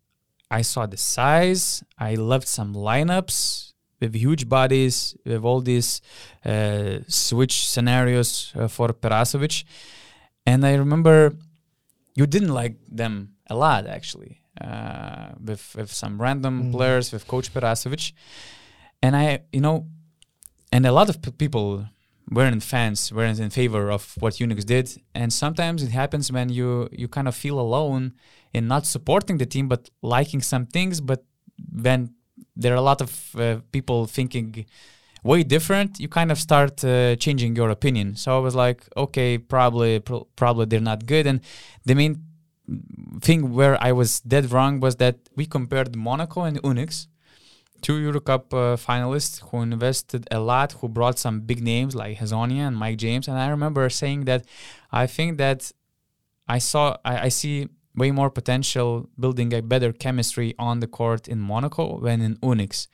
[0.50, 1.84] I saw the size.
[1.98, 6.00] I loved some lineups with huge bodies, with all these
[6.44, 9.64] uh, switch scenarios uh, for Perasovic.
[10.46, 11.16] And I remember
[12.14, 16.72] you didn't like them a lot, actually, uh, with, with some random Mm.
[16.72, 18.12] players, with Coach Perasovic.
[19.02, 19.86] And I, you know,
[20.72, 21.86] and a lot of p- people
[22.30, 25.02] weren't fans, weren't in favor of what UNICS did.
[25.14, 28.14] And sometimes it happens when you you kind of feel alone
[28.52, 31.00] in not supporting the team, but liking some things.
[31.00, 31.24] But
[31.72, 32.14] when
[32.56, 34.66] there are a lot of uh, people thinking
[35.22, 38.16] way different, you kind of start uh, changing your opinion.
[38.16, 41.26] So I was like, okay, probably pro- probably they're not good.
[41.26, 41.40] And
[41.84, 42.24] the main
[43.20, 47.08] thing where I was dead wrong was that we compared Monaco and UNICS
[47.84, 52.16] two Euro Cup uh, finalists who invested a lot, who brought some big names like
[52.16, 53.28] Hezonja and Mike James.
[53.28, 54.46] And I remember saying that
[54.90, 55.70] I think that
[56.48, 61.28] I saw, I, I see way more potential building a better chemistry on the court
[61.28, 62.88] in Monaco than in UNICS.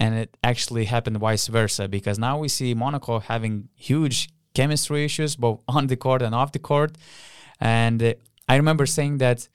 [0.00, 5.36] And it actually happened vice versa because now we see Monaco having huge chemistry issues
[5.36, 6.98] both on the court and off the court.
[7.60, 8.14] And uh,
[8.48, 9.48] I remember saying that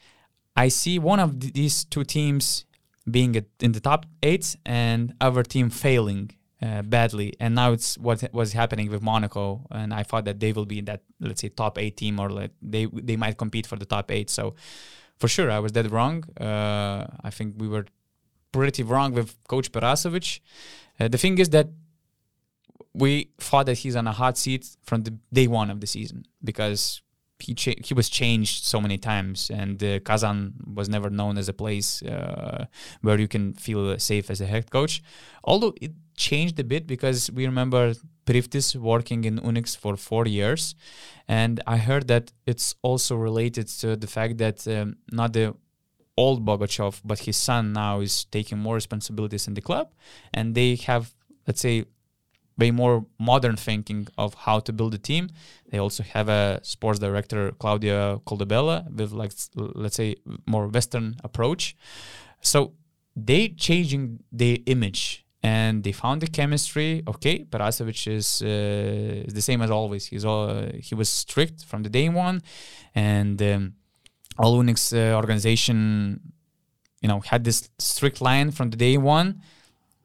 [0.56, 2.65] I see one of th- these two teams
[3.10, 7.34] being in the top eight and our team failing uh, badly.
[7.40, 9.65] And now it's what was happening with Monaco.
[9.72, 12.30] And I thought that they will be in that, let's say, top eight team or
[12.30, 14.30] like they they might compete for the top eight.
[14.30, 14.56] So
[15.18, 16.23] for sure, I was dead wrong.
[16.40, 17.86] Uh, I think we were
[18.52, 20.40] pretty wrong with Coach Perasovic.
[20.99, 21.69] Uh, the thing is that
[22.94, 26.26] we thought that he's on a hot seat from the day one of the season
[26.44, 27.02] because
[27.41, 31.49] he cha- he was changed so many times, and uh, Kazan was never known as
[31.49, 32.65] a place uh,
[33.01, 35.01] where you can feel safe as a head coach.
[35.43, 37.93] Although it changed a bit because we remember
[38.26, 40.76] Priftis working in UNICS for four years,
[41.27, 45.55] and I heard that it's also related to the fact that um, not the
[46.18, 49.88] old Bogachev, but his son now is taking more responsibilities in the club,
[50.34, 51.13] and they have,
[51.47, 51.85] let's say,
[52.57, 55.30] way more modern thinking of how to build a team.
[55.69, 60.15] They also have a sports director, Claudio Coldebella, with like let's say
[60.45, 61.76] more Western approach.
[62.41, 62.73] So
[63.15, 67.03] they changing the image and they found the chemistry.
[67.07, 70.06] Okay, Perasovic is uh, the same as always.
[70.06, 72.41] He's all uh, he was strict from the day one,
[72.94, 73.73] and um,
[74.38, 76.19] all UNICS uh, organization,
[77.02, 79.41] you know, had this strict line from the day one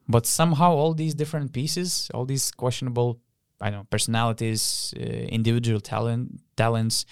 [0.07, 3.19] but somehow all these different pieces all these questionable
[3.61, 7.05] i don't know personalities uh, individual talent talents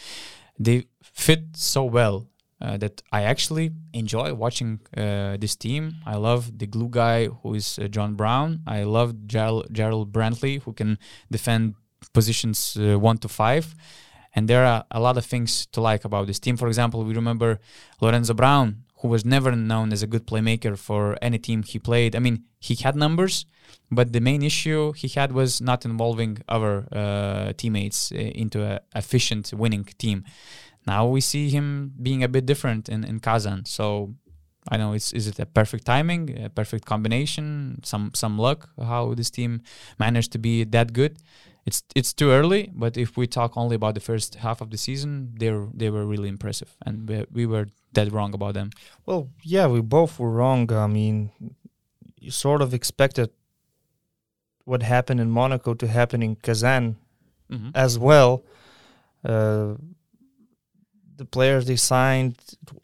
[0.59, 2.27] they fit so well
[2.61, 5.95] uh, that i actually enjoy watching uh, this team.
[6.05, 8.61] I love the glue guy who is uh, john brown.
[8.65, 10.97] I love Jarell, Jarell Brantley who can
[11.29, 11.75] defend
[12.13, 13.75] positions uh, one to five.
[14.37, 16.57] And there are a lot of things to like about this team.
[16.57, 17.59] For example we remember
[18.01, 22.15] lorenzo brown who was never known as a good playmaker for any team he played.
[22.15, 23.45] I mean, he had numbers,
[23.91, 28.79] but the main issue he had was not involving other uh, teammates uh, into an
[28.95, 30.23] efficient winning team.
[30.87, 33.65] Now we see him being a bit different in, in Kazan.
[33.65, 34.15] So
[34.69, 39.13] I know it's is it a perfect timing, a perfect combination, some some luck how
[39.13, 39.61] this team
[39.99, 41.17] managed to be that good.
[41.65, 44.77] It's it's too early, but if we talk only about the first half of the
[44.77, 48.69] season, they they were really impressive, and we, we were dead wrong about them.
[49.05, 49.21] Well,
[49.55, 50.71] yeah, we both were wrong.
[50.71, 51.31] I mean,
[52.25, 53.29] you sort of expected
[54.65, 56.95] what happened in Monaco to happen in Kazan
[57.51, 57.69] Mm-hmm.
[57.75, 58.43] as well.
[59.23, 59.75] Uh,
[61.17, 62.35] the players they signed,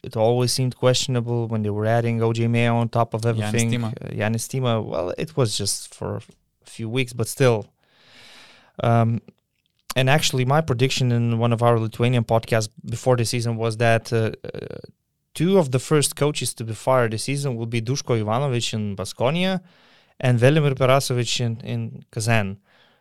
[0.04, 3.72] it always seemed questionable when they were adding OJ Mayo on top of everything.
[3.72, 3.90] Tima.
[4.00, 4.14] Uh,
[4.48, 6.22] Tima, well, it was just for a
[6.76, 7.60] few weeks, but still.
[8.84, 9.20] Um,
[9.96, 14.14] and actually, my prediction in one of our Lithuanian podcasts before the season was that
[14.14, 14.78] uh, uh,
[15.34, 18.95] two of the first coaches to be fired this season will be Duško Ivanovic in
[18.95, 19.62] Baskonia
[20.20, 22.58] and Velimir Perasovic in, in Kazan.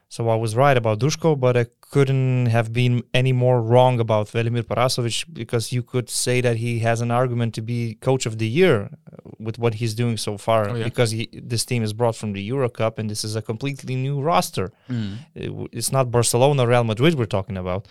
[0.08, 4.26] So I was right about Duško, but I couldn't have been any more wrong about
[4.28, 8.38] Velimir Perasovic because you could say that he has an argument to be coach of
[8.38, 10.84] the year uh, with what he's doing so far Oh, yeah.
[10.84, 13.94] because he, this team is brought from the Euro Cup and this is a completely
[13.94, 14.72] new roster.
[14.88, 15.18] Mm.
[15.34, 17.86] It It's not Barcelona, or Real Madrid we're talking about.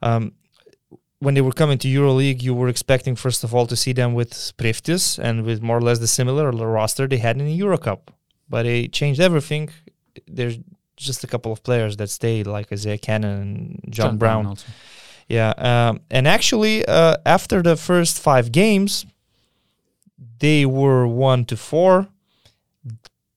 [0.00, 0.32] Um,
[1.22, 4.12] when they were coming to EuroLeague, you were expecting first of all to see them
[4.12, 7.78] with Priftis and with more or less the similar roster they had in the Euro
[7.78, 8.10] Cup,
[8.48, 9.70] but they changed everything.
[10.26, 10.58] There's
[10.96, 13.40] just a couple of players that stayed, like Isaiah Canaan
[13.84, 14.46] and John, Brown.
[14.46, 14.66] also.
[15.28, 19.06] Yeah, um, and actually, uh, after the first five games,
[20.40, 22.08] they were one to four.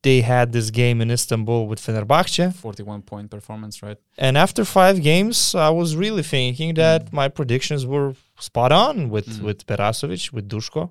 [0.07, 2.53] They had this game in Istanbul with Fenerbahce.
[2.53, 3.97] 41 point performance, right?
[4.25, 7.13] And after five games, I was really thinking that Mm.
[7.21, 8.09] my predictions were
[8.47, 9.41] spot on with Mm.
[9.47, 10.83] with Perasovic, with Duško.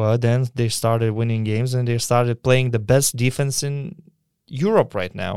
[0.00, 3.76] But then they started winning games and they started playing the best defense in
[4.66, 5.34] Europe right now.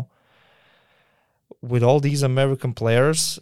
[1.71, 3.39] With all these American players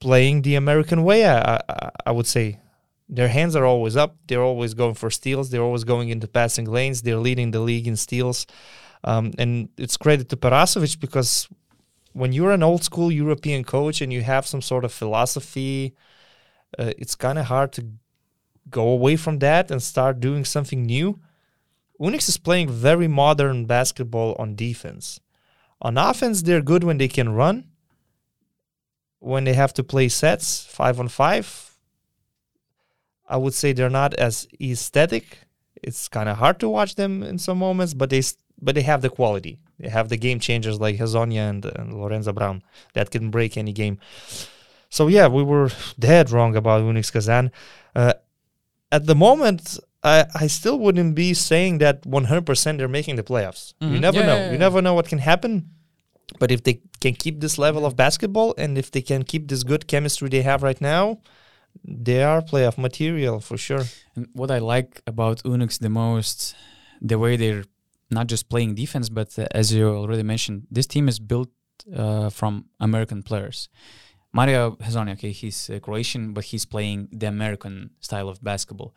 [0.00, 2.46] playing the American way, I, I, I would say
[3.08, 4.16] their hands are always up.
[4.26, 5.50] They're always going for steals.
[5.50, 7.02] They're always going into passing lanes.
[7.02, 8.46] They're leading the league in steals.
[9.02, 11.48] Um, and it's credit to Perasovic because
[12.12, 15.94] when you're an old school European coach and you have some sort of philosophy,
[16.78, 17.86] uh, it's kind of hard to
[18.70, 21.20] go away from that and start doing something new.
[22.00, 25.20] UNICS is playing very modern basketball on defense.
[25.82, 27.64] On offense, they're good when they can run.
[29.18, 31.73] When they have to play sets, five on five,
[33.28, 35.38] I would say they're not as aesthetic.
[35.82, 38.22] It's kind of hard to watch them in some moments, but they
[38.60, 39.58] but they have the quality.
[39.78, 42.62] They have the game changers like Hezonja and, and Lorenzo Brown
[42.94, 43.98] that can break any game.
[44.88, 47.50] So yeah, we were dead wrong about UNICS Kazan.
[47.94, 48.14] Uh,
[48.92, 53.74] at the moment, I, I still wouldn't be saying that 100% they're making the playoffs.
[53.80, 54.00] You Mhm.
[54.00, 54.36] never Yeah, know.
[54.36, 55.70] yeah, You never know what can happen.
[56.38, 59.62] But if they can keep this level of basketball and if they can keep this
[59.64, 61.18] good chemistry they have right now,
[61.82, 63.84] they are playoff material for sure.
[64.14, 66.54] And what I like about UNICS the most,
[67.00, 67.64] the way they're
[68.10, 71.50] not just playing defense, but uh, as you already mentioned, this team is built
[71.94, 73.68] uh, from American players.
[74.32, 78.92] Mario Hezonja, okay, he's uh, Croatian, but he's playing the American style of basketball,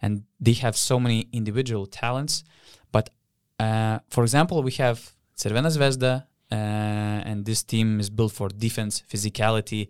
[0.00, 2.44] and they have so many individual talents.
[2.92, 3.10] But
[3.58, 9.02] uh, for example, we have Crvena Zvezda, uh, and this team is built for defense,
[9.12, 9.88] physicality,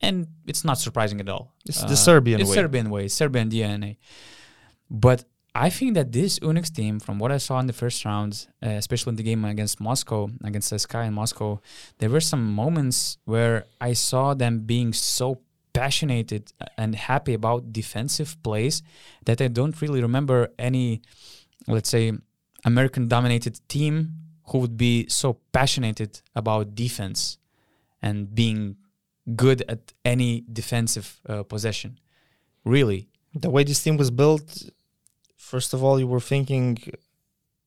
[0.00, 1.54] and it's not surprising at all.
[1.66, 2.56] It's Uh, the Serbian it's way.
[2.56, 3.96] Serbian way, Serbian DNA.
[4.90, 5.24] But
[5.54, 8.68] I think that this UNICS team, from what I saw in the first round, uh,
[8.70, 11.60] especially in the game against Moscow, against SK in Moscow,
[11.98, 15.40] there were some moments where I saw them being so
[15.72, 18.82] passionate and happy about defensive plays
[19.24, 21.02] that I don't really remember any,
[21.66, 22.12] let's say,
[22.64, 24.12] American dominated team
[24.48, 27.38] who would be so passionate about defense
[28.02, 28.76] and being
[29.36, 31.98] good at any defensive uh, possession.
[32.64, 33.08] Really.
[33.34, 34.70] The way this team was built,
[35.36, 36.78] first of all, you were thinking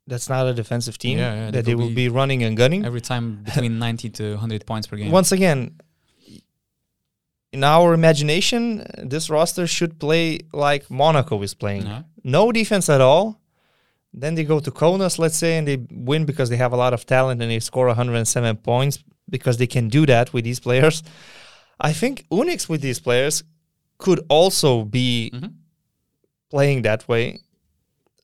[0.08, 2.86] that's not a defensive team, Yeah, yeah, that they will be be running and gunning.
[2.86, 5.12] Every time between 90 to 100 points per game.
[5.12, 5.80] Once again,
[7.54, 11.86] in our imagination, this roster should play like Monaco is playing.
[11.86, 12.04] Yeah.
[12.24, 13.40] No defense at all.
[14.14, 16.94] Then they go to Kaunas, let's say, and they win because they have a lot
[16.94, 21.04] of talent and they score 107 points because they can do that with these players.
[21.80, 23.44] I think UNICS with these players
[23.98, 25.54] could also be Mhm.
[26.50, 27.40] playing that way.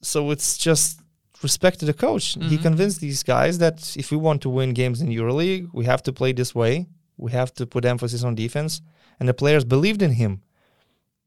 [0.02, 1.00] So it's just
[1.42, 2.34] respect to the coach.
[2.52, 2.62] He Mhm.
[2.62, 6.12] convinced these guys that if we want to win games in EuroLeague, we have to
[6.14, 6.88] play this way.
[7.18, 8.82] We have to put emphasis on defense.
[9.20, 10.42] And the players believed in him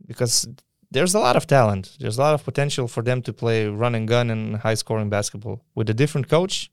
[0.06, 0.46] because
[0.90, 1.96] there's a lot of talent.
[2.00, 5.08] There's a lot of potential for them to play run and gun and high scoring
[5.10, 5.60] basketball.
[5.74, 6.70] With a different coach,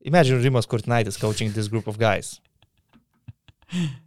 [0.00, 2.40] imagine Rimas Kurtinaitis coaching this group of guys.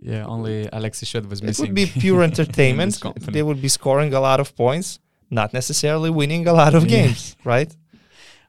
[0.00, 1.66] Yeah, only Alexis Shud was missing.
[1.66, 3.00] It would be pure entertainment.
[3.32, 4.98] they would be scoring a lot of points,
[5.30, 7.74] not necessarily winning a lot of games, right?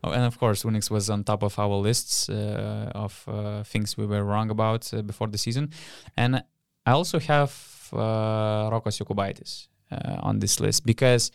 [0.04, 3.98] Oh, and of course, UNICS was on top of our lists uh, of uh, things
[3.98, 5.72] we were wrong about uh, before the season.
[6.16, 6.44] And
[6.86, 7.52] I also have
[7.94, 11.32] uh, Rokas Jokubaitis uh, on this list because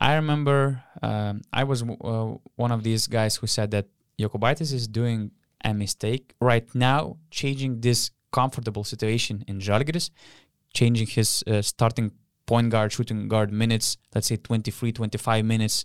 [0.00, 3.86] I remember um, I was w- uh, one of these guys who said that
[4.20, 5.32] Jokubaitis is doing
[5.64, 10.10] a mistake right now, changing this comfortable situation in Žalgiris,
[10.74, 12.12] changing his uh, starting
[12.46, 15.84] point guard, shooting guard minutes, let's say 23, 25 minutes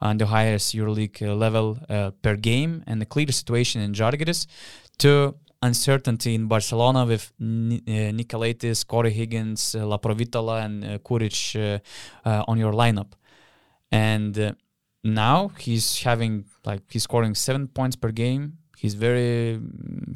[0.00, 4.46] on the highest EuroLeague uh, level uh, per game, and the clear situation in Žalgiris
[4.98, 11.56] to uncertainty in Barcelona with Ni- uh, Nicolaitis, Corey Higgins, uh, Laprovitola, and uh, Kuric
[11.56, 11.78] uh,
[12.28, 13.12] uh, on your lineup.
[13.90, 14.56] And
[15.02, 18.58] now he's having like he's scoring seven points per game.
[18.78, 19.60] He's very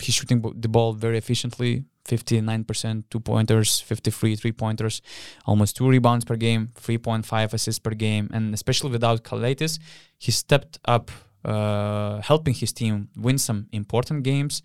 [0.00, 1.84] he's shooting the ball very efficiently.
[2.04, 5.02] 59% two pointers, 53 three pointers,
[5.46, 9.78] almost two rebounds per game, 3.5 assists per game, and especially without Calathes,
[10.18, 11.12] he stepped up,
[11.44, 14.62] uh, helping his team win some important games.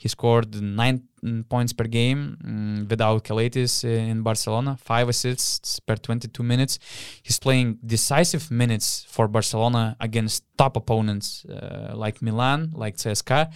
[0.00, 5.78] He scored nine mm, points per game mm, without Calathes uh, in Barcelona, five assists
[5.78, 6.78] per 22 minutes.
[7.22, 13.52] He's playing decisive minutes for Barcelona against top opponents uh, like Milan, like CSKA.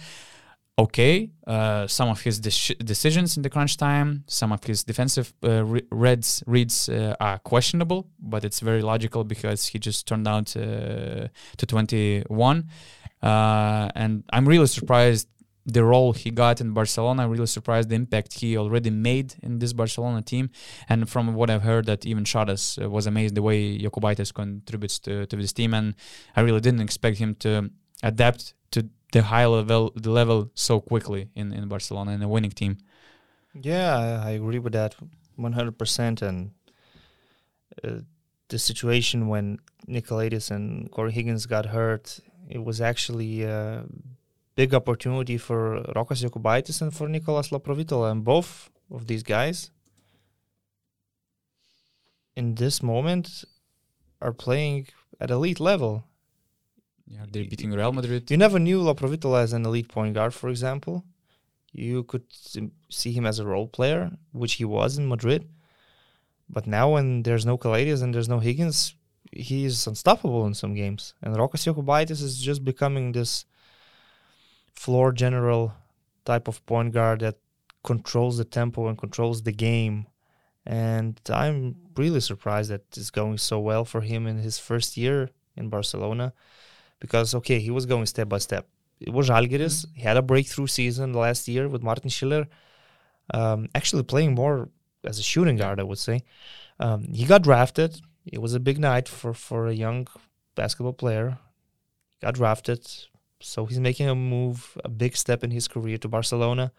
[0.77, 1.31] okay.
[1.47, 5.65] Uh, some of his deci- decisions in the crunch time, some of his defensive uh,
[5.65, 6.89] re- reads reads
[7.19, 12.69] are questionable, but it's very logical because he just turned out to 21.
[13.23, 15.27] Uh, and I'm really surprised
[15.65, 17.27] the role he got in Barcelona.
[17.27, 20.49] Really surprised the impact he already made in this Barcelona team.
[20.87, 24.99] And from what I've heard, that even Šaras uh, was amazed the way Jokubaitis contributes
[24.99, 25.73] to, to this team.
[25.73, 25.95] And
[26.35, 27.71] I really didn't expect him to
[28.03, 32.51] adapt to the high level the level so quickly in, in Barcelona in a winning
[32.51, 32.77] team.
[33.53, 34.95] Yeah, I, agree with that
[35.39, 36.21] 100%.
[36.21, 36.51] And
[37.83, 38.01] uh,
[38.49, 42.19] the situation when Nikolaidis and Corey Higgins got hurt,
[42.49, 43.85] it was actually a
[44.55, 48.11] big opportunity for Rokas Jokubaitis and for Nicolas Laprovitola.
[48.11, 49.71] And both of these guys
[52.35, 53.43] in this moment
[54.21, 54.87] are playing
[55.19, 56.05] at elite level.
[57.07, 58.31] Yeah, they're beating Real Madrid.
[58.31, 61.03] You never knew Laprovitola as an elite point guard, for example.
[61.71, 62.23] You could
[62.89, 65.47] see him as a role player, which he was in Madrid.
[66.49, 68.95] But now, when there's no Calathes and there's no Higgins,
[69.31, 71.13] he is unstoppable in some games.
[71.21, 73.45] And Rokas Jokubaitis is just becoming this
[74.75, 75.73] floor general
[76.25, 77.37] type of point guard that
[77.83, 80.07] controls the tempo and controls the game.
[80.65, 85.29] And I'm really surprised that it's going so well for him in his first year
[85.55, 86.33] in Barcelona
[86.99, 88.67] because, okay, he was going step by step.
[88.99, 89.85] It was Žalgiris.
[89.93, 92.47] He had a breakthrough season last year with Martin Schiller,
[93.33, 94.69] um, actually playing more
[95.03, 96.23] as a shooting guard, I would say.
[96.79, 98.01] Um, he got drafted.
[98.25, 100.07] It was a big night for, for a young
[100.55, 101.37] basketball player.
[102.21, 102.87] Got drafted,
[103.39, 106.71] so he's making a move, a big step in his career to Barcelona.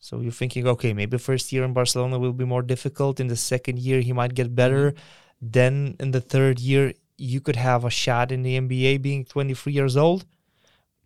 [0.00, 3.20] So you're thinking, okay, maybe first year in Barcelona will be more difficult.
[3.20, 4.92] In the second year, he might get better.
[4.92, 4.98] Mm-hmm.
[5.40, 9.72] Then in the third year, you could have a shot in the NBA being 23
[9.72, 10.26] years old.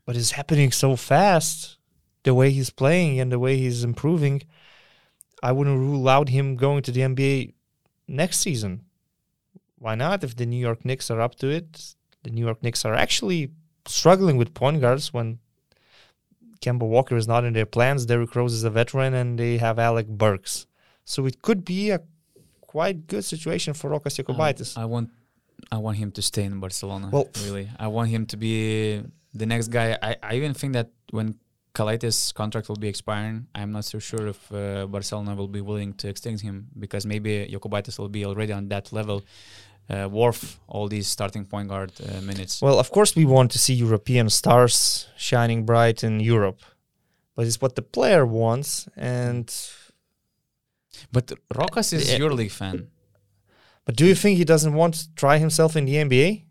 [0.05, 1.77] But it's happening so fast,
[2.23, 4.43] the way he's playing and the way he's improving.
[5.43, 7.55] I wouldn't rule out him going to the NBA
[8.09, 8.85] next season.
[9.77, 10.25] Why not?
[10.25, 13.53] If the New York Knicks are up to it, the New York Knicks are actually
[13.89, 15.39] struggling with point guards when
[16.61, 18.07] Kemba Walker is not in their plans.
[18.07, 20.67] Derrick Rose is a veteran, and they have Alec Burks.
[21.05, 22.01] So it could be a
[22.61, 24.77] quite good situation for Rokas Jokubaitis.
[24.77, 25.11] I want
[25.73, 27.09] I want him to stay in Barcelona.
[27.13, 29.03] Well- really, I want him to be
[29.35, 29.97] the next guy.
[30.03, 31.37] I, I even think that when
[31.75, 35.93] Calathes' contract will be expiring, I'm not so sure if uh, Barcelona will be willing
[35.95, 39.23] to extend him because maybe Jokubaitis will be already on that level,
[39.91, 42.61] uh, worth all these starting point guard uh, minutes.
[42.63, 46.61] Well, of course, we want to see European stars shining bright in Europe,
[47.35, 48.89] but it's what the player wants.
[48.97, 49.47] And
[51.13, 52.19] but Rokas is Yeah.
[52.19, 52.89] EuroLeague fan.
[53.85, 56.45] but do you think he doesn't want to try himself in the NBA?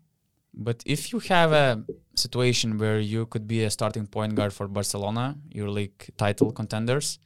[0.54, 1.84] But if you have a
[2.16, 7.18] situation where you could be a starting point guard for Barcelona, EuroLeague title contenders,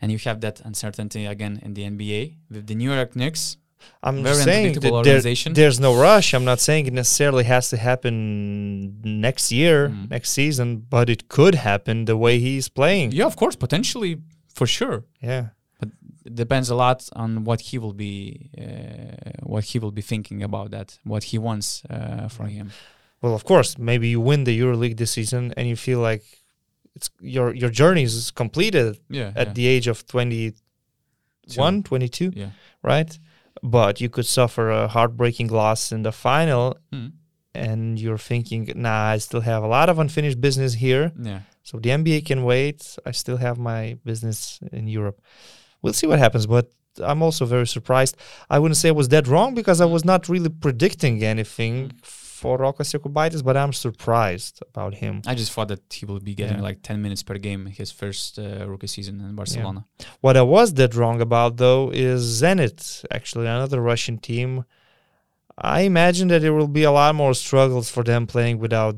[0.00, 3.58] and you have that uncertainty again in the NBA with the New York Knicks,
[4.02, 6.34] I'm Very saying there- there's no rush.
[6.34, 8.14] I'm not saying it necessarily has to happen
[9.02, 10.10] next year, Mm.
[10.10, 13.12] next season, but it could happen the way he's playing.
[13.12, 14.16] yeah, of course, potentially
[14.54, 15.04] for sure.
[15.22, 15.44] Yeah.
[15.80, 15.88] But
[16.26, 20.42] it depends a lot on what he will be, uh, what he will be thinking
[20.42, 22.70] about that, what he wants uh, from him.
[23.22, 26.22] Well, of course, maybe you win the EuroLeague this season and you feel like
[26.96, 32.50] it's your your journey is completed Yeah, at the age of 21, 22, yeah.
[32.82, 33.18] right?
[33.62, 37.12] But you could suffer a heartbreaking loss in the final Mm.
[37.54, 41.12] and you're thinking, nah, I still have a lot of unfinished business here.
[41.20, 41.40] yeah.
[41.62, 42.96] So the NBA can wait.
[43.06, 45.18] I still have my business in Europe.
[45.80, 46.66] We'll see what happens, but
[47.02, 48.16] I'm also very surprised.
[48.50, 51.92] I wouldn't say I was dead wrong because I was not really predicting anything
[52.44, 55.14] for Rokas Jokubaitis, but I'm surprised about him.
[55.32, 56.68] I just thought that he will be getting Yeah.
[56.68, 59.80] like 10 minutes per game his first uh, rookie season in Barcelona.
[60.20, 62.78] What I was dead wrong about, though, is Zenit,
[63.18, 64.50] actually, another Russian team.
[65.78, 68.96] I imagine that there will be a lot more struggles for them playing without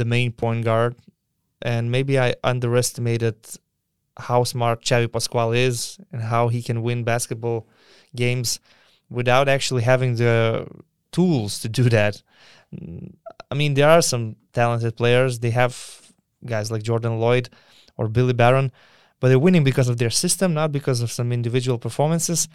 [0.00, 0.92] the main point guard.
[1.72, 3.36] And maybe I underestimated
[4.28, 7.60] how smart Xavi Pascual is and how he can win basketball
[8.22, 8.48] games
[9.18, 10.66] without actually having the
[11.12, 12.22] tools to do that.
[13.50, 15.38] I mean, there are some talented players.
[15.40, 15.74] They have
[16.44, 17.48] guys like Jordan Lloyd
[17.96, 18.72] or Billy Barron,
[19.20, 22.48] but they're winning because of their system, not because of some individual performances.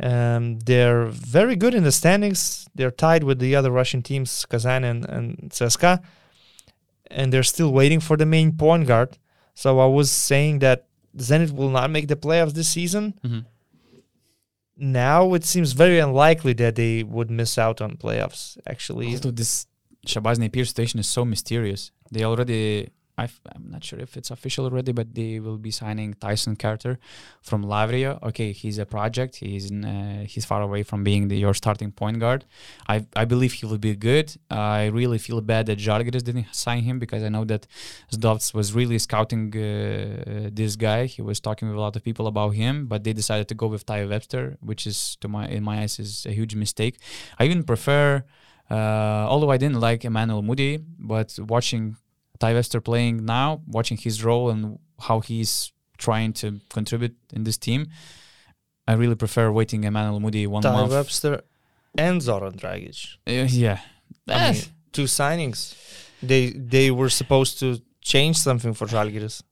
[0.00, 2.68] Um, they're very good in the standings.
[2.74, 6.00] They're tied with the other Russian teams, Kazan and, and CSKA,
[7.10, 9.18] and they're still waiting for the main point guard.
[9.54, 10.86] So I was saying that
[11.16, 13.14] Zenit will not make the playoffs this season.
[13.24, 13.44] Mhm.
[14.78, 18.56] Now it seems very unlikely that they would miss out on playoffs.
[18.66, 19.66] Actually, Although this
[20.06, 21.90] Shabazz Napier situation is so mysterious.
[22.12, 22.88] They already
[23.18, 26.98] I'm not sure if it's official already, but they will be signing Tyson Carter
[27.42, 28.22] from Lavrio.
[28.22, 29.36] Okay, he's a project.
[29.36, 32.44] He's in, uh, he's far away from being the, your starting point guard.
[32.88, 34.36] I I believe he will be good.
[34.50, 37.66] I really feel bad that Žalgiris didn't sign him because I know that
[38.12, 41.06] Zdovc was really scouting uh, this guy.
[41.06, 43.66] He was talking with a lot of people about him, but they decided to go
[43.66, 46.94] with Ty Webster, which is to my in my eyes is a huge mistake.
[47.38, 48.24] I even prefer.
[48.70, 51.96] Uh, although I didn't like Emmanuel Mudiay, but watching
[52.40, 57.56] Ty Webster playing now, watching his role and how he's trying to contribute in this
[57.56, 57.88] team,
[58.86, 60.92] I really prefer waiting Emmanuel Mudiay one Ty month.
[60.92, 61.42] Webster
[61.96, 63.16] and Zoran Dragic.
[63.26, 63.80] Uh, yeah,
[64.28, 64.62] I mean,
[64.92, 65.74] two signings.
[66.22, 69.42] They they were supposed to change something for Žalgiris.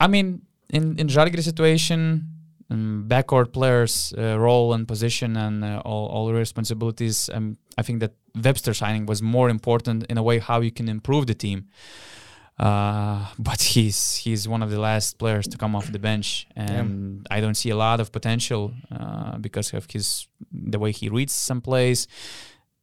[0.00, 2.37] I mean, in in Žalgiris situation,
[2.70, 7.30] um, backcourt players' uh, role and position and uh, all all responsibilities.
[7.32, 8.12] Um, I think that
[8.44, 11.68] Webster signing was more important in a way how you can improve the team.
[12.58, 17.26] Uh, but he's he's one of the last players to come off the bench, and
[17.30, 21.34] I don't see a lot of potential uh, because of his the way he reads
[21.34, 22.08] some plays.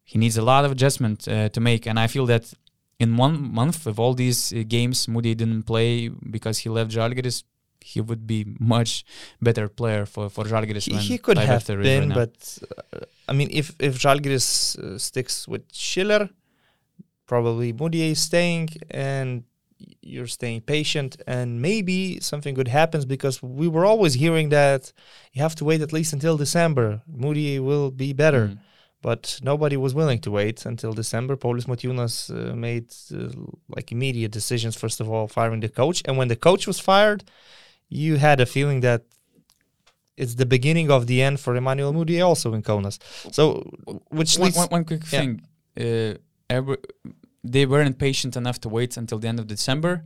[0.04, 2.54] He needs a lot of adjustment uh, to make, and I feel that
[3.00, 7.44] in one month of all these uh, games, Mudiay didn't play because he left Žalgiris.
[7.92, 8.42] He would be
[8.76, 8.92] much
[9.48, 10.86] better player for for Žalgiris.
[10.92, 12.36] He, he could have been, right but
[12.94, 14.48] uh, I mean, if if Žalgiris
[14.78, 16.24] uh, sticks with Schiller,
[17.32, 19.44] probably Mudiay is staying, and
[20.02, 24.92] you're staying patient, and maybe something good happens because we were always hearing that
[25.34, 27.02] you have to wait at least until December.
[27.24, 28.46] Mudiay will be better.
[28.48, 28.58] Mm.
[29.12, 31.34] but nobody was willing to wait until December.
[31.44, 33.30] Paulius Motiejūnas uh, made uh,
[33.76, 34.74] like immediate decisions.
[34.84, 37.22] First of all, firing the coach, and when the coach was fired,
[37.90, 39.04] you had a feeling that
[40.18, 43.00] it's the beginning of the end for Emmanuel Mudiay also in Kaunas.
[43.34, 43.62] So,
[44.10, 45.20] which one, leads one, one quick yeah.
[45.20, 45.42] thing.
[45.80, 46.18] Uh,
[46.50, 46.78] every,
[47.44, 50.04] they weren't patient enough to wait until the end of December.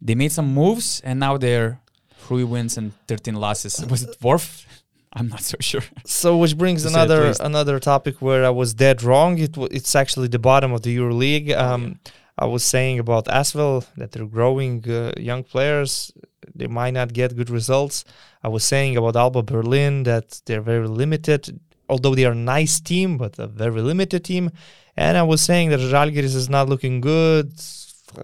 [0.00, 1.80] They made some moves, and now they're
[2.18, 3.84] three wins and 13 losses.
[3.90, 4.66] Was it worth?
[5.12, 5.82] I'm not so sure.
[6.04, 9.38] So, which brings To say at another another topic where I was dead wrong.
[9.38, 11.54] It w- it's actually the bottom of the EuroLeague.
[11.56, 12.00] Oh, Um,
[12.38, 16.12] I was saying about Asvel that they're growing uh, young players.
[16.54, 18.04] They might not get good results.
[18.42, 21.58] I was saying about Alba Berlin that they're very limited,
[21.88, 24.50] although they are a nice team, but a very limited team.
[24.96, 27.52] And I was saying that Žalgiris is not looking good.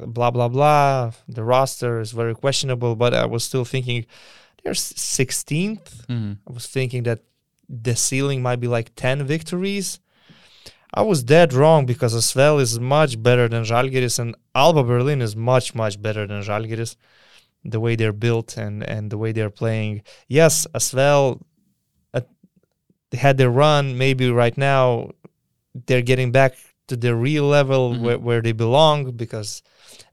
[0.07, 1.13] Blah blah blah.
[1.29, 4.07] The roster is very questionable, but I was still thinking
[4.63, 6.07] they're 16th.
[6.09, 6.39] Mhm.
[6.49, 7.21] I was thinking that
[7.69, 9.99] the ceiling might be like 10 victories.
[10.95, 15.35] I was dead wrong because Asvel is much better than Žalgiris and Alba Berlin is
[15.35, 16.97] much, much better than Žalgiris.
[17.65, 20.03] The way they're built and, and the way they're playing.
[20.29, 21.41] Yes, Asvel,
[22.13, 22.23] uh,
[23.11, 23.97] they had their run.
[23.97, 25.11] Maybe right now
[25.87, 26.55] they're getting back
[26.89, 28.01] to their real level Mhm.
[28.01, 29.63] where, where they belong because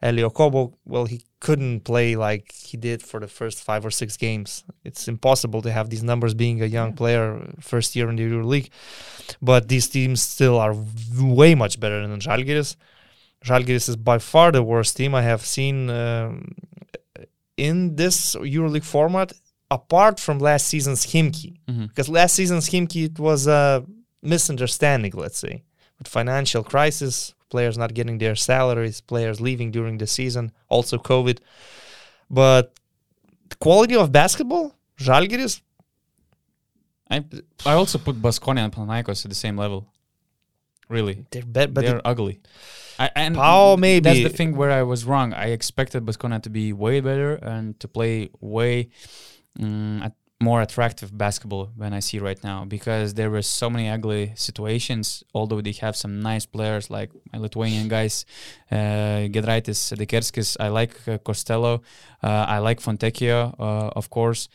[0.01, 4.15] Elie Okobo, well, he couldn't play like he did for the first five or six
[4.15, 4.63] games.
[4.85, 6.95] It's impossible to have these numbers being a young Yeah.
[6.95, 8.69] player first year in the EuroLeague.
[9.41, 12.75] But these teams still are v- way much better than Žalgiris.
[13.43, 16.53] Žalgiris is by far the worst team I have seen um,
[17.67, 19.29] in this EuroLeague format,
[19.79, 21.51] apart from last season's Khimki.
[21.69, 21.87] Mhm.
[21.89, 23.85] Because last season's Khimki, it was a
[24.33, 25.55] misunderstanding, let's say,
[25.97, 31.37] with financial crisis, players not getting their salaries, players leaving during the season, also COVID.
[32.29, 32.63] But
[33.51, 34.67] the quality of basketball,
[34.97, 35.61] Žalgiris,
[37.09, 37.23] I
[37.65, 39.79] I also put Baskonia and Panathinaikos at the same level.
[40.95, 41.71] Really, they're better.
[41.71, 42.39] But they're ugly.
[42.99, 44.03] I, and Pau maybe.
[44.03, 45.33] that's the thing where I was wrong.
[45.33, 48.89] I expected Baskonia to be way better and to play way
[49.59, 54.33] at more attractive basketball than I see right now because there were so many ugly
[54.35, 55.23] situations.
[55.33, 58.25] Although they have some nice players like my Lithuanian guys,
[58.71, 60.55] uh, Giedraitis, Dekerskis.
[60.59, 61.81] I like uh, Costello.
[62.23, 64.47] Uh, I like Fontecchio, uh, of course.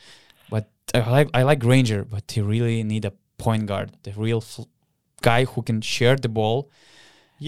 [0.49, 4.43] But I like I like Granger, but they really need a point guard, the real
[5.21, 6.71] guy who can share the ball.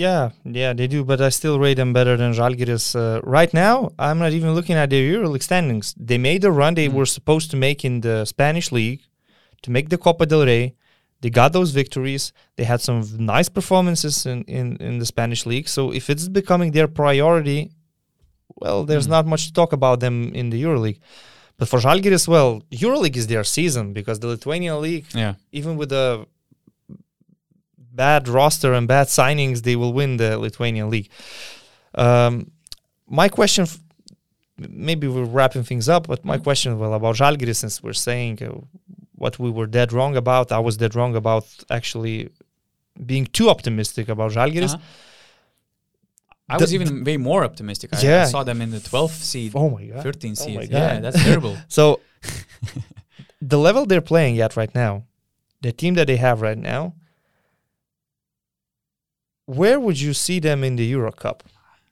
[0.04, 2.86] Yeah, yeah, they do, but I still rate them better than Žalgiris.
[2.94, 5.94] Uh, right now, I'm not even looking at their EuroLeague standings.
[6.08, 6.96] They made the run they Mm.
[6.98, 9.00] were supposed to make in the Spanish league
[9.62, 10.64] to make the Copa del Rey.
[11.22, 12.24] They got those victories.
[12.56, 13.00] They had some
[13.34, 15.66] nice performances in, in, in the Spanish league.
[15.76, 17.60] So if it's becoming their priority,
[18.62, 19.14] well, there's Mm.
[19.16, 21.00] not much to talk about them in the EuroLeague.
[21.58, 22.50] But for Žalgiris, well,
[22.82, 25.34] EuroLeague is their season because the Lithuanian league Yeah.
[25.58, 26.26] even with a
[28.04, 31.08] bad roster and bad signings, they will win the Lithuanian league.
[32.06, 32.32] Um,
[33.20, 33.80] my question, f-
[34.86, 38.48] maybe we're wrapping things up, but my question, well, about Žalgiris, since we're saying uh,
[39.22, 41.46] what we were dead wrong about, I was dead wrong about
[41.78, 42.18] actually
[43.10, 44.74] being too optimistic about Žalgiris.
[44.74, 44.82] Uh-huh.
[46.48, 47.88] I The- was even way more optimistic.
[47.94, 50.56] I, I saw them in the 12th seed, oh my god 13th Oh seed.
[50.56, 51.56] my yeah, that's terrible.
[51.68, 52.00] So
[53.42, 55.04] the level they're playing at right now,
[55.62, 56.94] the team that they have right now,
[59.46, 61.42] where would you see them in the Euro Cup?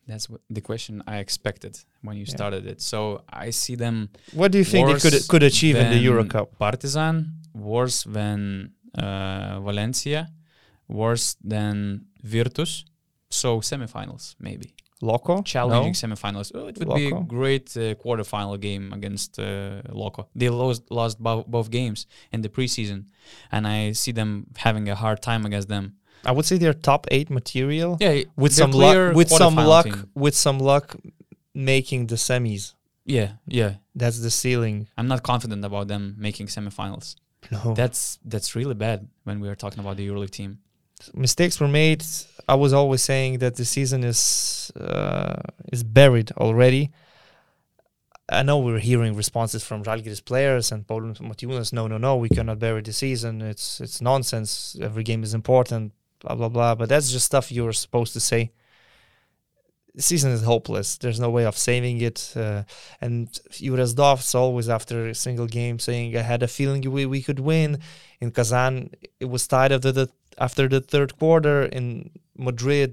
[0.07, 2.37] That's what the question I expected when you Yeah.
[2.37, 2.81] started it.
[2.83, 6.25] So I see them What do you think they could could achieve in the Euro
[6.25, 6.59] Cup?
[6.59, 7.15] Partizan,
[7.55, 10.29] worse than uh, Valencia,
[10.89, 12.85] worse than Virtus.
[13.31, 15.43] So semifinals maybe Loco?
[15.43, 16.53] challenging semifinals.
[16.55, 20.29] Oh, it would be a great uh, quarterfinal game against uh, Loco.
[20.37, 23.07] They lost lost bo- both games in the preseason,
[23.51, 25.85] and I see them having a hard time against them.
[26.27, 29.15] I would say they're top eight material Yeah, with some luck.
[29.15, 30.11] With some luck, team.
[30.15, 30.97] with some luck,
[31.55, 32.75] making the semis.
[33.05, 33.75] Yeah, yeah.
[33.95, 34.89] That's the ceiling.
[34.97, 37.17] I'm not confident about them making semifinals.
[37.51, 40.59] No That's that's really bad when we are talking about the EuroLeague team.
[41.13, 42.03] mistakes were made.
[42.49, 45.37] I was always saying that the season is uh,
[45.73, 46.91] is buried already.
[48.31, 51.73] I know we're hearing responses from Žalgiris players and Paulius Motiejūnas.
[51.75, 53.43] No, no, no, we cannot bury the season.
[53.43, 54.77] It's it's nonsense.
[54.81, 55.93] Every game is important.
[56.25, 56.75] Blah blah blah.
[56.75, 58.43] But that's just stuff you're supposed to say.
[59.97, 60.99] The season is hopeless.
[60.99, 62.33] There's no way of saving it.
[62.35, 62.63] Uh,
[63.01, 67.23] and Jure Zdovc always after a single game saying, "I had a feeling we, we
[67.23, 67.79] could win."
[68.21, 68.91] In Kazan,
[69.21, 70.07] it was tied after the
[70.47, 71.59] after the third quarter.
[71.79, 72.93] In Madrid,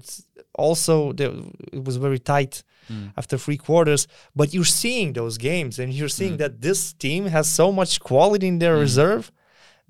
[0.54, 1.32] also there,
[1.72, 3.12] it was very tight Mm.
[3.16, 4.02] after three quarters.
[4.34, 6.38] But you're seeing those games, and you're seeing Mm.
[6.42, 8.80] that this team has so much quality in their Mm.
[8.80, 9.24] reserve.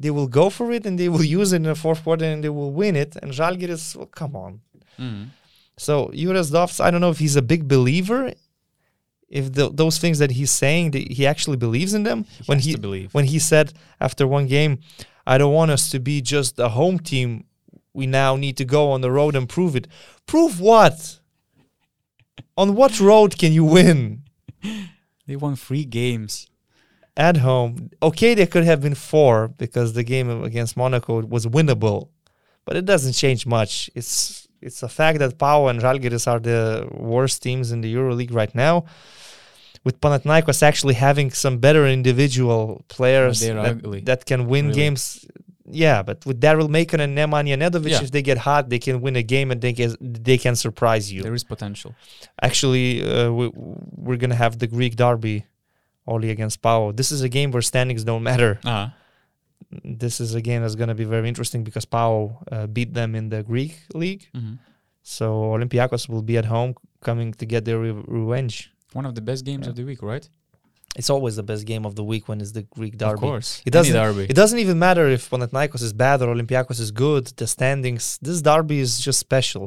[0.02, 2.42] They will go for it, and they will use it in the fourth quarter, and
[2.44, 3.12] they will win it.
[3.22, 4.60] And Žalgiris, well, come on.
[4.98, 5.28] Mm.
[5.76, 8.32] So Jure Zdovc, I don't know if he's a big believer.
[9.28, 12.24] If the, those things that he's saying, that he actually believes in them.
[12.24, 12.72] He when he
[13.16, 13.72] when he said
[14.06, 14.80] after one game,
[15.26, 17.44] I don't want us to be just a home team.
[17.94, 19.86] We now need to go on the road and prove it.
[20.26, 21.20] Prove what?
[22.56, 24.22] on what road can you win?
[25.28, 26.48] They won three games.
[27.16, 27.90] At home.
[28.02, 32.08] Okay, there could have been four because the game against Monaco was winnable.
[32.64, 33.90] But it doesn't change much.
[33.94, 38.32] It's it's a fact that Pau and Žalgiris are the worst teams in the EuroLeague
[38.32, 38.84] right now.
[39.84, 44.76] With Panathinaikos actually having some better individual players that, that can win Really.
[44.80, 45.26] games.
[45.64, 48.02] Yeah, but with Daryl Macon and Nemanja Nedovic, Yeah.
[48.02, 51.12] if they get hot, they can win a game and they can they can surprise
[51.12, 51.22] you.
[51.22, 51.94] There is potential.
[52.40, 53.50] Actually, uh, we,
[54.06, 55.44] we're gonna have the Greek derby,
[56.06, 56.92] only against Pau.
[56.92, 58.58] This is a game where standings don't matter.
[58.64, 58.94] Ah,
[59.84, 63.28] This is a game that's gonna be very interesting because Pau uh, beat them in
[63.30, 64.28] the Greek league.
[64.34, 64.58] mhm.
[65.02, 65.26] So
[65.56, 68.70] Olympiacos will be at home, coming to get their re- revenge.
[68.92, 69.70] one of the best games Yeah.
[69.70, 70.28] of the week, right?
[71.00, 73.14] It's always the best game of the week when it's the Greek derby.
[73.14, 74.24] Of course, It doesn't- derby.
[74.32, 77.24] It doesn't even matter if Panathinaikos is bad or Olympiacos is good.
[77.40, 79.64] The standings, this derby is just special.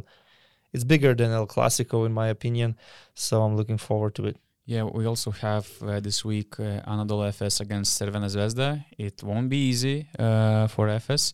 [0.74, 2.70] It's bigger than El Clasico, in my opinion.
[3.16, 4.38] So I'm looking forward to it.
[4.66, 8.84] Yeah, we also have uh, this week uh, Anadolu Efes against Crvena Zvezda.
[8.98, 11.34] It won't be easy uh, for Efes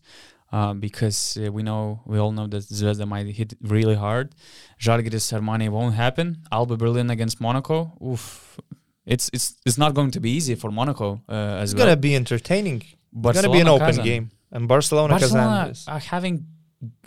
[0.52, 4.34] uh, because uh, we know we all know that Zvezda might hit really hard.
[4.78, 6.42] Žalgiris Armani won't happen.
[6.52, 7.92] Alba Berlin against Monaco.
[8.06, 8.60] Oof.
[9.06, 11.32] It's it's it's not going to be easy for Monaco uh,
[11.62, 11.86] as It's well.
[11.86, 12.82] gonna be entertaining.
[13.24, 14.04] It's gonna be an open Kazan.
[14.04, 14.30] game.
[14.54, 15.94] And Barcelona, Barcelona Kazan.
[15.94, 16.46] Are having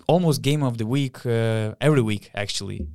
[0.07, 2.31] almost game of the week uh, every week.
[2.33, 2.87] Actually,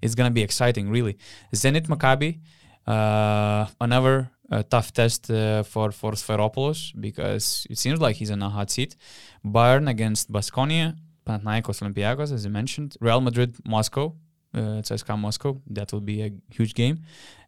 [0.00, 0.88] it's gonna be exciting.
[0.88, 1.18] Really,
[1.54, 2.38] Zenit Maccabi,
[2.86, 8.50] another uh, tough test uh, for for Sfairopoulos because it seems like he's in a
[8.50, 8.96] hot seat.
[9.44, 10.96] Bayern against Baskonia,
[11.26, 14.14] Panathinaikos, Olympiacos, as you mentioned, Real Madrid, Moscow.
[14.54, 17.00] Uh, CSKA Moscow, that will be a huge game,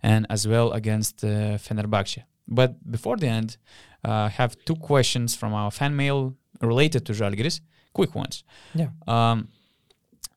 [0.02, 2.22] and as well against uh, Fenerbahce.
[2.46, 3.56] But before the end,
[4.04, 7.60] uh, I have two questions from our fan mail related to Žalgiris,
[7.94, 8.44] quick ones.
[8.74, 8.88] Yeah.
[9.06, 9.48] Um,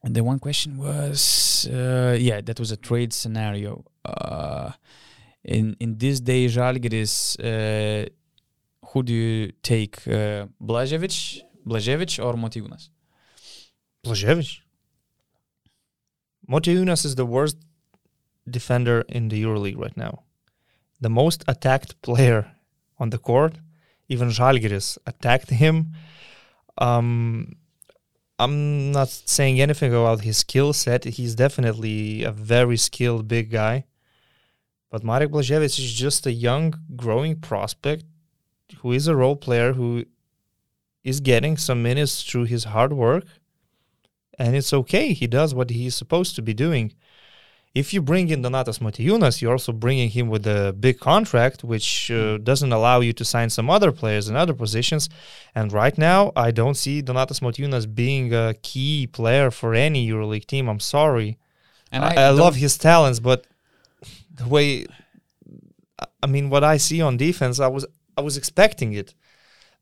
[0.04, 3.86] and the one question was, uh, yeah, that was a trade scenario.
[4.04, 4.72] Uh,
[5.44, 8.10] in in this day, Žalgiris, uh,
[8.88, 12.90] who do you take, uh, Blaževic, Blaževic or Motiejunas?
[14.04, 14.60] Blaževic.
[16.50, 17.58] Motiejunas is the worst
[18.50, 20.24] defender in the EuroLeague right now.
[21.00, 22.52] The most attacked player
[22.98, 23.58] on the court.
[24.10, 25.94] Even Žalgiris attacked him.
[26.78, 27.56] Um,
[28.42, 31.04] I'm not saying anything about his skill set.
[31.04, 33.86] He's definitely a very skilled big guy.
[34.90, 38.04] But Marek Blaževic is just a young, growing prospect
[38.80, 40.06] who is a role player who
[41.04, 43.26] is getting some minutes through his hard work
[44.40, 45.14] and it's okay.
[45.14, 46.94] He does what he's supposed to be doing.
[47.74, 52.12] If you bring in Donatas Motiejunas, you're also bringing him with a big contract, which
[52.12, 55.08] uh, doesn't allow you to sign some other players in other positions.
[55.56, 60.48] And right now, I don't see Donatas Motiejunas being a key player for any EuroLeague
[60.48, 60.68] team.
[60.68, 61.38] I'm sorry.
[61.94, 63.48] And I, I don't- love his talents, but
[64.34, 64.86] the way
[66.24, 67.86] I mean, what I see on defense, I was
[68.18, 69.14] I was expecting it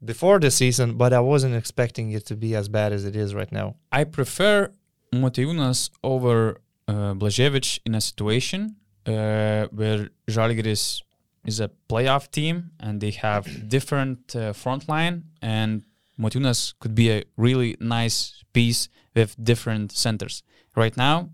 [0.03, 3.33] before the season, but I wasn't expecting it to be as bad as it is
[3.33, 3.75] right now.
[3.91, 4.71] I prefer
[5.13, 6.57] Motiejūnas over
[6.89, 8.61] uh, Blaževic in a situation
[9.05, 11.01] uh, where Žalgiris
[11.45, 13.43] is a playoff team and they have
[13.75, 15.83] different uh, front line and
[16.19, 20.43] Motiejūnas could be a really nice piece with different centers.
[20.75, 21.29] Right now,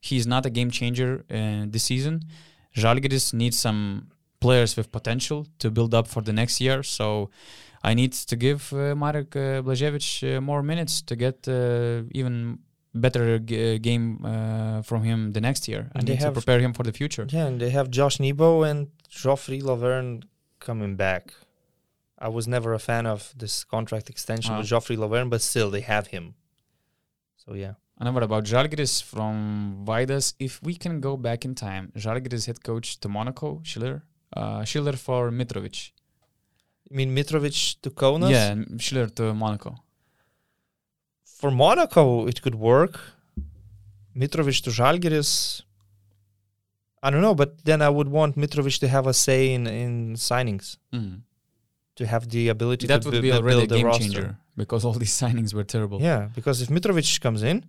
[0.00, 2.22] he's not a game changer uh, this season.
[2.76, 4.10] Žalgiris needs some
[4.40, 6.82] players with potential to build up for the next year.
[6.82, 7.30] So
[7.82, 12.60] I need to give uh, Marek uh, Blaževic uh, more minutes to get uh, even
[12.94, 15.90] better g- uh, game uh, from him the next year.
[15.94, 17.26] I And need to prepare him for the future.
[17.28, 20.22] Yeah, and they have Josh Nebo and Joffrey Lauvergne
[20.58, 21.34] coming back.
[22.18, 24.58] I was never a fan of this contract extension Ah.
[24.58, 26.34] with Joffrey Lauvergne, but still they have him.
[27.36, 27.74] So yeah.
[27.98, 30.34] And what about Žalgiris from Vidas?
[30.38, 34.02] If we can go back in time, Žalgiris head coach to Monaco, Schiller,
[34.36, 35.92] uh, Schiller for Mitrovic.
[36.90, 38.30] You mean Mitrovic to Kaunas?
[38.30, 39.76] Yeah, Schiller to Monaco.
[41.40, 42.94] For Monaco, it could work.
[44.20, 45.62] Mitrovic to Žalgiris.
[47.02, 49.92] I don't know, but then I would want Mitrovic to have a say in, in
[50.16, 51.20] signings, Mhm.
[51.98, 54.02] to have the ability That to would be already a game roster.
[54.04, 55.98] changer because all these signings were terrible.
[56.10, 57.64] Yeah, because if Mitrovic comes in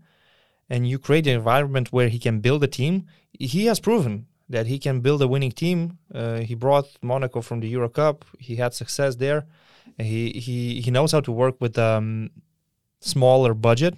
[0.69, 2.93] and you create an environment where he can build a team,
[3.39, 4.13] he has proven
[4.49, 5.79] that he can build a winning team.
[6.13, 8.25] Uh, he brought Monaco from the Euro Cup.
[8.47, 9.41] He had success there.
[9.97, 12.31] He he he knows how to work with um
[13.01, 13.95] smaller budget.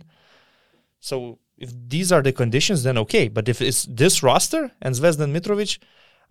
[0.99, 3.27] So if these are the conditions, then okay.
[3.27, 5.77] But if it's this roster and Zvezdan Mitrovic,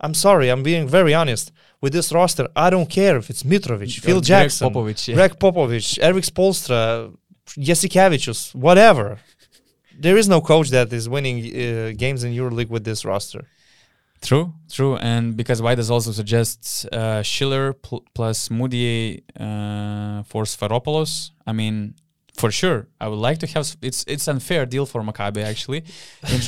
[0.01, 1.51] I'm sorry, I'm being very honest.
[1.81, 5.15] With this roster, I don't care if it's Mitrovic, Phil Greg Jackson, Popovich, yeah.
[5.15, 7.15] Greg Popovich, Erik Spoelstra,
[7.47, 9.19] Jasikevicius, whatever.
[9.97, 13.47] There is no coach that is winning uh, games in EuroLeague with this roster.
[14.21, 21.31] True, true, and because Vaidas also suggests uh, Schiller pl- plus Mudiay uh, for Sfairopoulos.
[21.45, 21.95] I mean,
[22.41, 23.65] for sure, I would like to have.
[23.81, 25.81] It's it's an unfair deal for Maccabi actually.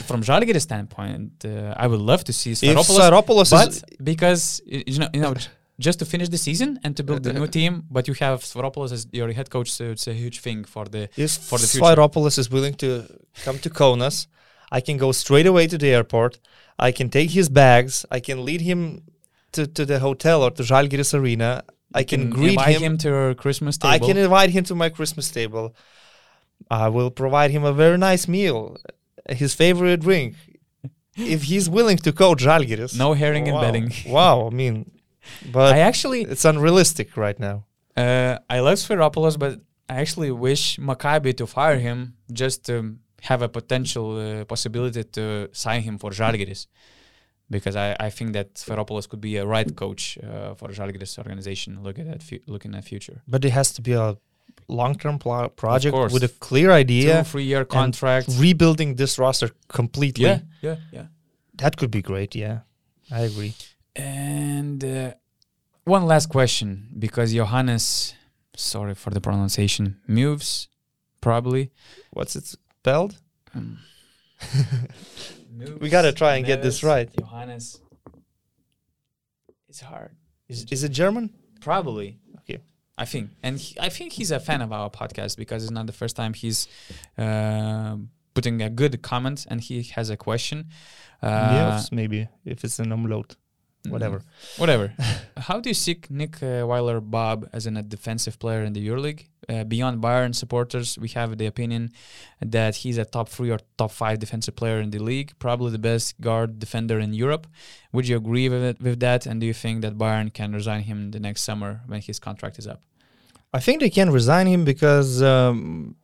[0.09, 3.71] From Žalgiris standpoint, uh, I would love to see If Sfairopoulos, Saropoulos but
[4.11, 5.33] because you know, you know,
[5.79, 8.91] just to finish the season and to build the new team, but you have Sfairopoulos
[8.91, 11.85] as your head coach, so it's a huge thing for the if for the future.
[11.85, 12.89] Sfairopoulos is willing to
[13.45, 14.27] come to Kaunas,
[14.71, 16.39] I can go straight away to the airport.
[16.77, 18.05] I can take his bags.
[18.11, 19.03] I can lead him
[19.53, 21.63] to, to the hotel or to Žalgiris Arena.
[21.95, 22.97] I You can, greet invite him.
[23.03, 23.93] to your Christmas table.
[23.93, 25.73] I can invite him to my Christmas table.
[26.69, 28.77] I will provide him a very nice meal,
[29.29, 30.35] his favorite drink.
[31.15, 32.97] if he's willing to coach Žalgiris.
[32.97, 33.61] No herring and wow.
[33.61, 33.91] betting.
[34.07, 34.91] Wow, I mean,
[35.51, 37.65] but I actually it's unrealistic right now.
[37.95, 43.41] Uh, I love Sfairopoulos, but I actually wish Maccabi to fire him just to have
[43.41, 46.67] a potential uh, possibility to sign him for Žalgiris.
[47.49, 51.83] Because I, I think that Sfairopoulos could be a right coach uh, for Žalgiris organization.
[51.83, 53.21] Look at that, fu- looking at future.
[53.27, 54.17] But it has to be a
[54.67, 57.17] long-term pl- project with a clear idea.
[57.17, 58.27] Two, three year contract.
[58.39, 60.25] Rebuilding this roster completely.
[60.25, 61.05] Yeah, yeah, yeah.
[61.55, 62.35] That could be great.
[62.35, 62.61] Yeah,
[63.11, 63.53] I agree.
[63.95, 65.13] And uh,
[65.83, 68.13] one last question, because Johannes,
[68.55, 70.67] sorry for the pronunciation, moves
[71.21, 71.71] probably.
[72.11, 73.17] What's it spelled?
[73.53, 73.79] Um,
[75.79, 77.09] We gotta try and get this right.
[77.17, 77.79] Johannes.
[79.69, 80.11] It's hard.
[80.47, 81.33] Is, is it German?
[81.61, 82.19] Probably.
[82.39, 82.59] Okay.
[82.97, 85.87] I think, and he, I think he's a fan of our podcast because it's not
[85.87, 86.67] the first time he's
[87.17, 87.97] uh,
[88.33, 90.69] putting a good comment and he has a question.
[91.21, 93.35] Uh, yes, maybe if it's an umlaut.
[93.91, 94.21] Whatever.
[94.57, 94.93] Whatever.
[95.37, 99.25] How do you see Nick uh, Weiler-Babb as an, a defensive player in the EuroLeague?
[99.47, 101.91] Uh, beyond Bayern supporters, we have the opinion
[102.41, 105.77] that he's a top three or top five defensive player in the league, probably the
[105.77, 107.45] best guard defender in Europe.
[107.91, 109.25] Would you agree with it, with that?
[109.25, 112.57] And do you think that Bayern can resign him the next summer when his contract
[112.57, 112.81] is up?
[113.53, 115.95] I think they can resign him because um,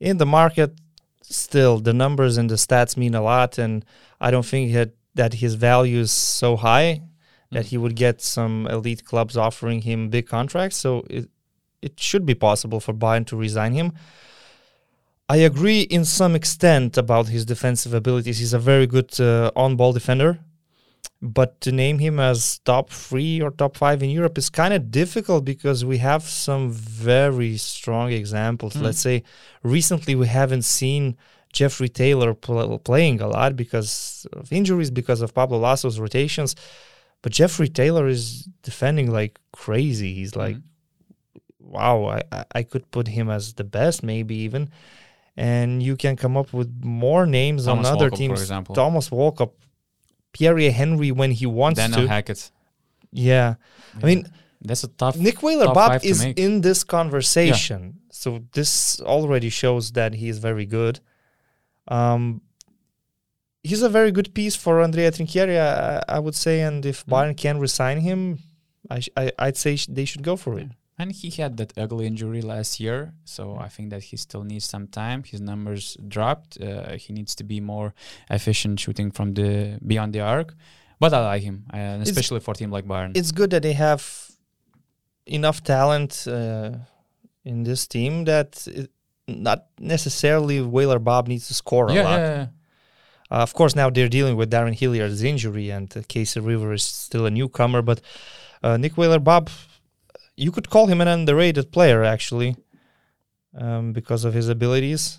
[0.00, 0.74] in the market,
[1.22, 3.84] still the numbers and the stats mean a lot, and
[4.20, 7.02] I don't think that that his value is so high
[7.50, 10.76] that he would get some elite clubs offering him big contracts.
[10.76, 11.28] So it
[11.82, 13.92] it should be possible for Bayern to resign him.
[15.28, 18.38] I agree in some extent about his defensive abilities.
[18.38, 20.40] He's a very good uh, on-ball defender,
[21.22, 24.90] but to name him as top three or top five in Europe is kind of
[24.90, 28.74] difficult because we have some very strong examples.
[28.74, 28.82] Mm.
[28.82, 29.22] Let's say
[29.62, 31.16] recently we haven't seen
[31.52, 36.54] Jeffery Taylor pl- playing a lot because of injuries, because of Pablo Laso's rotations.
[37.22, 40.14] But Jeffery Taylor is defending like crazy.
[40.14, 40.62] He's like, Mhm.
[41.60, 44.70] wow, I, I- could put him as the best, maybe even.
[45.36, 48.38] and you can come up with more names Thomas on other Walkup, teams.
[48.38, 48.74] for example.
[48.74, 49.52] Thomas Walkup,
[50.34, 52.08] Pierria Henry when he wants Daniel to.
[52.08, 52.50] Hackett.
[53.12, 53.54] yeah.
[54.02, 54.26] I mean,
[54.60, 55.16] that's a tough.
[55.16, 56.38] Nick Weiler top Babb is make.
[56.38, 61.00] in this conversation, so this already shows that he is very good.
[61.90, 62.40] Um,
[63.62, 67.12] he's a very good piece for Andrea Trinchieri, I, I would say, and if Mm.
[67.12, 68.38] Bayern can resign him,
[68.88, 70.68] I, sh- I I'd say sh- they should go for it.
[70.98, 74.66] And he had that ugly injury last year, so I think that he still needs
[74.66, 75.22] some time.
[75.24, 76.60] His numbers dropped.
[76.60, 77.94] Uh, he needs to be more
[78.28, 80.54] efficient shooting from the beyond the arc.
[80.98, 83.16] But I like him, uh, and It's- especially for a team like Bayern.
[83.16, 84.02] It's good that they have
[85.26, 86.72] enough talent uh,
[87.44, 88.90] in this team that it,
[89.30, 92.18] not necessarily Weiler-Babb needs to score a yeah, lot.
[92.18, 92.46] yeah, yeah.
[93.30, 96.82] Uh, of course, now they're dealing with Darrun Hilliard's injury, and uh, Casey River is
[96.82, 97.80] still a newcomer.
[97.80, 98.00] But
[98.62, 99.50] uh, Nick Weiler-Babb,
[100.36, 102.56] you could call him an underrated player, actually,
[103.56, 105.18] um, because of his abilities.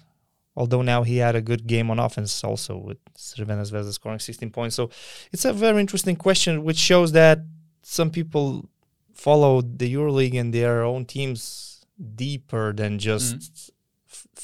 [0.56, 4.50] Although now he had a good game on offense, also with Crvena Zvezda scoring 16
[4.52, 4.76] points.
[4.76, 4.90] So
[5.32, 7.40] it's a very interesting question, which shows that
[7.84, 8.68] some people
[9.14, 11.86] follow the EuroLeague and their own teams
[12.16, 13.70] deeper than just f-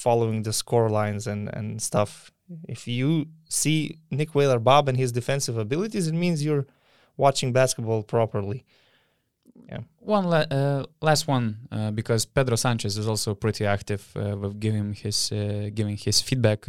[0.06, 2.30] following the score lines and, and stuff.
[2.68, 6.66] If you see Nick Weiler-Babb and his defensive abilities, it means you're
[7.16, 8.64] watching basketball properly.
[9.68, 9.80] Yeah.
[9.98, 14.58] One la- uh, last one uh, because Pedro Sanchez is also pretty active uh, with
[14.58, 16.66] giving his uh, giving his feedback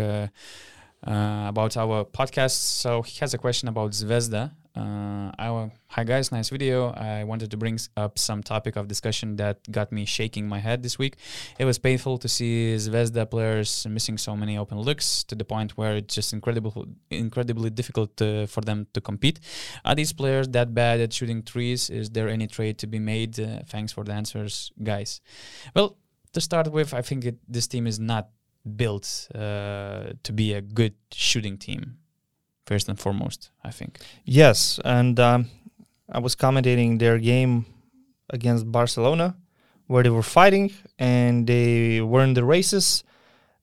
[1.05, 2.57] uh, about our podcast.
[2.81, 4.51] So he has a question about Zvezda.
[4.75, 6.91] Uh, I, hi guys, nice video.
[6.91, 10.83] I wanted to bring up some topic of discussion that got me shaking my head
[10.83, 11.17] this week.
[11.57, 15.75] It was painful to see Zvezda players missing so many open looks to the point
[15.75, 19.39] where it's just incredible, incredibly difficult uh, for them to compete.
[19.83, 21.89] Are these players that bad at shooting threes?
[21.89, 23.39] Is there any trade to be made?
[23.39, 25.19] Uh, thanks for the answers, guys.
[25.75, 25.97] Well,
[26.33, 28.29] to start with, I think it, this team is not
[28.75, 31.97] built uh, to be a good shooting team.
[32.65, 33.99] First and foremost, I think.
[34.25, 35.49] Yes, and um,
[36.11, 37.65] I was commentating their game
[38.29, 39.35] against Barcelona,
[39.87, 43.03] where they were fighting and they were in the races,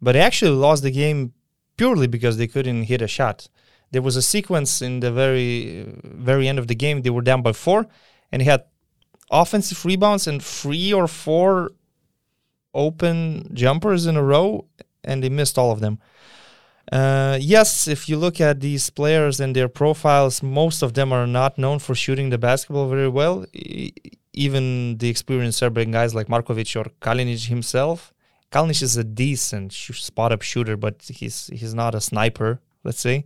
[0.02, 1.32] but they actually lost the game
[1.76, 3.48] purely because they couldn't hit a shot.
[3.92, 7.02] There was a sequence in the very very end of the game.
[7.02, 7.86] They were down by four,
[8.32, 8.64] and they had
[9.30, 11.70] offensive rebounds and three or four
[12.74, 14.66] open jumpers in a row,
[15.06, 15.98] and they missed all of them.
[16.92, 21.26] Uh, yes, if you look at these players and their profiles, most of them are
[21.26, 23.44] not known for shooting the basketball very well.
[23.52, 23.92] E-
[24.32, 28.12] even the experienced Serbian guys like Markovic or Kalinic himself.
[28.52, 33.00] Kalinic is a decent sh- spot up shooter, but he's he's not a sniper, let's
[33.00, 33.24] say.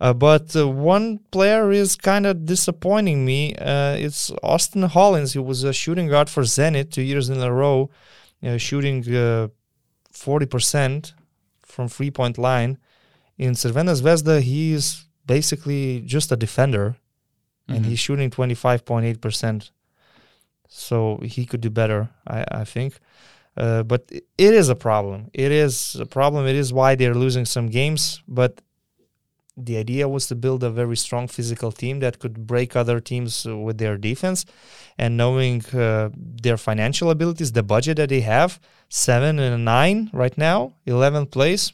[0.00, 3.54] Uh, but uh, one player is kind of disappointing me.
[3.54, 7.52] Uh, it's Austin Hollins, who was a shooting guard for Zenit two years in a
[7.52, 7.90] row,
[8.42, 9.48] uh, shooting uh,
[10.14, 11.12] 40%
[11.62, 12.78] from three point line.
[13.36, 16.96] In Crvena Zvezda, he is basically just a defender
[17.68, 17.88] and Mhm.
[17.88, 19.70] he's shooting 25.8%.
[20.68, 22.98] So he could do better, I, I think.
[23.56, 25.30] Uh, but it is a problem.
[25.32, 26.46] It is a problem.
[26.46, 28.22] It is why they're losing some games.
[28.26, 28.60] But
[29.56, 33.44] the idea was to build a very strong physical team that could break other teams
[33.46, 34.44] with their defense.
[34.98, 36.10] And knowing uh,
[36.42, 38.58] their financial abilities, the budget that they have,
[38.88, 41.72] seven and a nine right now, 11th place,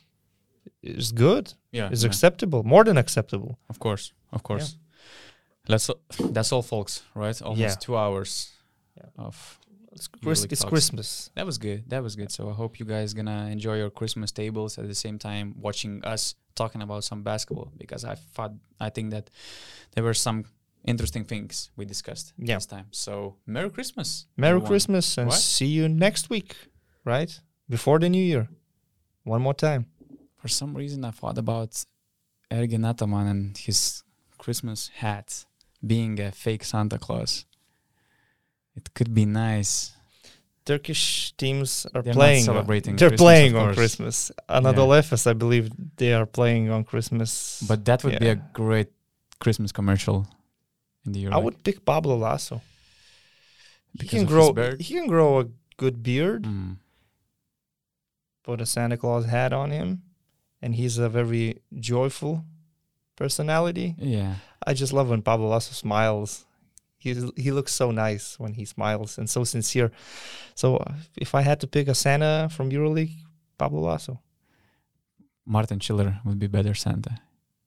[0.82, 1.54] is good.
[1.72, 2.08] yeah, Is yeah.
[2.08, 3.58] acceptable, more than acceptable.
[3.68, 4.76] of course, of course.
[5.68, 5.90] Let's.
[6.18, 7.02] That's all, folks.
[7.14, 7.40] Right?
[7.42, 7.74] Almost Yeah.
[7.86, 8.50] two hours
[8.96, 9.08] Yeah.
[9.26, 9.58] of
[9.92, 10.64] It's, Chris- it's.
[10.64, 11.30] Christmas.
[11.34, 11.88] That was good.
[11.90, 12.30] That was good.
[12.30, 16.04] So I hope you guys gonna enjoy your Christmas tables at the same time watching
[16.04, 19.30] us talking about some basketball because I thought I think that
[19.94, 20.44] there were some
[20.84, 22.54] interesting things we discussed Yeah.
[22.56, 22.86] this time.
[22.92, 24.26] So Merry Christmas.
[24.36, 24.68] Merry everyone.
[24.68, 25.38] Christmas and What?
[25.38, 26.54] see you next week,
[27.04, 27.40] right?
[27.68, 28.48] Before the new year.
[29.24, 29.86] One more time.
[30.36, 31.84] For some reason I thought about
[32.50, 34.02] Ergin Ataman and his
[34.38, 35.44] Christmas hat
[35.86, 37.44] being a fake Santa Claus.
[38.76, 39.92] It could be nice.
[40.64, 42.44] Turkish teams are They're not playing.
[42.44, 43.74] celebrating They're Christmas, playing on.
[43.74, 44.30] Christmas.
[44.48, 47.62] Anadolu Efes, I believe, they are playing on Christmas.
[47.66, 48.88] But that would be a great
[49.40, 50.28] Christmas commercial
[51.04, 51.34] in the Euro.
[51.34, 52.60] I would pick Pablo Laso.
[54.00, 54.54] He can grow.
[54.78, 56.44] He can grow a good beard.
[56.44, 56.76] Mm.
[58.44, 60.02] Put a Santa Claus hat on him,
[60.62, 62.44] and he's a very joyful
[63.16, 63.96] personality.
[63.98, 64.34] Yeah.
[64.66, 66.46] I just love when Pablo Laso smiles.
[67.00, 69.90] He he looks so nice when he smiles and so sincere.
[70.54, 73.16] So uh, if I had to pick a Santa from EuroLeague,
[73.58, 74.20] Pablo Laso.
[75.46, 77.18] Martin Schiller would be better Santa,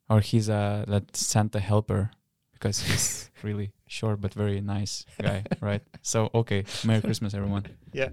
[0.08, 2.12] or he's a that Santa helper
[2.54, 5.82] because he's really short but very nice guy, right?
[6.02, 7.66] So okay, Merry Christmas, everyone.
[7.92, 8.10] Yeah.